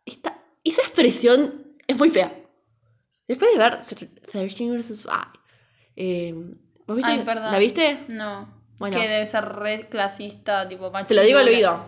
Esta- 0.04 0.38
esa 0.64 0.82
expresión 0.82 1.74
es 1.86 1.96
muy 1.98 2.10
fea. 2.10 2.32
Después 3.26 3.52
de 3.52 3.58
ver 3.58 3.80
13 4.32 4.68
vs. 4.76 5.06
Eh, 5.96 6.34
¿Vos 6.86 6.96
viste? 6.96 7.10
Ay, 7.12 7.22
perdón. 7.24 7.52
¿La 7.52 7.58
viste? 7.58 8.04
No. 8.08 8.48
Bueno. 8.78 8.96
Que 8.98 9.08
debe 9.08 9.26
ser 9.26 9.44
re 9.44 9.88
clasista, 9.88 10.68
tipo 10.68 10.90
machista. 10.90 11.08
Te 11.08 11.14
lo 11.14 11.22
digo 11.22 11.38
al 11.38 11.46
oído. 11.48 11.84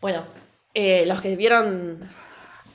Bueno, 0.00 0.24
eh, 0.74 1.04
los 1.06 1.20
que 1.20 1.36
vieron 1.36 2.08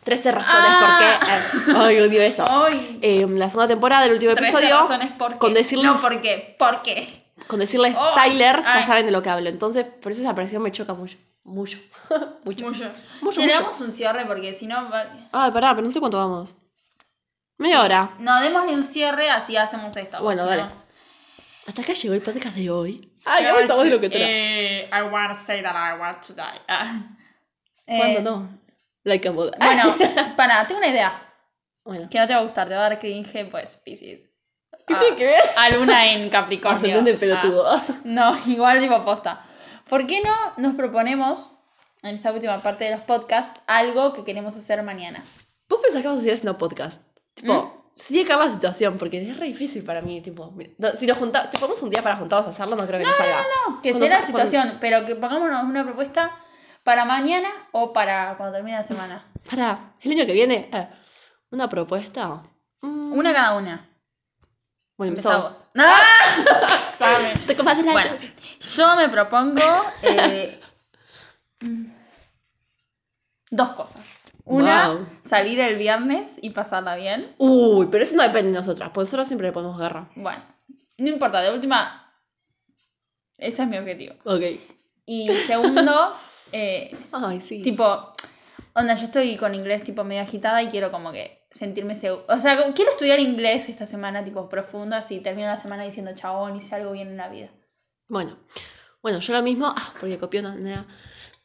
13 0.07 0.31
razones 0.31 0.69
Ah. 0.71 1.19
por 1.59 1.67
qué. 1.67 1.71
eh, 1.71 1.75
ay, 1.77 1.99
odio 1.99 2.21
eso. 2.21 2.45
Ay. 2.49 2.99
Eh, 3.01 3.25
la 3.29 3.49
segunda 3.49 3.67
temporada 3.67 4.03
del 4.03 4.13
último 4.13 4.33
Trece 4.35 4.51
episodio. 4.51 4.79
razones 4.81 5.11
por 5.11 5.33
qué. 5.33 5.37
Con 5.39 5.53
decirles, 5.53 5.85
No, 5.85 5.97
¿por 5.97 6.21
qué? 6.21 6.55
¿Por 6.57 6.81
qué? 6.81 7.23
con 7.47 7.59
decirles 7.59 7.95
Oh, 7.99 8.13
Tyler, 8.15 8.61
ya 8.63 8.85
saben 8.85 9.05
de 9.05 9.11
lo 9.11 9.21
que 9.21 9.29
hablo. 9.29 9.49
Entonces, 9.49 9.85
por 9.85 10.11
eso 10.11 10.21
esa 10.21 10.31
aparición 10.31 10.61
me 10.63 10.71
choca 10.71 10.93
mucho. 10.93 11.17
Mucho. 11.43 11.77
mucho. 12.45 12.65
Mucho. 12.65 12.89
Mucho, 13.21 13.41
Le 13.41 13.47
damos 13.53 13.79
un 13.81 13.91
cierre 13.91 14.25
porque 14.25 14.53
si 14.53 14.65
no. 14.65 14.89
va- 14.89 15.05
Ay, 15.31 15.51
pará, 15.51 15.75
pero 15.75 15.85
no 15.87 15.91
sé 15.93 15.99
cuánto 15.99 16.17
vamos. 16.17 16.55
Media 17.57 17.81
hora. 17.81 18.11
No, 18.19 18.39
démosle 18.41 18.73
un 18.73 18.83
cierre, 18.83 19.29
así 19.29 19.55
hacemos 19.57 19.95
esto. 19.97 20.21
Bueno, 20.23 20.45
dale. 20.45 20.63
no- 20.63 20.69
Hasta 21.67 21.81
acá 21.81 21.93
llegó 21.93 22.13
el 22.13 22.21
podcast 22.21 22.55
de 22.55 22.69
hoy. 22.69 23.11
Ay, 23.25 23.45
estamos 23.61 23.83
de 23.83 23.89
lo 23.89 23.99
que 23.99 24.09
trae. 24.09 24.23
Eh, 24.83 24.89
I 24.91 25.01
want 25.11 25.31
to 25.33 25.45
say 25.45 25.61
that 25.61 25.73
I 25.75 25.99
want 25.99 26.21
to 26.25 26.33
die. 26.33 26.43
Ah. 26.69 27.01
¿Cuándo 27.85 28.19
Eh, 28.19 28.23
no? 28.23 28.47
Like 29.07 29.27
a. 29.29 29.31
Bueno, 29.31 29.95
para, 30.35 30.67
tengo 30.67 30.79
una 30.79 30.89
idea. 30.89 31.23
Bueno. 31.85 32.09
Que 32.09 32.19
no 32.19 32.27
te 32.27 32.33
va 32.33 32.39
a 32.39 32.43
gustar, 32.43 32.67
te 32.67 32.75
va 32.75 32.85
a 32.85 32.89
dar 32.89 32.99
cringe, 32.99 33.49
pues, 33.49 33.77
Pisces. 33.77 34.35
¿Qué 34.85 34.93
Ah, 34.93 34.99
tiene 34.99 35.15
que 35.15 35.25
ver? 35.25 35.43
A 35.55 35.69
Luna 35.69 36.11
en 36.11 36.29
Capricornio. 36.37 36.75
Ascendente 36.77 37.13
pelotudo. 37.13 37.65
Ah, 37.69 37.81
no, 38.03 38.37
igual 38.47 38.79
tipo 38.81 39.03
posta. 39.05 39.45
¿Por 39.89 40.05
qué 40.05 40.21
no 40.21 40.35
nos 40.57 40.75
proponemos, 40.75 41.57
en 42.03 42.15
esta 42.15 42.33
última 42.33 42.61
parte 42.61 42.83
de 42.83 42.91
los 42.91 43.01
podcasts, 43.01 43.61
algo 43.67 44.13
que 44.13 44.25
queremos 44.25 44.57
hacer 44.57 44.83
mañana? 44.83 45.23
¿Vos 45.69 45.79
pensás 45.81 46.01
que 46.01 46.07
vamos 46.07 46.19
a 46.19 46.21
seguir 46.23 46.33
haciendo 46.33 46.57
podcast? 46.57 47.01
Tipo, 47.33 47.89
que 48.09 48.25
dar 48.25 48.39
la 48.39 48.49
situación, 48.49 48.97
porque 48.97 49.21
es 49.21 49.37
re 49.37 49.47
difícil 49.47 49.83
para 49.83 50.01
mí, 50.01 50.21
tipo, 50.21 50.51
mira, 50.51 50.71
no, 50.77 50.91
si 50.95 51.07
nos 51.07 51.17
juntamos, 51.17 51.49
ponemos 51.53 51.81
un 51.83 51.89
día 51.89 52.03
para 52.03 52.17
juntarnos 52.17 52.47
a 52.47 52.49
hacerlo, 52.49 52.75
no 52.75 52.85
creo 52.85 52.99
que 52.99 53.05
nos 53.05 53.15
salga. 53.15 53.41
No, 53.67 53.81
que 53.81 53.91
Cuando 53.91 54.07
sea 54.07 54.19
la 54.19 54.25
situación, 54.25 54.77
pero 54.81 55.05
que 55.05 55.15
pongámonos 55.15 55.63
una 55.63 55.85
propuesta 55.85 56.35
para 56.87 57.03
mañana 57.03 57.49
o 57.73 57.91
para 57.91 58.37
cuando 58.37 58.55
termine 58.55 58.77
la 58.77 58.83
semana. 58.85 59.25
Para 59.49 59.91
el 60.01 60.11
año 60.13 60.25
que 60.25 60.31
viene, 60.31 60.69
eh, 60.71 60.87
una 61.51 61.67
propuesta. 61.67 62.41
Mm, 62.79 63.11
Una 63.11 63.33
cada 63.33 63.57
una. 63.57 63.89
bueno, 64.95 65.09
Empezamos. 65.09 65.67
Sabe. 66.97 67.33
Te 67.45 67.55
Bueno, 67.55 68.17
yo 68.77 68.95
me 68.95 69.09
propongo 69.09 69.61
eh, 70.03 70.61
dos 73.51 73.69
cosas. 73.71 74.05
Una, 74.45 74.87
Wow. 74.87 75.07
salir 75.27 75.59
el 75.59 75.75
viernes 75.75 76.39
y 76.41 76.51
pasarla 76.51 76.95
bien. 76.95 77.35
Uy, 77.37 77.87
pero 77.91 78.01
eso 78.01 78.15
no 78.15 78.23
depende 78.23 78.53
de 78.53 78.59
nosotras, 78.59 78.91
porque 78.93 79.07
nosotros 79.07 79.27
siempre 79.27 79.47
le 79.47 79.51
ponemos 79.51 79.77
garra. 79.77 80.09
Bueno, 80.15 80.41
no 80.99 81.09
importa, 81.09 81.41
de 81.41 81.51
última, 81.51 82.13
ese 83.37 83.63
es 83.63 83.67
mi 83.67 83.77
objetivo. 83.77 84.15
Ok. 84.23 84.43
Y 85.05 85.27
segundo, 85.47 86.15
eh, 86.51 86.95
Ay, 87.11 87.41
sí. 87.41 87.61
tipo, 87.61 88.13
onda, 88.73 88.95
yo 88.95 89.05
estoy 89.05 89.37
con 89.37 89.53
inglés 89.55 89.83
tipo 89.83 90.03
medio 90.03 90.21
agitada 90.21 90.61
y 90.63 90.67
quiero 90.67 90.91
como 90.91 91.11
que 91.11 91.45
sentirme 91.51 91.95
seguro. 91.95 92.25
O 92.29 92.37
sea, 92.37 92.57
como- 92.61 92.73
quiero 92.73 92.91
estudiar 92.91 93.19
inglés 93.19 93.69
esta 93.69 93.87
semana 93.87 94.23
tipo 94.23 94.47
profundo, 94.49 94.95
así 94.95 95.19
termino 95.19 95.47
la 95.47 95.57
semana 95.57 95.83
diciendo 95.83 96.11
chabón, 96.13 96.55
hice 96.55 96.75
algo 96.75 96.91
bien 96.91 97.07
en 97.09 97.17
la 97.17 97.29
vida. 97.29 97.49
Bueno, 98.09 98.37
bueno, 99.01 99.19
yo 99.19 99.33
lo 99.33 99.41
mismo, 99.43 99.67
ah, 99.67 99.93
porque 99.99 100.17
copió 100.17 100.41
nena. 100.41 100.85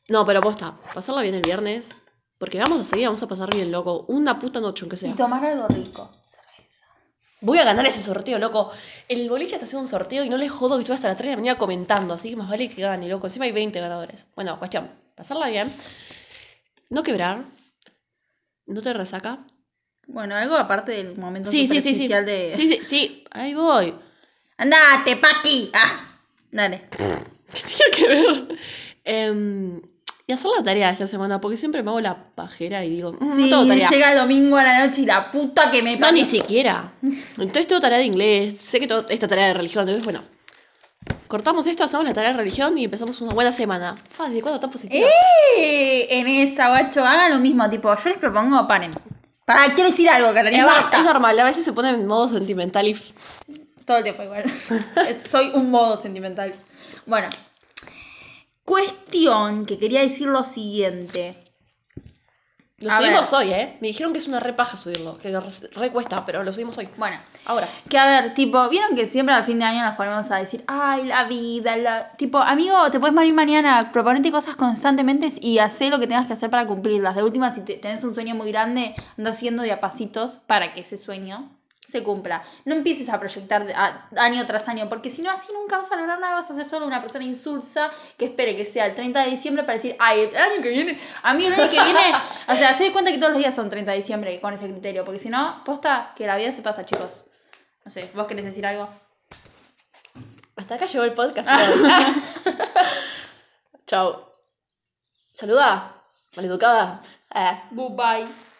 No, 0.09 0.25
pero 0.25 0.41
posta, 0.41 0.77
pasarla 0.95 1.23
bien 1.23 1.35
el 1.35 1.43
viernes, 1.43 1.91
porque 2.39 2.59
vamos 2.59 2.81
a 2.81 2.85
seguir, 2.85 3.07
vamos 3.07 3.23
a 3.23 3.29
pasar 3.29 3.55
bien, 3.55 3.71
loco. 3.71 4.05
Una 4.09 4.39
puta 4.39 4.61
noche, 4.61 4.85
aunque 4.85 4.97
sea. 4.97 5.11
Y 5.11 5.15
tomar 5.15 5.45
algo 5.45 5.69
rico. 5.69 6.11
Voy 7.43 7.59
a 7.59 7.65
ganar 7.65 7.85
ese 7.87 8.01
sorteo, 8.01 8.39
loco. 8.39 8.71
El 9.09 9.29
boliche 9.29 9.55
está 9.55 9.67
haciendo 9.67 9.83
un 9.83 9.89
sorteo 9.89 10.23
y 10.23 10.29
no 10.29 10.39
les 10.39 10.51
jodo 10.51 10.77
que 10.77 10.83
estuve 10.83 10.95
hasta 10.95 11.09
las 11.09 11.17
3 11.17 11.27
de 11.27 11.33
la 11.33 11.37
mañana 11.37 11.59
comentando, 11.59 12.15
así 12.15 12.31
que 12.31 12.37
más 12.37 12.49
vale 12.49 12.69
que 12.69 12.81
gane, 12.81 13.09
loco. 13.09 13.27
Encima 13.27 13.47
hay 13.47 13.53
20 13.53 13.81
ganadores. 13.81 14.27
Bueno, 14.37 14.57
cuestión, 14.61 14.89
pasarla 15.17 15.49
bien, 15.49 15.73
no 16.89 17.03
quebrar, 17.03 17.43
no 18.67 18.81
te 18.81 18.93
resaca. 18.93 19.41
Bueno, 20.07 20.37
algo 20.37 20.55
aparte 20.55 20.93
del 20.93 21.19
momento 21.19 21.51
Sí, 21.51 21.67
sí, 21.67 21.83
sí, 21.83 21.95
sí. 21.97 22.09
de... 22.09 22.53
Sí, 22.55 22.69
sí, 22.69 22.81
sí, 22.85 23.25
ahí 23.33 23.55
voy. 23.55 23.93
¡Andate, 24.57 25.17
Paqui! 25.17 25.71
¡Ah! 25.75 26.21
Dale. 26.53 26.89
¿Qué 26.91 27.61
tiene 27.61 27.91
que 27.93 28.09
ver? 28.09 28.59
Y 30.33 30.35
hacer 30.35 30.51
la 30.57 30.63
tarea 30.65 30.91
esta 30.91 31.07
semana, 31.07 31.41
porque 31.41 31.57
siempre 31.57 31.83
me 31.83 31.91
hago 31.91 32.01
la 32.01 32.17
pajera 32.35 32.85
y 32.85 32.91
digo, 32.91 33.13
mm, 33.13 33.37
Sí, 33.37 33.51
no 33.51 33.61
tengo 33.61 33.67
tarea. 33.69 33.91
llega 33.91 34.13
el 34.13 34.19
domingo 34.19 34.57
a 34.57 34.65
la 34.65 34.87
noche 34.87 35.03
y 35.03 35.07
la 35.07 35.31
puta 35.31 35.71
que 35.71 35.83
me 35.83 35.95
No, 35.95 36.01
parió. 36.01 36.19
ni 36.23 36.25
siquiera. 36.25 36.93
Entonces 37.03 37.67
tengo 37.67 37.81
tarea 37.81 37.99
de 37.99 38.05
inglés, 38.07 38.57
sé 38.59 38.81
que 38.81 38.87
tengo 38.89 39.07
esta 39.09 39.29
tarea 39.29 39.47
de 39.49 39.55
religión, 39.55 39.83
entonces 39.89 40.05
bueno. 40.05 40.23
Cortamos 41.29 41.67
esto, 41.67 41.83
hacemos 41.83 42.05
la 42.07 42.13
tarea 42.15 42.31
de 42.31 42.37
religión 42.37 42.77
y 42.79 42.85
empezamos 42.85 43.21
una 43.21 43.33
buena 43.35 43.53
semana. 43.53 43.97
Fa, 44.09 44.29
¿de 44.29 44.41
cuándo 44.43 44.61
tan 44.61 44.71
positiva? 44.71 45.09
Eh, 45.59 46.07
en 46.11 46.27
esa, 46.29 46.69
guacho, 46.69 47.05
hagan 47.05 47.31
lo 47.33 47.39
mismo, 47.39 47.69
tipo, 47.71 47.93
yo 47.95 48.09
les 48.11 48.19
propongo, 48.19 48.67
paren. 48.69 48.91
Para, 49.45 49.65
quiero 49.75 49.91
decir 49.91 50.09
algo, 50.09 50.29
Es, 50.29 50.35
Catalina, 50.35 50.63
nor- 50.67 50.83
basta. 50.83 50.99
es 50.99 51.05
normal, 51.05 51.41
a 51.41 51.45
veces 51.45 51.65
se 51.65 51.73
pone 51.73 51.89
en 51.89 52.07
modo 52.07 52.29
sentimental 52.29 52.87
y 52.87 52.97
Todo 53.85 53.97
el 53.97 54.03
tiempo 54.05 54.23
igual. 54.23 54.45
Es- 54.45 55.29
Soy 55.31 55.51
un 55.55 55.71
modo 55.71 56.01
sentimental. 56.01 56.53
Bueno. 57.07 57.29
Cuestión 58.65 59.65
que 59.67 59.79
quería 59.79 60.01
decir 60.01 60.29
lo 60.29 60.45
siguiente. 60.45 61.37
Lo 62.79 62.91
A 62.91 62.97
subimos 63.01 63.31
ver. 63.31 63.41
hoy, 63.41 63.53
¿eh? 63.53 63.79
Me 63.81 63.89
dijeron 63.89 64.13
que 64.13 64.19
es 64.19 64.27
una 64.27 64.41
repaja 64.41 64.77
subirlo, 64.77 65.17
que 65.19 65.29
re- 65.29 65.69
recuesta, 65.77 66.25
pero 66.25 66.43
lo 66.43 66.53
subimos 66.53 66.77
hoy. 66.79 66.89
Bueno. 66.97 67.17
Ahora. 67.45 67.69
Que 67.89 67.97
a 67.97 68.07
ver, 68.23 68.35
tipo, 68.35 68.69
vieron 68.69 68.97
que 68.97 69.07
siempre 69.07 69.35
al 69.37 69.45
fin 69.45 69.61
de 69.61 69.67
año 69.67 69.85
nos 69.85 69.95
ponemos 69.95 70.29
a 70.33 70.37
decir, 70.39 70.65
ay, 70.67 71.05
la 71.07 71.25
vida, 71.29 71.77
la... 71.77 72.11
Tipo, 72.17 72.39
amigo, 72.39 72.91
te 72.91 72.99
puedes 72.99 73.15
morir 73.15 73.35
mañana, 73.35 73.91
proponete 73.93 74.33
cosas 74.33 74.57
constantemente 74.57 75.29
y 75.41 75.59
hacer 75.59 75.93
lo 75.93 76.01
que 76.01 76.09
tengas 76.09 76.27
que 76.27 76.33
hacer 76.33 76.51
para 76.51 76.67
cumplirlas. 76.67 77.15
De 77.15 77.23
última, 77.23 77.55
si 77.55 77.61
te- 77.61 77.77
tenés 77.77 78.03
un 78.03 78.15
sueño 78.15 78.35
muy 78.35 78.51
grande, 78.51 78.97
anda 79.17 79.31
haciendo 79.31 79.63
de 79.63 79.71
a 79.71 79.81
pasitos 79.81 80.41
para 80.49 80.73
que 80.73 80.81
ese 80.81 80.97
sueño 80.99 81.57
se 81.87 82.03
cumpla. 82.03 82.43
No 82.65 82.75
empieces 82.75 83.09
a 83.09 83.19
proyectar 83.21 83.67
a- 83.75 84.09
año 84.17 84.47
tras 84.47 84.69
año, 84.69 84.89
porque 84.89 85.11
si 85.11 85.23
no, 85.23 85.31
así 85.31 85.49
nunca 85.53 85.79
vas 85.79 85.91
a 85.93 85.97
lograr 85.97 86.19
nada, 86.21 86.37
vas 86.37 86.51
a 86.51 86.55
ser 86.55 86.65
solo 86.65 86.87
una 86.87 87.01
persona 87.01 87.25
insulsa 87.25 87.91
que 88.17 88.27
espere 88.27 88.57
que 88.57 88.65
sea 88.65 88.87
el 88.87 88.95
30 88.95 89.25
de 89.25 89.31
diciembre 89.31 89.65
para 89.65 89.75
decir, 89.75 89.97
ay, 89.99 90.21
el 90.33 90.37
año 90.37 90.63
que 90.63 90.71
viene, 90.71 90.99
a 91.23 91.35
mí 91.35 91.45
el 91.45 91.53
año 91.53 91.71
que 91.71 91.83
viene, 91.83 92.01
o 92.49 92.55
sea, 92.55 92.73
se 92.75 92.93
cuenta 92.93 93.11
que 93.11 93.19
todos 93.19 93.31
los 93.33 93.39
días 93.39 93.55
son 93.55 93.69
30 93.69 93.91
de 93.93 93.99
diciembre 93.99 94.41
con 94.41 94.55
ese 94.55 94.71
criterio, 94.71 95.05
porque 95.05 95.19
si 95.21 95.29
no, 95.29 95.63
posta 95.65 96.13
que 96.17 96.27
la 96.27 96.37
vida 96.37 96.53
se 96.53 96.63
pasa, 96.63 96.87
chicos. 96.87 97.27
No 97.85 97.91
sé, 97.91 98.11
¿vos 98.15 98.27
querés 98.27 98.45
decir 98.45 98.65
algo? 98.65 98.89
Hasta 100.57 100.77
acá 100.77 100.87
llegó 100.87 101.05
el 101.05 101.13
podcast. 101.15 101.49
Chao. 103.87 104.33
Saluda. 105.33 105.95
Maleducada. 106.37 107.03
Eh, 107.35 107.61
bye 107.73 107.89
bye. 107.91 108.52